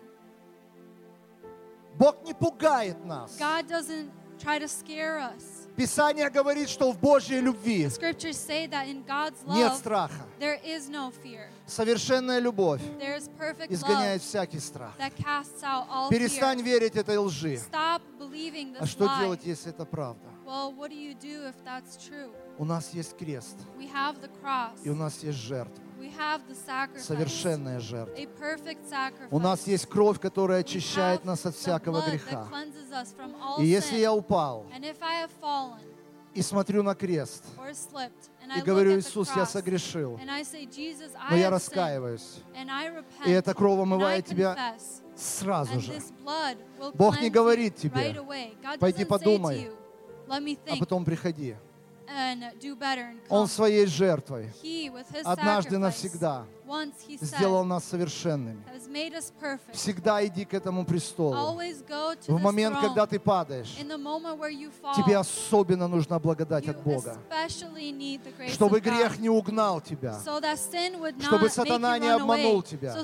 [1.98, 3.36] Бог не пугает нас.
[3.40, 4.08] God doesn't
[4.38, 5.66] try to scare us.
[5.76, 7.88] Писание говорит, что в Божьей любви
[9.48, 10.26] нет страха.
[11.66, 12.82] Совершенная любовь
[13.68, 14.94] изгоняет всякий страх.
[16.08, 17.58] Перестань верить этой лжи.
[17.72, 20.28] А что делать, если это правда?
[20.50, 22.32] Well, what do you do if that's true?
[22.58, 24.80] У нас есть крест, We have the cross.
[24.82, 25.80] и у нас есть жертва.
[25.96, 28.16] We have the sacrifice, совершенная жертва.
[28.16, 29.28] a perfect sacrifice.
[29.30, 32.48] У нас есть кровь, которая очищает нас от всякого греха.
[32.90, 35.78] us from all И если я упал And if I have fallen
[36.34, 40.42] и смотрю на крест, or slipped, and и I говорю, Иисус, я согрешил, and I
[40.42, 44.74] say, Jesus, но я раскаиваюсь, and I repent, и эта кровь and I омывает тебя
[45.14, 45.92] сразу же.
[46.94, 49.70] Бог не говорит тебе, right «Пойди подумай,
[50.30, 51.56] а потом приходи.
[53.28, 54.52] Он своей жертвой
[55.24, 56.44] однажды навсегда
[57.20, 58.62] сделал нас совершенными.
[59.72, 61.58] Всегда иди к этому престолу.
[62.26, 63.76] В момент, когда ты падаешь,
[64.96, 67.16] тебе особенно нужна благодать от Бога,
[68.52, 70.18] чтобы грех не угнал тебя,
[71.20, 72.96] чтобы сатана не обманул тебя,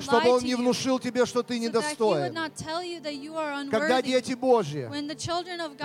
[0.00, 2.34] чтобы он не внушил тебе, что ты недостоин.
[3.70, 4.88] Когда дети Божьи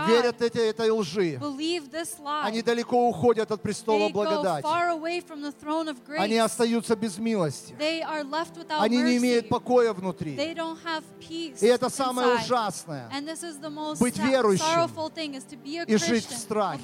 [0.07, 1.39] верят эти, этой лжи,
[2.43, 4.65] они далеко уходят от престола благодати.
[6.17, 7.75] Они остаются без милости.
[8.79, 10.35] Они не имеют покоя внутри.
[10.35, 13.09] И это самое ужасное.
[13.99, 14.89] Быть верующим
[15.87, 16.81] и жить в страхе.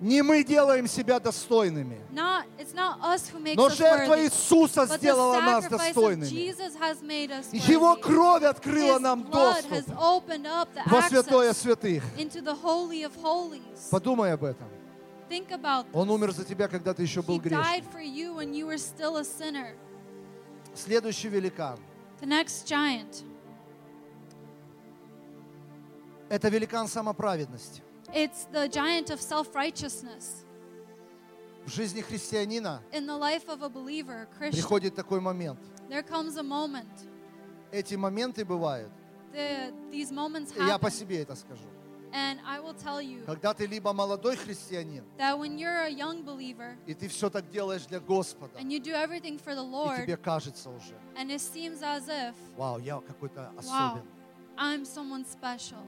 [0.00, 6.30] Не мы делаем себя достойными, Not, not но жертва Иисуса сделала нас достойными.
[7.68, 9.88] Его кровь открыла His нам доступ
[10.86, 12.04] во святое святых.
[13.90, 14.68] Подумай об этом.
[15.92, 17.66] Он умер за тебя, когда ты еще был грешным.
[20.78, 21.78] Следующий великан.
[22.20, 23.24] The next giant.
[26.28, 27.82] Это великан самоправедности.
[28.14, 30.44] It's the giant of self-righteousness.
[31.66, 35.58] В жизни христианина In the life of a believer, a Christian, приходит такой момент.
[35.88, 36.86] there comes a moment.
[37.72, 38.90] Эти моменты бывают,
[39.34, 40.90] The, these moments и я по happen.
[40.90, 41.64] себе это скажу.
[42.12, 46.22] And I will tell you Когда ты либо молодой христианин, that when you're a young
[46.24, 49.70] believer и ты все так делаешь для Господа, and you do everything for the и
[49.70, 54.10] Lord, тебе кажется уже, and it seems as if, вау, я какой-то wow, особенный.
[54.56, 55.78] I'm someone special.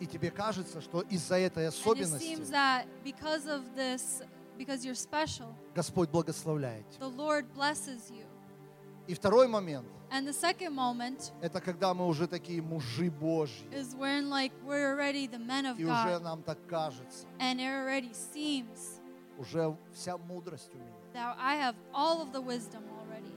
[0.00, 4.22] И тебе кажется, что из-за этой And it особенности seems that because of this,
[4.58, 7.06] because you're special, Господь благословляет тебя.
[7.06, 8.26] the Lord blesses you.
[9.06, 13.95] И второй момент, And the second moment это когда мы уже такие мужи Божьи, is
[13.95, 17.67] when like we're already the men of и уже God, нам так кажется, and it
[17.67, 18.99] already seems
[19.37, 20.93] уже вся мудрость у меня.
[21.13, 23.33] that I have all of the wisdom already.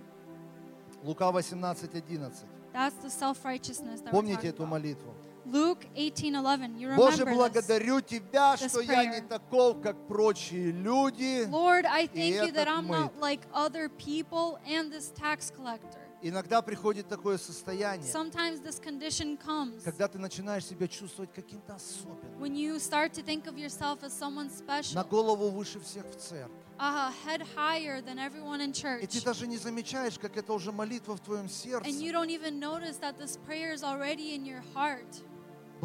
[1.04, 2.46] Лука 18, 11.
[2.72, 4.68] That's the self-righteousness that we're Помните talking эту about.
[4.68, 5.14] молитву?
[5.46, 6.78] Luke 18:11.
[6.78, 7.36] You Боже, remember this.
[7.36, 9.28] благодарю Тебя, this что я не prayer.
[9.28, 11.46] таков, как прочие люди.
[11.50, 12.98] Lord, I и thank you that этот I'm мыт.
[13.00, 15.98] not like other people and this tax collector.
[16.21, 22.39] Иногда приходит такое состояние, Sometimes this condition comes когда ты начинаешь себя чувствовать каким-то особенным,
[22.39, 26.15] when you start to think of yourself as someone на special, голову выше всех в
[26.15, 26.51] церкви.
[26.79, 28.71] a head higher than everyone in
[29.01, 31.87] И ты даже не замечаешь, как это уже молитва в твоем сердце.
[31.87, 35.23] And you don't even notice that this prayer is already in your heart.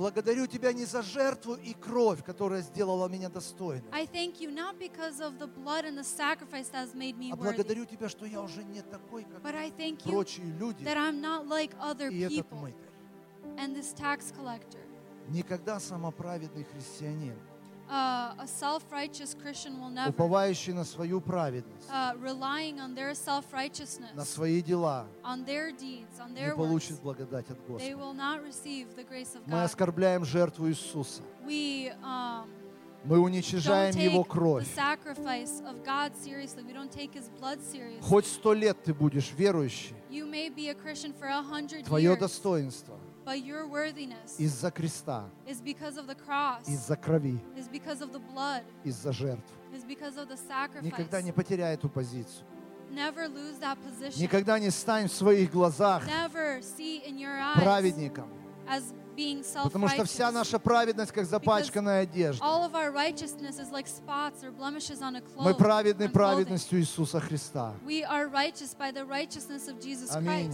[0.01, 4.79] Благодарю Тебя не за жертву и кровь, которая сделала меня достойным, I thank you not
[4.79, 8.09] because of the blood and the sacrifice that has made me а worthy, благодарю Тебя,
[8.09, 11.47] что я уже не такой, как but I thank you прочие люди that I'm not
[11.47, 13.59] like other и этот people мытарь.
[13.59, 14.81] and this tax collector.
[15.29, 17.37] Никогда самоправедный христианин,
[17.91, 23.15] Uh, a self-righteous Christian will never, уповающий на свою праведность, uh, relying on their на
[23.15, 25.07] self-righteousness, свои дела,
[26.28, 27.97] не получит благодать от they Господа.
[27.97, 29.65] will not receive the grace of Мы God.
[29.65, 31.23] оскорбляем жертву Иисуса.
[31.44, 32.49] We um,
[33.05, 34.69] Мы уничижаем Его кровь.
[38.02, 39.97] Хоть сто лет ты будешь верующий,
[41.86, 42.99] твое достоинство
[44.39, 49.50] из-за креста, из-за крови, is because of the blood, из-за жертв.
[50.83, 52.47] Никогда не потеряй эту позицию.
[52.91, 54.20] Never lose that position.
[54.20, 58.28] Никогда не стань в своих глазах Never see in your eyes праведником.
[58.68, 62.42] as being Потому что вся наша праведность, как запачканная одежда.
[62.42, 67.20] All of our righteousness is like spots or blemishes on a Мы праведны праведностью Иисуса
[67.20, 67.75] Христа.
[70.15, 70.52] Аминь.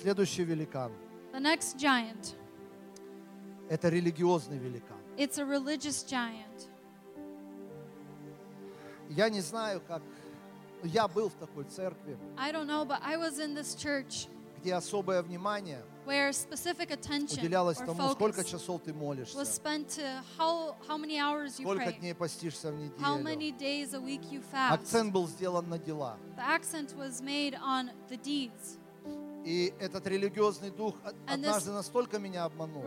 [0.00, 0.92] Следующий великан
[1.32, 2.34] The next giant,–
[3.70, 4.96] это религиозный великан.
[5.16, 6.68] it's a religious giant.
[9.08, 10.02] Я не знаю, как...
[10.82, 14.28] Я был в такой церкви, I don't know, but I was in this church
[14.60, 19.88] где особое внимание where specific attention уделялось or тому, сколько часов ты was молишься, spent
[19.96, 23.24] to how, how many hours you сколько pray, дней постишься в how неделю.
[23.24, 24.74] many days a week you fast.
[24.74, 26.18] Акцент был сделан на дела.
[26.36, 28.78] The accent was made on the deeds.
[29.46, 32.82] И этот религиозный дух однажды настолько меня обманул.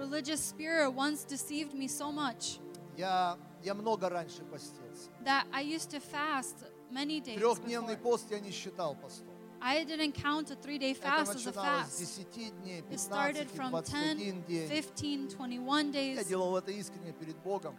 [1.87, 2.59] So much.
[2.97, 5.09] Я, я много раньше постился.
[5.23, 9.29] that I used to fast many days Трехдневный пост я не считал постом.
[9.61, 11.99] I didn't count a three-day fast as a fast.
[12.33, 14.67] 10 дней, It started 15, from 21 10, день.
[14.67, 16.17] 15, 21 Я days.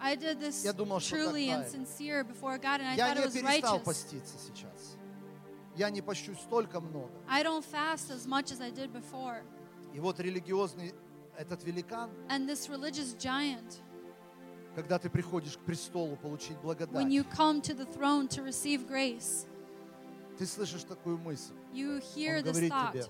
[0.01, 0.67] I did this
[1.09, 4.97] truly and sincere before God, and I thought it was righteous.
[5.81, 7.11] Я не пощусь столько много.
[7.27, 9.43] I don't fast as much as I did before.
[9.95, 10.95] И вот религиозный
[11.39, 13.81] этот великан, And this religious giant,
[14.75, 18.87] когда ты приходишь к престолу получить благодать, when you come to the throne to receive
[18.87, 19.47] grace,
[20.37, 21.55] ты слышишь такую мысль.
[21.73, 22.93] you hear Он this говорит thought.
[22.93, 23.07] тебе,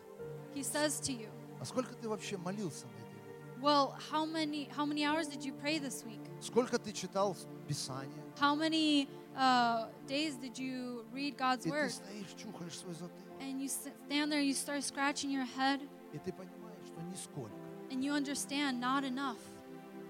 [0.55, 1.29] He says to you,
[1.61, 3.61] а сколько ты вообще молился на этой неделе?
[3.61, 6.21] Well, how many how many hours did you pray this week?
[6.41, 8.23] Сколько ты читал Писание?
[8.39, 11.92] How many uh, days did you read God's И ты word?
[11.92, 13.42] стоишь, чухаешь свой затылок.
[13.42, 15.82] And you sit, stand there, you start scratching your head,
[16.14, 17.56] И ты понимаешь, что нисколько.
[17.92, 19.38] and you understand not enough.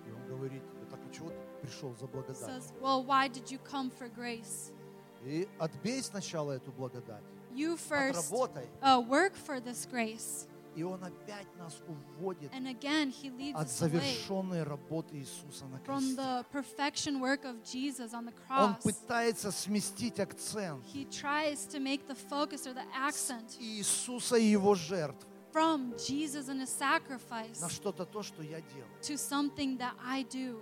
[0.07, 2.37] И он говорит тебе, так а чего ты пришел за благодать?
[2.39, 4.71] Says, Well, why did you come for grace?
[5.25, 7.23] И отбей сначала эту благодать.
[7.55, 8.67] You first Отработай.
[8.83, 10.47] uh, work for this grace.
[10.76, 16.00] И он опять нас уводит And again, He leads от завершенной работы Иисуса на from
[16.00, 16.16] кресте.
[16.16, 18.82] the perfection work of Jesus on the Он cross.
[18.82, 24.74] пытается сместить акцент He tries to make the focus or the accent Иисуса и Его
[24.74, 28.86] жертв from Jesus and His sacrifice на что-то то, что я делаю.
[29.02, 30.60] to something that I do.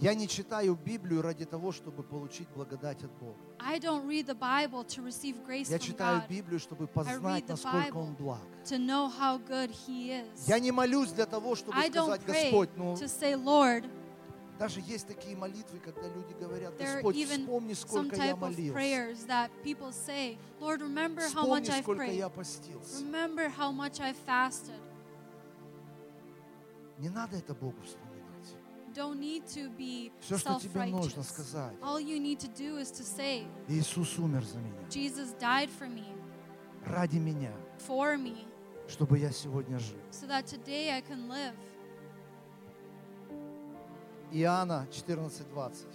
[0.00, 3.36] Я не читаю Библию ради того, чтобы получить благодать от Бога.
[3.58, 7.48] I don't read the Bible to receive grace Я from читаю God, Библию, чтобы познать,
[7.48, 8.40] насколько Он благ.
[8.64, 10.46] to know how good He is.
[10.46, 13.90] Я не молюсь для того, чтобы I don't сказать, pray Господь, ну, to say, Lord,
[14.58, 18.78] даже есть такие молитвы, когда люди говорят, Господь, вспомни, сколько я молился.
[19.90, 23.02] say, Вспомни, сколько я постился.
[26.98, 28.07] Не надо это Богу вспоминать.
[28.98, 31.72] Don't need to be Все, что тебе нужно сказать.
[31.80, 35.88] All you need to do is to say, Иисус умер за меня, Jesus died for
[35.88, 36.04] me,
[36.84, 37.52] ради меня,
[37.86, 38.44] for me,
[38.88, 40.00] чтобы я сегодня жил.
[40.10, 41.54] so that today I can live.
[44.32, 45.86] Иоанна 14:20.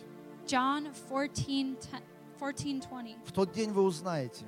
[0.47, 1.77] John 14,
[2.39, 3.17] 14 20.
[3.27, 4.45] В тот день вы узнаете,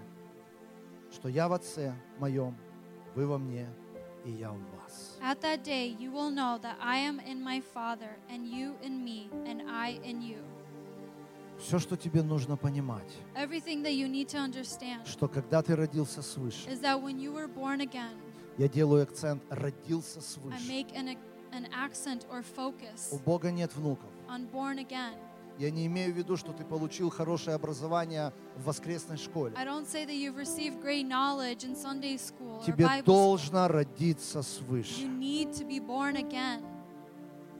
[1.11, 2.55] что я в Отце моем,
[3.15, 3.67] вы во мне,
[4.23, 4.84] и я в вас.
[5.22, 9.04] At that day you will know that I am in my Father, and you in
[9.04, 10.38] me, and I in you.
[11.58, 16.22] Все, что тебе нужно понимать, Everything that you need to understand что когда ты родился
[16.22, 18.16] свыше, is that when you were born again,
[18.56, 20.68] я делаю акцент, родился I свыше.
[20.68, 21.16] make an,
[21.52, 24.08] an accent or focus У Бога нет внуков.
[24.28, 25.14] on born again.
[25.57, 29.53] Я не имею в виду, что ты получил хорошее образование в воскресной школе.
[32.65, 35.05] Тебе должно родиться свыше.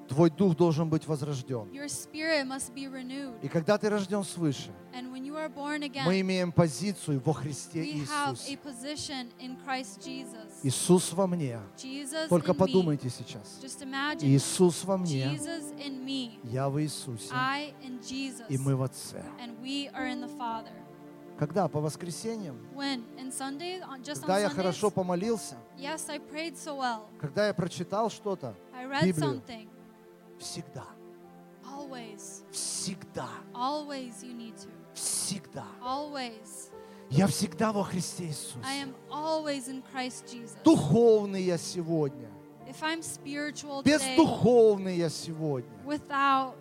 [0.07, 1.67] Твой дух должен быть возрожден.
[3.41, 4.71] И когда ты рожден свыше,
[6.05, 8.57] мы имеем позицию во Христе Иисусе.
[10.63, 11.59] Иисус во мне.
[11.75, 12.55] Jesus Только me.
[12.55, 13.59] подумайте сейчас.
[14.21, 15.39] Иисус во мне.
[16.43, 17.33] Я в Иисусе.
[18.01, 19.23] Jesus, И мы в Отце.
[21.37, 21.67] Когда?
[21.67, 22.55] По воскресеньям?
[22.73, 23.03] When?
[23.17, 23.81] In Sunday?
[24.01, 24.55] Just Когда я on Sundays?
[24.55, 25.57] хорошо помолился?
[25.77, 27.07] Yes, I prayed so well.
[27.19, 28.55] Когда я прочитал что-то?
[28.73, 29.41] I read Библию?
[29.41, 29.67] something.
[30.39, 30.85] Всегда.
[31.63, 32.43] Always.
[32.51, 33.29] Всегда.
[33.53, 34.69] Always you need to.
[34.93, 35.65] Всегда.
[35.81, 36.71] Always.
[37.09, 38.59] Я всегда во Христе Иисусе.
[38.63, 40.57] I am always in Christ Jesus.
[40.63, 42.29] Духовный я сегодня.
[42.67, 45.69] If I'm spiritual today, Бездуховный я сегодня.
[45.85, 46.55] without,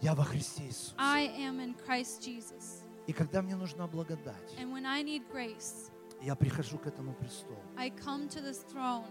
[0.00, 0.94] Я во Христе Иисусе.
[0.96, 2.82] I am in Christ Jesus.
[3.06, 5.90] И когда мне нужна благодать, And when I need grace,
[6.22, 7.58] я прихожу к этому престолу.
[7.76, 9.04] I come to this throne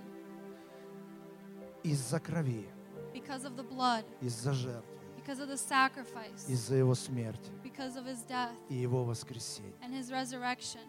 [1.84, 2.68] Из-за крови,
[3.14, 8.06] because of the blood, из-за жертв, because of the sacrifice, из-за Его смерти because of
[8.06, 9.74] his death и Его воскресения.
[9.82, 10.82] and his resurrection.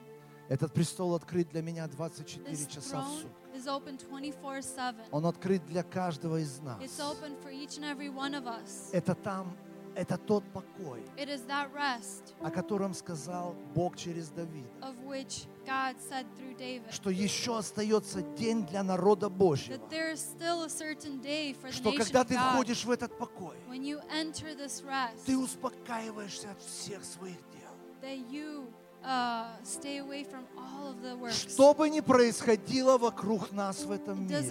[0.49, 3.29] Этот престол открыт для меня 24 This часа в сутки.
[3.55, 4.97] is open 24 7.
[5.11, 6.81] Он открыт для каждого из нас.
[6.83, 8.91] It's open for each and every one of us.
[8.93, 9.57] Это там,
[9.95, 15.47] это тот покой, It is that rest о котором сказал Бог через Давида, of which
[15.67, 19.75] God said through David что еще остается день для народа Божьего.
[19.77, 22.53] that there is still a certain day for the Что nation когда of ты God.
[22.53, 27.71] входишь в этот покой, When you enter this rest, ты успокаиваешься от всех своих дел.
[28.03, 28.67] that you
[29.05, 31.47] uh, stay away from all of the works.
[31.53, 34.43] Что бы ни происходило вокруг нас в этом мире,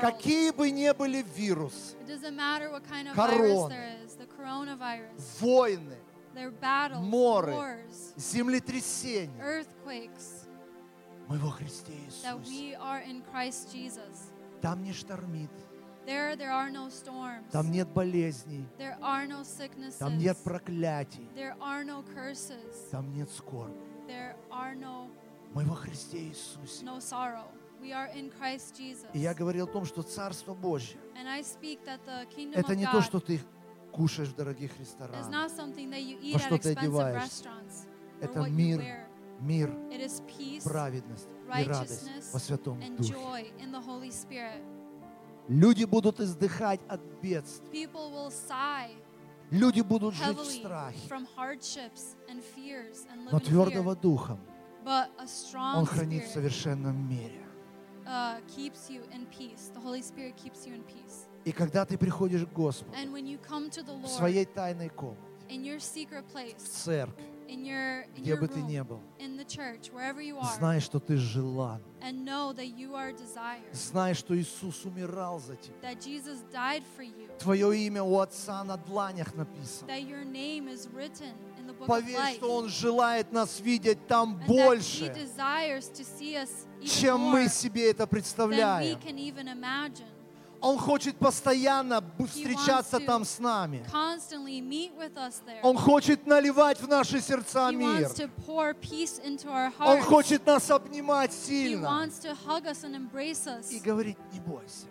[0.00, 3.38] какие бы ни были вирусы, It doesn't matter what kind of Корона.
[3.38, 5.96] virus there is, the coronavirus, войны,
[7.00, 7.84] моры,
[8.16, 10.46] землетрясения, earthquakes,
[11.28, 11.92] мы во Христе
[12.22, 12.50] that Иисусе.
[12.50, 14.30] we are in Christ Jesus.
[14.60, 15.50] Там не штормит,
[16.10, 17.46] There, there are no storms.
[17.52, 18.66] Там нет болезней.
[18.78, 19.98] There are no sicknesses.
[19.98, 21.28] Там нет проклятий.
[21.36, 22.88] There are no curses.
[22.90, 23.76] Там нет скорби.
[24.08, 25.08] There are no
[25.54, 26.84] Мы во Христе Иисусе.
[26.84, 27.44] no sorrow.
[27.80, 29.06] We are in Christ Jesus.
[29.14, 32.72] И я говорил о том, что Царство Божье And I speak that the kingdom это
[32.72, 33.40] of не God то, что ты
[33.92, 35.30] кушаешь в дорогих is ресторанах.
[35.30, 37.44] not something that you eat Во at что ты expensive одеваешься.
[37.44, 37.86] restaurants
[38.20, 39.06] or Это what you мир, wear.
[39.40, 43.12] мир, It is peace, праведность и радость righteousness, во Святом and Духе.
[43.14, 44.60] joy in the Holy Spirit.
[45.50, 47.88] Люди будут издыхать от бедствий.
[49.50, 51.08] Люди будут жить в страхе.
[51.08, 54.38] and and Но твердого духом
[54.86, 57.44] Он хранит в совершенном мире.
[58.06, 59.70] uh, keeps you in peace.
[59.74, 61.26] The Holy Spirit keeps you in peace.
[61.44, 66.24] И когда ты приходишь к Господу the в Lord своей тайной комнате, in your secret
[66.30, 69.90] в place, церкви, in your in где your бы ты ни был, in the church,
[69.92, 71.80] wherever you are, знай, что ты желан.
[72.00, 75.74] and know that you are desired, Знай, что Иисус умирал за тебя.
[75.82, 79.88] that Jesus died for you, Твое имя у Отца на дланях написано.
[79.88, 83.60] that your name is written in the book of Поверь, life, что Он желает нас
[83.60, 87.90] видеть там and that He больше, desires to see us even чем more мы себе
[87.90, 88.98] это than we представляем.
[89.00, 90.06] can even imagine.
[90.62, 93.82] Он хочет постоянно встречаться там с нами.
[95.62, 98.08] Он хочет наливать в наши сердца мир.
[99.78, 101.88] Он хочет нас обнимать сильно
[103.72, 104.86] и говорить, не бойся,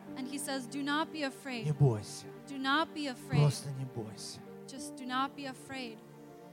[1.65, 2.25] не бойся,
[3.39, 4.39] просто не бойся.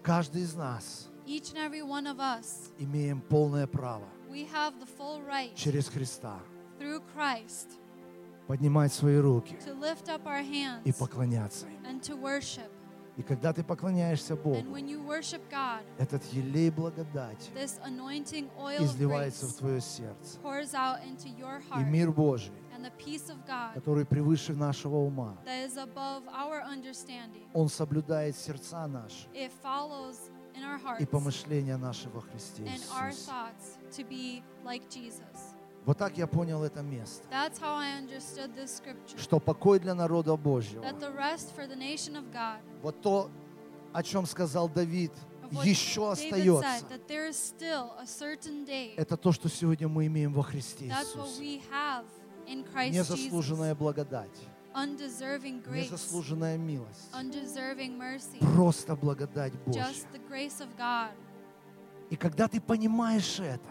[0.02, 1.08] Каждый из нас
[2.78, 4.06] имеем полное право
[5.56, 6.38] через Христа
[8.46, 9.58] поднимать свои руки
[10.84, 11.82] и поклоняться им.
[13.18, 14.58] И когда ты поклоняешься Богу,
[15.50, 17.50] God, этот елей благодати
[18.84, 20.38] изливается в твое сердце.
[21.80, 22.52] И мир Божий,
[23.46, 25.34] God который превыше нашего ума,
[27.54, 29.26] Он соблюдает сердца наши
[31.00, 32.64] и помышления наши во Христе
[35.86, 37.24] Вот так я понял это место.
[37.30, 39.16] That's how I understood this scripture.
[39.16, 40.82] Что покой для народа Божьего.
[40.82, 43.30] That the rest for the nation of God, Вот то,
[43.92, 45.12] о чем сказал Давид,
[45.62, 46.66] еще остается.
[46.66, 48.94] said, that there is still a certain day.
[48.96, 51.40] Это то, что сегодня мы имеем во Христе That's what Иисусе.
[51.40, 52.04] we have
[52.48, 54.36] in Christ Незаслуженная благодать,
[54.74, 59.84] Undeserving grace, незаслуженная милость, undeserving mercy, просто благодать Божья.
[62.08, 63.68] И когда ты понимаешь это,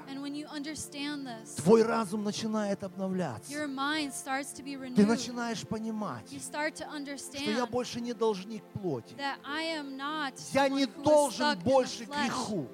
[1.24, 3.50] this, твой разум начинает обновляться.
[3.50, 9.16] Ты начинаешь понимать, что я больше не должник плоти.
[10.54, 12.68] Я не должен больше греху.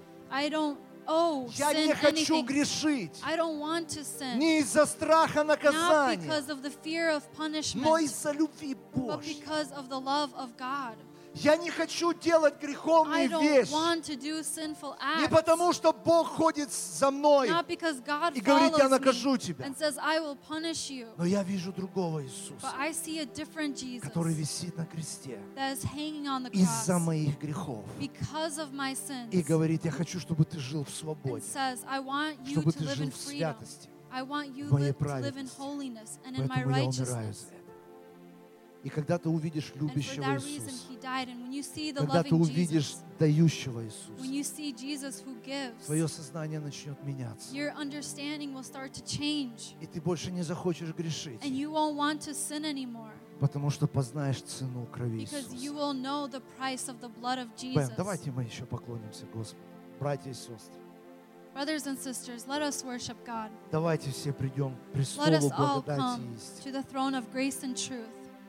[1.58, 2.46] Я не хочу anything.
[2.46, 3.22] грешить.
[4.38, 6.32] Не из-за страха наказания,
[7.76, 9.44] но из-за любви Божьей.
[11.34, 13.72] Я не хочу делать греховные вещи.
[15.22, 19.66] Не потому, что Бог ходит за мной и говорит, я накажу тебя.
[19.66, 19.98] says.
[21.18, 25.40] Но я вижу другого Иисуса, Jesus который висит на кресте
[26.52, 27.86] из-за моих грехов.
[29.32, 31.80] И говорит, я хочу, чтобы ты жил в свободе, says,
[32.52, 33.90] чтобы ты жил в святости.
[34.12, 35.50] В моей праведности.
[36.24, 37.61] Поэтому я умираю за это.
[38.84, 40.88] И когда ты увидишь любящего Иисуса,
[41.96, 44.12] когда ты увидишь дающего Иисуса,
[45.86, 47.54] твое сознание начнет меняться.
[49.80, 51.40] И ты больше не захочешь грешить,
[53.40, 55.56] потому что познаешь цену крови Иисуса.
[57.58, 57.94] Jesus.
[57.98, 59.62] давайте мы еще поклонимся Господу.
[60.00, 60.80] Братья и сестры,
[61.54, 63.52] Brothers and sisters, let us worship God.
[63.72, 65.26] давайте все придем к престолу
[65.84, 66.62] благодати и истины.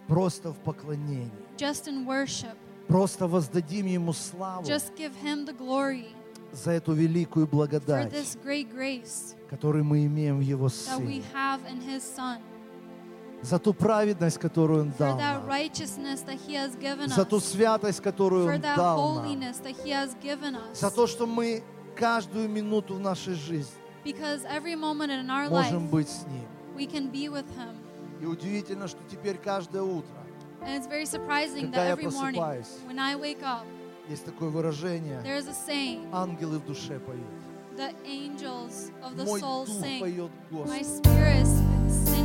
[0.08, 1.30] Просто в поклонении.
[1.56, 2.56] just in worship.
[2.88, 6.06] Просто воздадим Ему славу Just give Him the glory
[6.52, 11.22] за эту великую for благодать, this great grace которую мы имеем в Его that we
[11.22, 11.24] Сыне.
[11.32, 12.38] have in His Son,
[13.42, 17.08] За ту праведность, которую Он for дал нам.
[17.08, 20.74] За ту святость, которую for Он дал нам.
[20.74, 21.62] За то, что мы
[21.96, 23.82] каждую минуту в нашей жизни
[25.50, 26.46] можем быть с Ним.
[28.22, 30.14] И удивительно, что теперь каждое утро
[30.60, 33.64] And it's very surprising Когда that я every morning, просыпаюсь, when I wake up,
[34.08, 37.26] есть такое выражение a saying, «Ангелы в душе поют».
[37.76, 40.00] the angels of the Мой soul дух sing.
[40.00, 40.84] поет My Господу.
[40.84, 41.71] spirit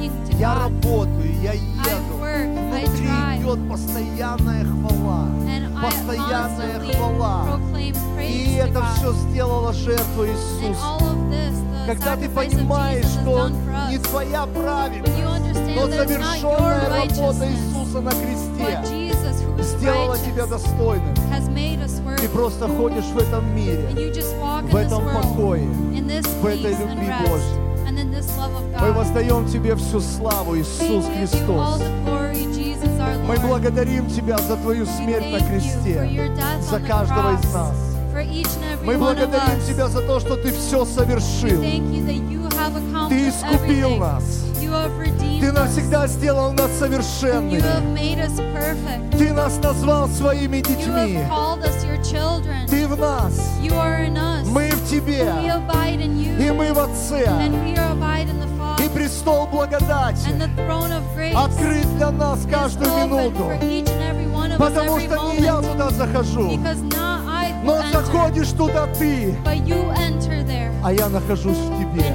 [0.09, 2.17] to Я работаю, я еду.
[2.17, 5.27] Внутри идет постоянная хвала.
[5.81, 7.59] Постоянная хвала.
[8.21, 11.07] И это все сделала жертва Иисуса.
[11.87, 13.49] Когда ты понимаешь, что
[13.89, 15.17] не твоя праведность,
[15.75, 19.07] но совершенная работа Иисуса на кресте
[19.63, 21.15] сделала тебя достойным.
[22.17, 23.87] Ты просто ходишь в этом мире,
[24.63, 27.66] в этом покое, в этой любви Божьей.
[28.79, 31.81] Мы воздаем Тебе всю славу, Иисус Христос.
[33.27, 37.75] Мы благодарим Тебя за Твою смерть на кресте, за каждого из нас.
[38.83, 39.61] Мы благодарим.
[39.67, 41.61] Тебя за то, что Ты все совершил.
[43.09, 44.23] Ты искупил нас.
[45.39, 47.63] Ты навсегда сделал нас совершенными.
[49.17, 51.19] Ты нас назвал своими детьми.
[52.69, 53.33] Ты в нас.
[54.47, 55.31] Мы в Тебе.
[56.39, 57.29] И мы в Отце.
[58.83, 60.29] И престол благодати
[61.35, 63.51] открыт для нас каждую минуту.
[64.57, 66.59] Потому что не я туда захожу,
[67.63, 69.35] но заходишь туда Ты,
[70.83, 72.05] а я нахожусь в Тебе.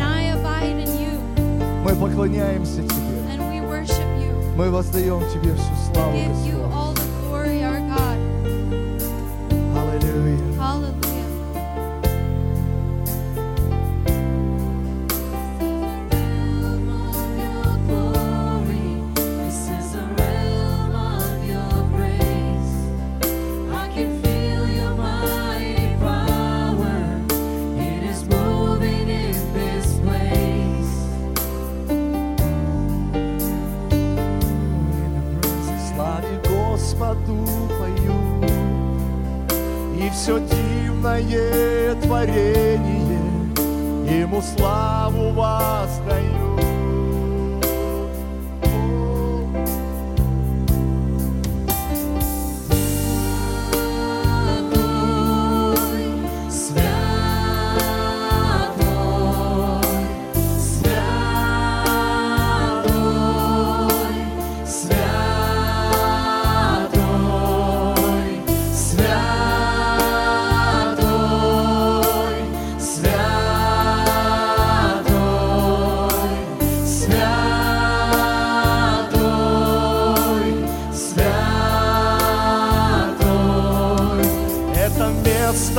[1.83, 3.39] Мы поклоняемся Тебе.
[4.57, 6.92] Мы воздаем Тебе всю славу, Господь.
[41.23, 43.19] Дивное творение
[44.23, 46.32] Ему славу воздаю.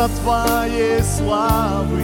[0.03, 2.03] Место Твоей славы,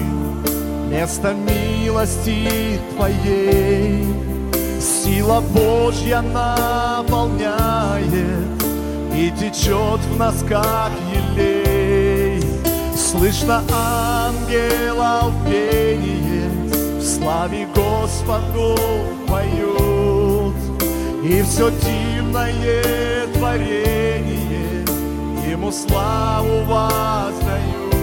[0.89, 4.05] место милости Твоей.
[4.79, 7.43] Сила Божья наполняет
[9.13, 12.41] и течет в нас, как елей.
[12.95, 16.49] Слышно ангелов пение,
[16.99, 18.77] в славе Господу
[19.27, 20.55] поют.
[21.23, 24.48] И все дивное творение
[25.59, 27.98] Ему славу воздаю.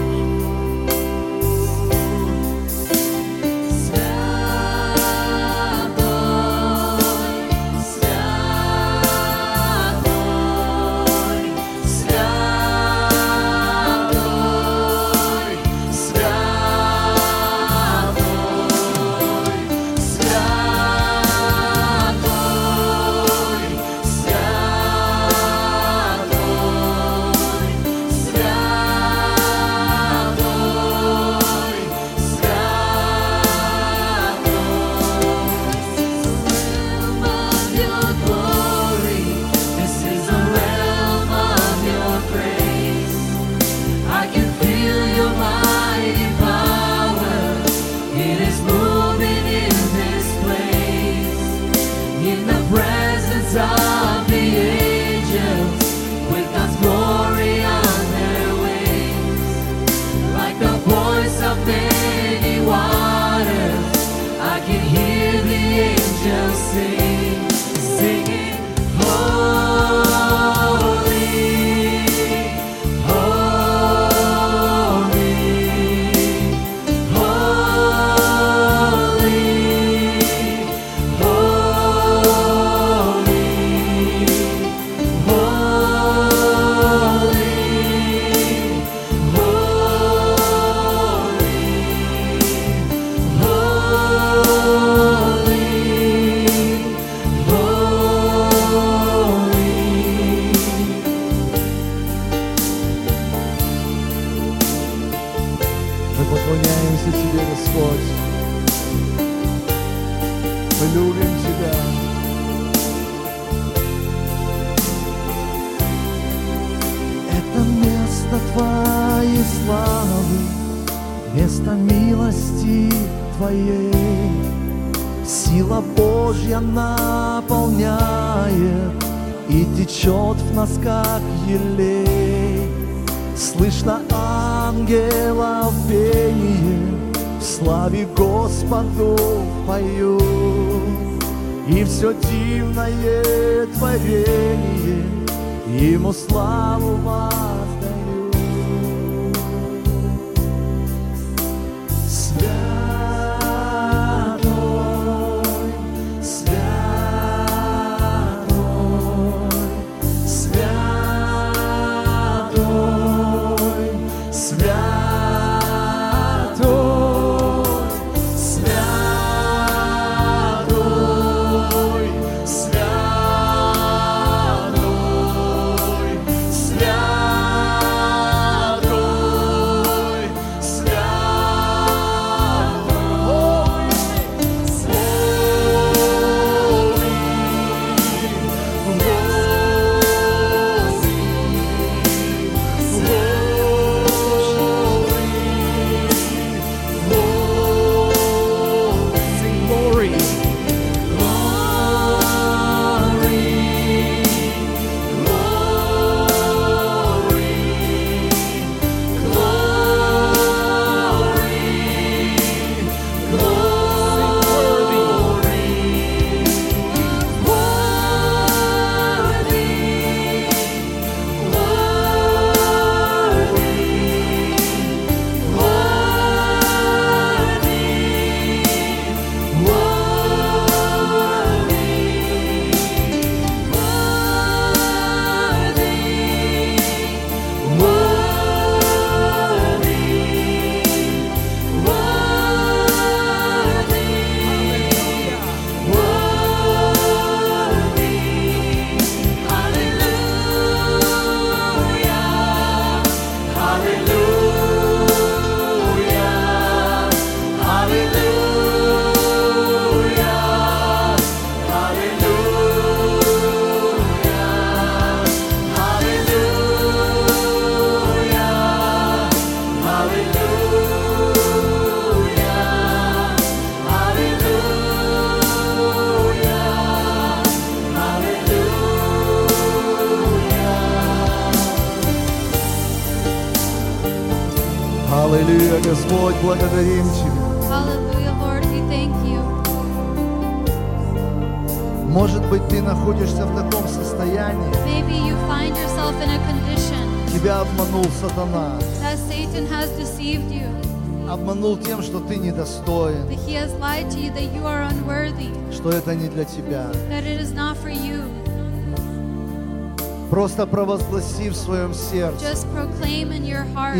[310.56, 312.56] Просто провозгласи в своем сердце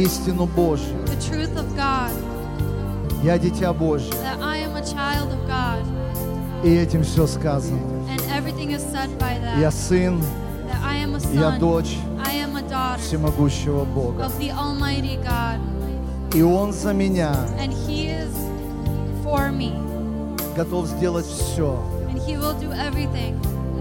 [0.01, 0.97] истину Божью.
[3.23, 4.11] Я дитя Божье.
[6.65, 7.79] И этим все сказано.
[9.61, 10.23] Я сын.
[11.35, 11.99] Я дочь
[13.01, 14.31] всемогущего Бога.
[16.33, 17.35] И Он за меня
[20.57, 21.79] готов сделать все,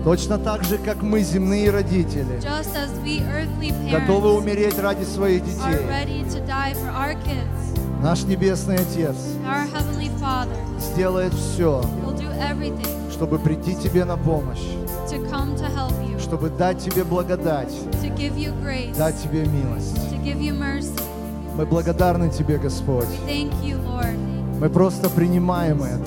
[0.05, 2.39] Точно так же, как мы, земные родители,
[3.91, 5.83] готовы умереть ради своих детей,
[8.03, 9.15] наш Небесный Отец
[10.79, 11.81] сделает все,
[13.11, 14.61] чтобы прийти тебе на помощь,
[16.19, 17.73] чтобы дать тебе благодать,
[18.95, 19.97] дать тебе милость.
[21.57, 23.07] Мы благодарны Тебе, Господь.
[24.59, 26.03] Мы просто принимаем это.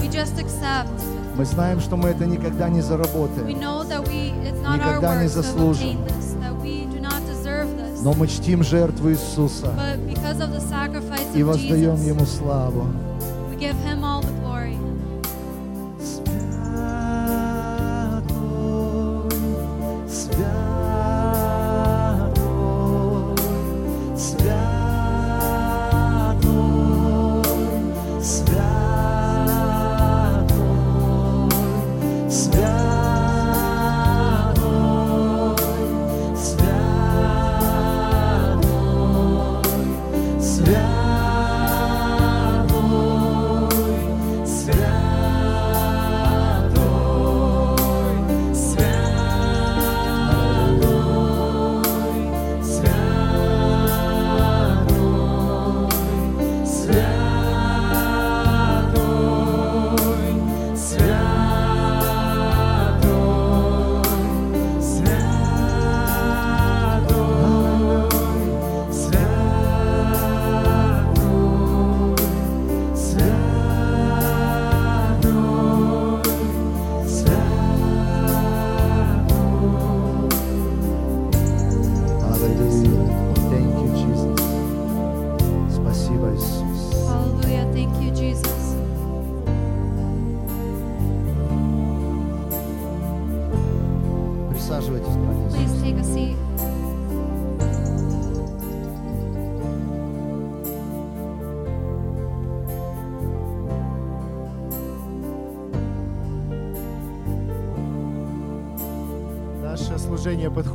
[1.38, 6.04] Мы знаем, что мы это никогда не заработаем, никогда не заслужим.
[8.02, 9.72] Но мы чтим жертву Иисуса
[11.34, 12.88] и воздаем Ему славу.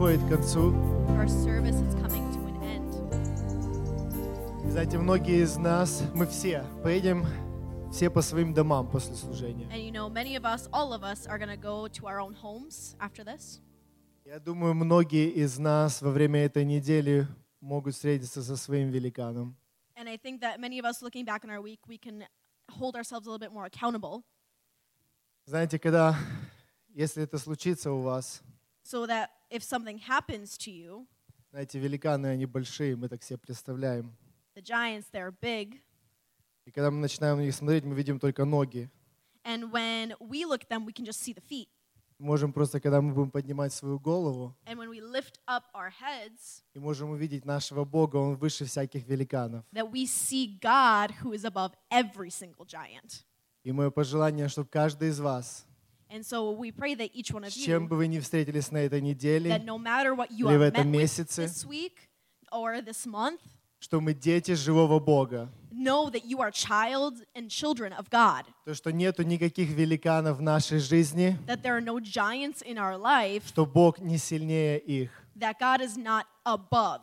[0.04, 0.72] Подходит к концу.
[4.70, 7.26] Знаете, многие из нас, мы все, поедем
[7.92, 9.66] все по своим домам после служения.
[9.72, 12.20] And you know, many of us, all of us, are going to go to our
[12.20, 13.62] own homes after this.
[14.26, 17.28] Я думаю, многие из нас во время этой недели
[17.62, 19.56] могут встретиться со своим великаном.
[19.96, 22.26] And I think that many of us, looking back on our week, we can
[22.70, 24.24] hold ourselves a little bit more accountable
[25.46, 26.18] Знаете, когда,
[26.90, 28.42] если это случится у вас,
[28.84, 31.08] so that if something happens to you,
[31.52, 34.12] знаете, великаны, они большие, мы так себе представляем.
[34.56, 35.82] the giants, they're big.
[36.66, 38.90] И когда мы начинаем на них смотреть, мы видим только ноги.
[39.44, 41.68] And when we look at them, we can just see the feet.
[42.20, 46.64] Можем просто, когда мы будем поднимать свою голову, And when we lift up our heads,
[46.74, 49.66] и можем увидеть нашего Бога, Он выше всяких великанов.
[49.74, 53.26] that we see God who is above every single giant.
[53.64, 55.66] И мое пожелание, чтобы каждый из вас,
[56.14, 58.70] And so we pray that each one of с чем you, бы вы ни встретились
[58.72, 61.94] на этой неделе, that no matter what you или в этом месяце, this week
[62.52, 63.40] or this month,
[63.80, 65.50] что мы дети живого Бога.
[65.72, 68.46] know that you are child and children of God.
[68.64, 72.96] То, что нету никаких великанов в нашей жизни, That there are no giants in our
[72.96, 75.10] life, что Бог не сильнее их.
[75.36, 77.02] that God is not above,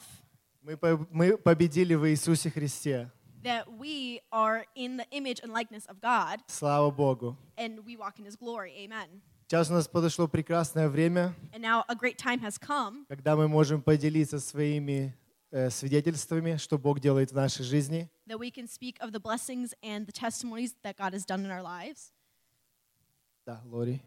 [0.63, 0.79] Мы,
[1.11, 3.11] мы победили в Иисусе Христе.
[3.44, 7.35] that we are in the image and likeness of God, Слава Богу.
[7.58, 8.74] and we walk in His glory.
[8.84, 9.22] Amen.
[9.48, 13.48] Сейчас у нас подошло прекрасное время, And now a great time has come когда мы
[13.48, 15.14] можем поделиться своими
[15.52, 18.10] э, свидетельствами, что Бог делает в нашей жизни.
[18.27, 21.52] that we can speak of the blessings and the testimonies that God has done in
[21.52, 22.11] our lives.
[23.45, 24.02] Да, Лори.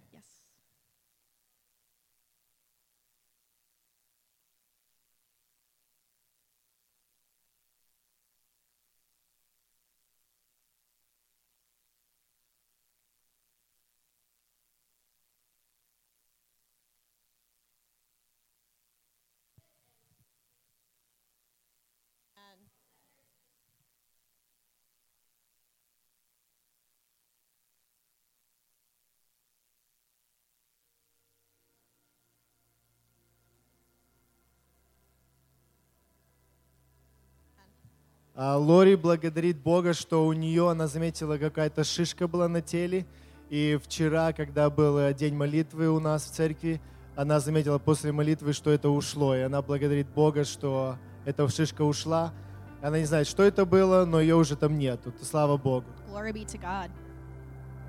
[38.36, 43.06] Лори благодарит Бога, что у нее, она заметила, какая-то шишка была на теле.
[43.50, 46.82] И вчера, когда был э, день молитвы у нас в церкви,
[47.16, 49.36] она заметила после молитвы, что это ушло.
[49.36, 52.34] И она благодарит Бога, что эта шишка ушла.
[52.82, 55.00] Она не знает, что это было, но ее уже там нет.
[55.22, 55.86] Слава Богу.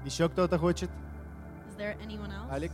[0.05, 0.91] Еще кто-то хочет?
[1.71, 2.53] Is there anyone else?
[2.53, 2.73] Алик?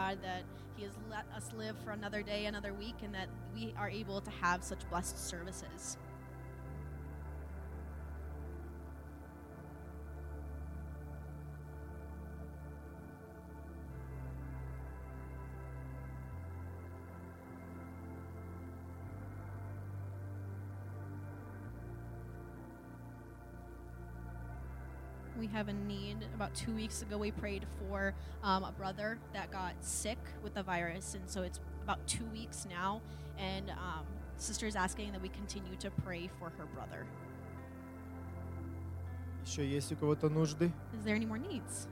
[0.00, 0.44] God that
[0.76, 4.20] He has let us live for another day, another week, and that we are able
[4.20, 5.98] to have such blessed services.
[25.49, 26.17] have a need.
[26.33, 30.63] About two weeks ago, we prayed for um, a brother that got sick with the
[30.63, 33.01] virus, and so it's about two weeks now.
[33.37, 34.05] And um,
[34.37, 37.05] sister is asking that we continue to pray for her brother.
[39.45, 40.71] Еще есть у кого-то нужды?
[40.93, 41.87] Is there any more needs?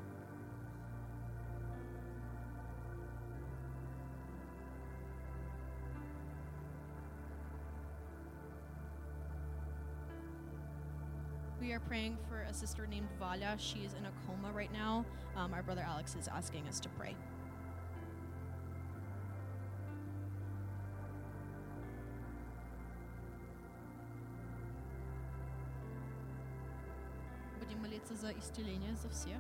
[11.68, 13.56] We are praying for a sister named Valia.
[13.58, 15.06] She is in a coma right now.
[15.36, 17.16] Um, our brother Alex is asking us to pray.
[27.60, 29.40] Будем молиться за исцеление за всех.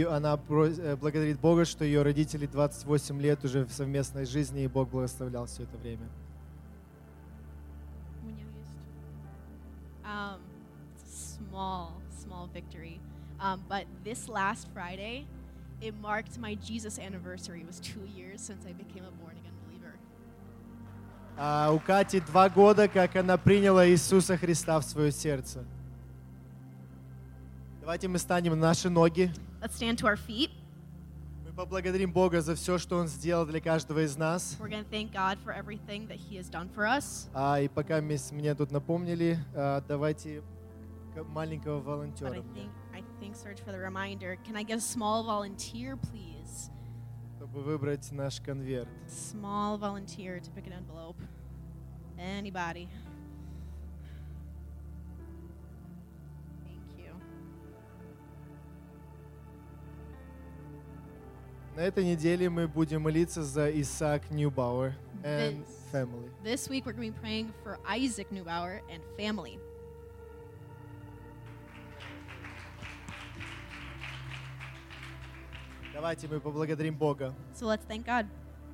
[0.00, 4.66] И она э, благодарит Бога, что ее родители 28 лет уже в совместной жизни, и
[4.66, 6.08] Бог благословлял все это время.
[8.22, 8.72] У меня есть.
[10.02, 10.40] Um,
[11.04, 12.98] small, small victory.
[13.40, 15.26] Um, but this last Friday,
[15.82, 17.60] it marked my Jesus anniversary.
[17.60, 19.92] It was two years since I became a born again believer.
[21.36, 25.62] А у Кати два года, как она приняла Иисуса Христа в свое сердце.
[27.82, 29.30] Давайте мы станем на наши ноги.
[29.61, 30.49] Let's stand to our feet.
[31.43, 34.57] Мы Мы поблагодарим Бога за все, что Он сделал для каждого из нас.
[34.59, 37.27] We're going to thank God for everything that He has done for us.
[37.33, 40.41] А, и пока мисс- мне тут напомнили, а, давайте
[41.13, 42.31] к- маленького But волонтера.
[42.33, 46.69] I think, I think, Serge, for the reminder, can I get a small volunteer, please?
[47.37, 48.87] чтобы выбрать наш конверт.
[49.07, 51.15] Small volunteer to pick an envelope.
[52.17, 52.87] Anybody?
[61.80, 64.92] На этой неделе мы будем молиться за Исаак Ньюбауэр
[65.24, 66.30] and This- family.
[66.44, 69.58] This week we're going to be praying for Isaac Neubauer and family.
[75.94, 77.34] Давайте мы поблагодарим Бога.
[77.54, 78.26] So let's thank God.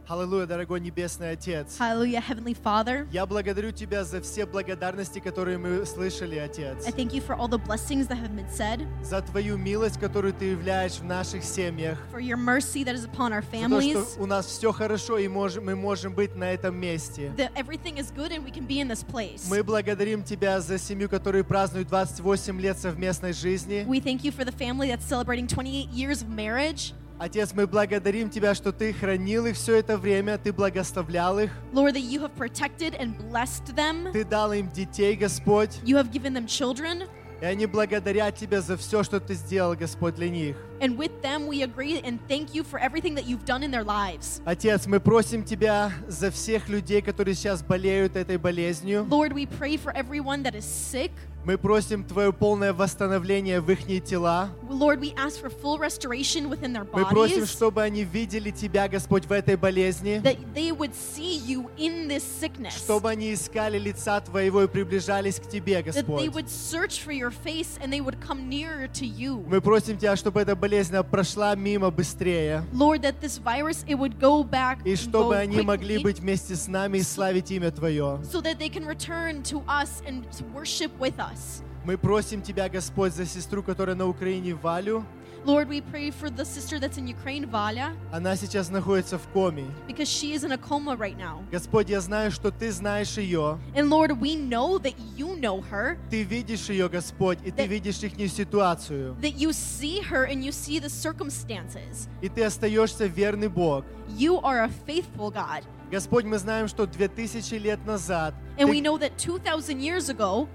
[0.09, 1.81] Аллилуйя, дорогой Небесный Отец.
[1.81, 3.09] Hallelujah, Heavenly Father.
[3.11, 6.87] Я благодарю Тебя за все благодарности, которые мы слышали, Отец.
[6.87, 10.33] I thank you for all the blessings that have been said, За Твою милость, которую
[10.33, 11.99] Ты являешь в наших семьях.
[12.13, 15.19] for your mercy that is upon our За то, families, что у нас все хорошо
[15.19, 17.33] и можем, мы можем быть на этом месте.
[17.37, 19.49] that everything is good and we can be in this place.
[19.51, 23.85] Мы благодарим Тебя за семью, которые празднуют 28 лет совместной жизни.
[23.89, 26.93] We thank you for the family that's celebrating 28 years of marriage.
[27.19, 31.95] Отец, мы благодарим Тебя, что Ты хранил их все это время, Ты благословлял их, Lord,
[31.95, 34.13] that you have protected and blessed them.
[34.13, 37.09] Ты дал им детей, Господь, You have given them children.
[37.41, 40.57] и они благодарят Тебя за все, что Ты сделал, Господь, для них.
[40.81, 43.85] And with them, we agree and thank you for everything that you've done in their
[43.85, 44.43] lives.
[44.45, 49.07] Отец, мы просим Тебя за всех людей, которые сейчас болеют этой болезнью.
[49.09, 51.13] Lord, we pray for everyone that is sick.
[51.47, 54.51] Мы просим Твое полное восстановление в их тела.
[54.69, 57.53] Lord, we ask for full restoration within their Мы просим, bodies.
[57.53, 60.21] чтобы они видели Тебя, Господь, в этой болезни.
[60.25, 62.77] That they would see you in this sickness.
[62.77, 66.35] Чтобы они искали лица Твоего и приближались к Тебе, That they Господь.
[66.35, 69.45] would search for your face and they would come nearer to you.
[69.47, 72.65] Мы просим Тебя, чтобы эта болезнь прошла мимо быстрее.
[72.73, 76.67] Lord, that this virus, it would go back И чтобы они могли быть вместе с
[76.67, 78.19] нами и славить имя Твое.
[78.25, 81.36] so that they can return to us and worship with us.
[81.85, 85.05] Мы просим Тебя, Господь, за сестру, которая на Украине, Валю.
[85.45, 89.65] Lord, we pray for the sister that's in Ukraine, Valia, Она сейчас находится в коме.
[89.87, 91.45] because she is in a coma right now.
[91.53, 93.57] Господь, я знаю, что Ты знаешь ее.
[93.77, 98.03] And Lord, we know that you know her, Ты видишь ее, Господь, и Ты видишь
[98.03, 99.15] их ситуацию.
[99.21, 102.09] that you see her and you see the circumstances.
[102.23, 103.85] И Ты остаешься верный Бог.
[104.19, 105.63] You are a faithful God.
[105.93, 110.49] Господь, мы знаем, что 2000 лет назад And we know that 2,000 years ago,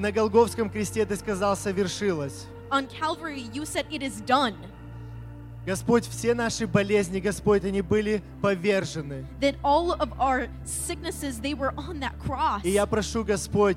[0.00, 2.46] на Голговском кресте Ты сказал «совершилось».
[2.70, 4.54] on Calvary, you said it is done.
[5.66, 9.26] Господь, все наши болезни, Господь, они были повержены.
[9.40, 12.62] That all of our sicknesses, they were on that cross.
[12.64, 13.76] И я прошу, Господь,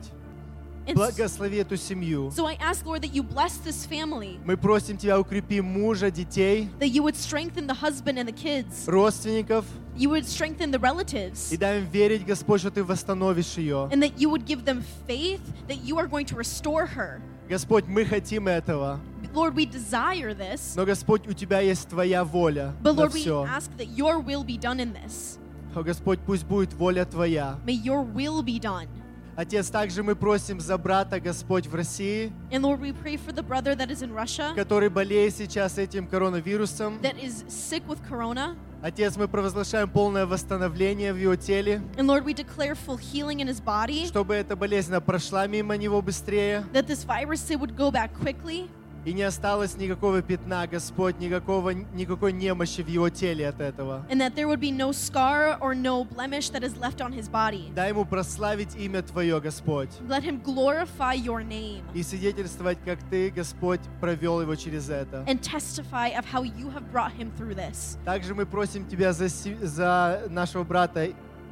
[0.94, 2.30] благослови эту семью.
[2.30, 6.68] So I ask, Lord, that you bless this family, Мы просим Тебя, укрепи мужа, детей,
[6.78, 9.64] that you would strengthen the husband and the kids, родственников,
[9.96, 13.88] you would strengthen the relatives, и дай им верить, Господь, что Ты восстановишь ее.
[13.92, 17.20] and that you would give them faith that you are going to restore her.
[17.48, 19.00] Господь, мы хотим этого.
[19.34, 23.20] Lord, we desire this, Но, Господь, у Тебя есть Твоя воля but на Lord, we
[23.20, 23.44] все.
[23.44, 25.38] ask that your will be done in this.
[25.74, 27.58] О, Господь, пусть будет воля Твоя.
[27.66, 28.88] May your will be done.
[29.35, 33.41] Отец, также мы просим за брата, Господь, в России, And Lord, we pray for the
[33.41, 36.99] brother that is in Russia который болеет сейчас этим коронавирусом.
[37.01, 38.55] that is sick with corona.
[38.83, 43.47] Отец, мы провозглашаем полное восстановление в его теле, And Lord, we declare full healing in
[43.47, 47.89] his body, чтобы эта болезнь прошла мимо него быстрее, that this virus it would go
[47.89, 48.69] back quickly,
[49.05, 54.05] и не осталось никакого пятна, Господь, никакого, никакой немощи в его теле от этого.
[54.09, 57.27] and that there would be no scar or no blemish that is left on his
[57.27, 57.71] body.
[57.75, 63.29] Дай ему прославить имя Твое, Господь, Let him glorify your name и свидетельствовать, как Ты,
[63.29, 65.23] Господь, провел его через это.
[65.27, 67.97] and testify of how you have brought him through this.
[68.05, 71.09] Также мы просим Тебя за, за нашего брата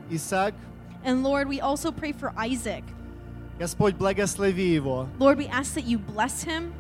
[0.10, 0.54] Исаак.
[1.04, 2.84] And Lord, we also pray for Isaac.
[3.60, 5.08] Господь, благослови его.
[5.20, 6.72] Lord, we ask that you bless him.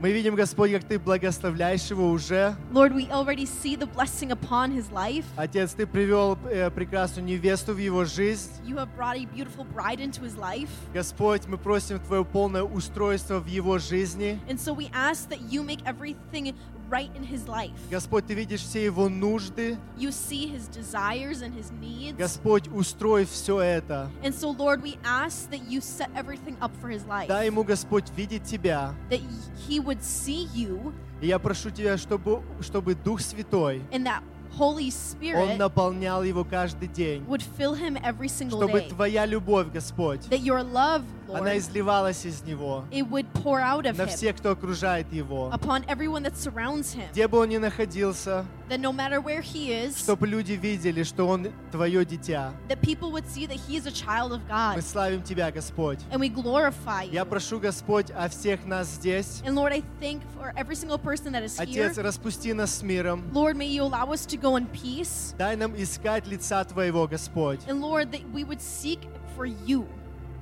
[0.00, 2.56] Мы видим, Господь, как Ты благословляешь его уже.
[2.72, 5.26] Lord, we already see the blessing upon his life.
[5.36, 8.50] Отец, Ты привел э, прекрасную невесту в его жизнь.
[8.64, 10.70] You have brought a beautiful bride into his life.
[10.94, 14.40] Господь, мы просим Твое полное устройство в его жизни.
[14.48, 16.54] And so we ask that you make everything
[16.90, 17.70] right in his life.
[17.90, 19.78] Господь, Ты видишь все его нужды.
[19.96, 22.18] You see his desires and his needs.
[22.18, 24.10] Господь, устрой все это.
[24.22, 27.28] And so, Lord, we ask that you set everything up for his life.
[27.28, 28.94] Дай ему, Господь, видеть Тебя.
[29.08, 29.20] That
[29.68, 34.22] he would see you И я прошу Тебя, чтобы, чтобы Дух Святой, and that
[34.58, 37.24] Holy Он Spirit наполнял его каждый день.
[37.28, 38.88] would fill him every single Чтобы day.
[38.88, 43.85] Твоя любовь, Господь, That your love, она Lord, изливалась из него it would pour out
[43.85, 45.49] of на him всех, кто окружает его.
[45.51, 47.09] upon everyone that surrounds him.
[47.11, 51.27] Где бы он ни находился, That no matter where he is, чтобы люди видели, что
[51.27, 52.53] он твое дитя.
[52.67, 54.75] that people would see that he is a child of God.
[54.75, 55.99] Мы славим Тебя, Господь.
[56.11, 57.11] And we glorify you.
[57.13, 59.41] Я прошу, Господь, о всех нас здесь.
[59.45, 61.87] And Lord, I thank for every single person that is here.
[61.87, 63.23] Отец, распусти нас с миром.
[63.33, 65.33] Lord, may you allow us to go in peace.
[65.37, 67.59] Дай нам искать лица Твоего, Господь.
[67.67, 68.99] And Lord, that we would seek
[69.35, 69.85] for you.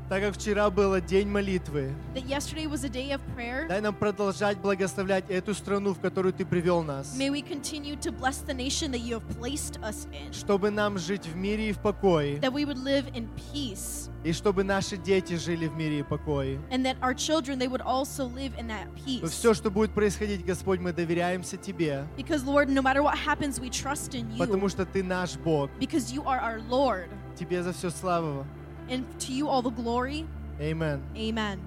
[0.09, 3.69] Так как вчера был день молитвы, That yesterday was a day of prayer.
[3.69, 7.15] дай нам продолжать благословлять эту страну, в которую Ты привел нас.
[7.19, 10.33] May we continue to bless the nation that you have placed us in.
[10.33, 12.39] Чтобы нам жить в мире и в покое.
[12.41, 14.09] That we would live in peace.
[14.25, 16.59] И чтобы наши дети жили в мире и покое.
[16.71, 19.29] And that our children, they would also live in that Но peace.
[19.29, 22.07] все, что будет происходить, Господь, мы доверяемся Тебе.
[22.17, 24.39] Because, Lord, no matter what happens, we trust in you.
[24.39, 25.69] Потому что Ты наш Бог.
[25.79, 27.09] Because you are our Lord.
[27.39, 28.47] Тебе за все слава.
[28.89, 30.27] And to you all the glory.
[30.61, 31.03] Amen.
[31.17, 31.61] Amen.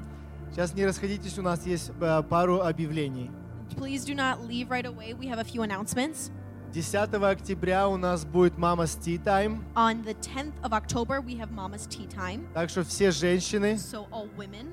[0.51, 3.32] Сейчас не расходитесь, у нас есть э, пару объявлений.
[3.77, 5.14] Please do not leave right away.
[5.14, 6.30] We have a few announcements.
[6.74, 9.61] 10 октября у нас будет Mama's Tea Time.
[9.75, 12.48] On the 10th of October, we have Mama's Tea Time.
[12.53, 14.67] Так что все женщины, So, all women,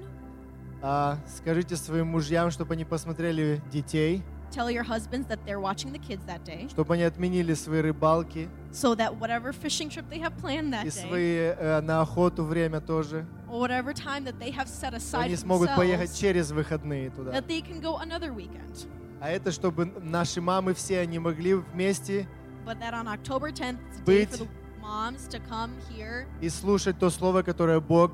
[0.81, 5.99] а, скажите своим мужьям, чтобы они посмотрели детей, tell your husbands that they're watching the
[5.99, 6.69] kids that day.
[6.69, 10.91] чтобы они отменили свои рыбалки So that whatever fishing trip they have planned that и
[10.91, 13.27] day, свои э, на охоту время тоже.
[13.49, 17.33] or whatever time that they have set aside Они смогут поехать через выходные туда.
[17.33, 18.87] that they can go another weekend.
[19.21, 22.29] А это чтобы наши мамы все они могли вместе
[22.67, 24.39] But that on October 10th, it's a day for Быть.
[24.39, 24.49] the
[24.83, 28.13] moms to come here и слушать то слово, которое Бог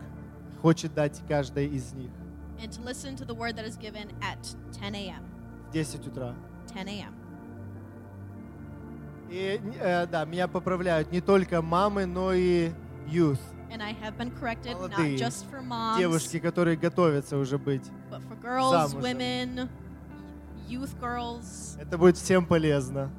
[0.63, 2.11] хочет дать каждой из них
[2.63, 4.39] and to listen to the word that is given at
[4.81, 5.23] 10 a.m.
[5.75, 6.35] в 10 утра.
[6.73, 7.15] 10 a.m.
[9.29, 12.71] И э, да, меня поправляют не только мамы, но и
[13.09, 13.41] youth,
[13.73, 17.83] And I have been corrected not молодые just for moms, девушки, которые готовятся уже быть.
[18.11, 19.01] but for girls, замужем.
[19.01, 19.69] women,
[20.69, 23.11] youth girls, Это будет всем полезно.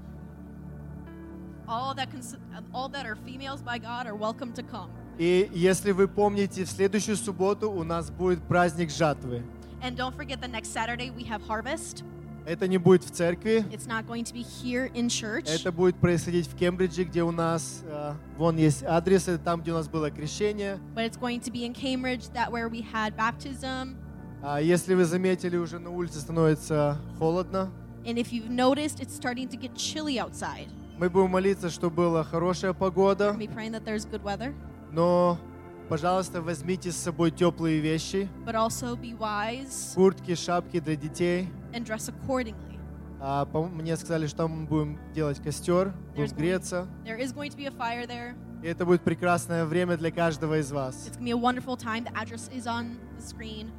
[1.68, 2.08] all that
[2.72, 4.90] all that are females by God are welcome to come.
[5.18, 9.44] И если вы помните, в следующую субботу у нас будет праздник жатвы.
[9.82, 12.06] And don't forget the next Saturday we have harvest.
[12.46, 15.50] Это не будет в церкви, It's not going to be here in church.
[15.50, 19.72] это будет происходить в Кембридже, где у нас, э, вон есть адрес, это там, где
[19.72, 20.80] у нас было крещение.
[20.96, 23.96] But it's going to be in Cambridge, that where we had baptism.
[24.44, 27.72] А если вы заметили, уже на улице становится холодно.
[28.06, 30.68] And if you've noticed, it's starting to get chilly outside.
[31.00, 34.54] Мы будем молиться, чтобы была хорошая погода, Be praying that there's good weather,
[34.92, 35.40] но,
[35.90, 41.50] пожалуйста, возьмите с собой теплые вещи, but also be wise куртки, шапки для детей.
[41.74, 42.80] and dress accordingly.
[43.20, 46.88] А, по- мне сказали, что мы будем делать костер, There's будем греться.
[47.06, 48.36] There is going to be a fire there.
[48.64, 51.08] И это будет прекрасное время для каждого из вас.
[51.08, 52.04] It's going to be a wonderful time.
[52.06, 53.72] The address is on the screen.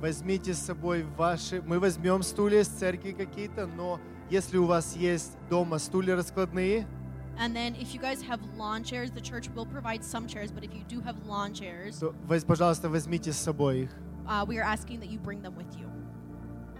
[0.00, 1.62] Возьмите с собой ваши...
[1.62, 4.00] Мы возьмем стулья с церкви какие-то, но
[4.30, 6.86] если у вас есть дома стулья раскладные,
[7.39, 10.63] And then if you guys have lawn chairs, the church will provide some chairs, but
[10.63, 13.89] if you do have lawn chairs, то, воз- пожалуйста, возьмите с собой их.
[14.27, 15.85] uh, we are asking that you bring them with you.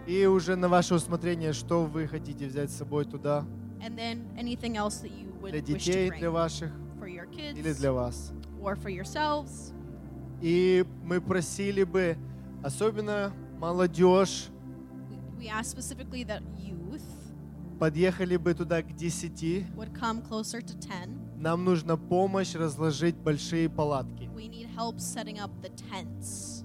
[0.07, 3.45] И уже на ваше усмотрение, что вы хотите взять с собой туда.
[3.81, 7.07] And then anything else that you would Для wish to детей, bring для ваших for
[7.07, 8.31] your kids или для вас.
[8.61, 9.73] or for yourselves.
[10.41, 12.17] И мы просили бы,
[12.63, 14.47] особенно молодежь,
[15.37, 16.58] We ask specifically that youth
[17.80, 19.66] подъехали бы туда к 10.
[19.74, 21.08] would come closer to 10.
[21.38, 24.28] Нам нужна помощь разложить большие палатки.
[24.36, 26.62] We need help setting up the tents.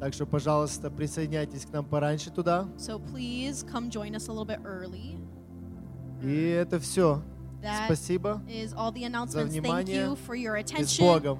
[0.00, 2.68] Так что, пожалуйста, присоединяйтесь к нам пораньше туда.
[2.76, 5.16] So please come join us a little bit early.
[6.22, 7.22] И это все.
[7.62, 8.42] That Спасибо.
[8.48, 9.52] is all the за announcements.
[9.54, 10.02] Thank внимание.
[10.04, 11.00] you for your И с attention.
[11.00, 11.38] Богом.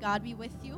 [0.00, 0.77] God be with you.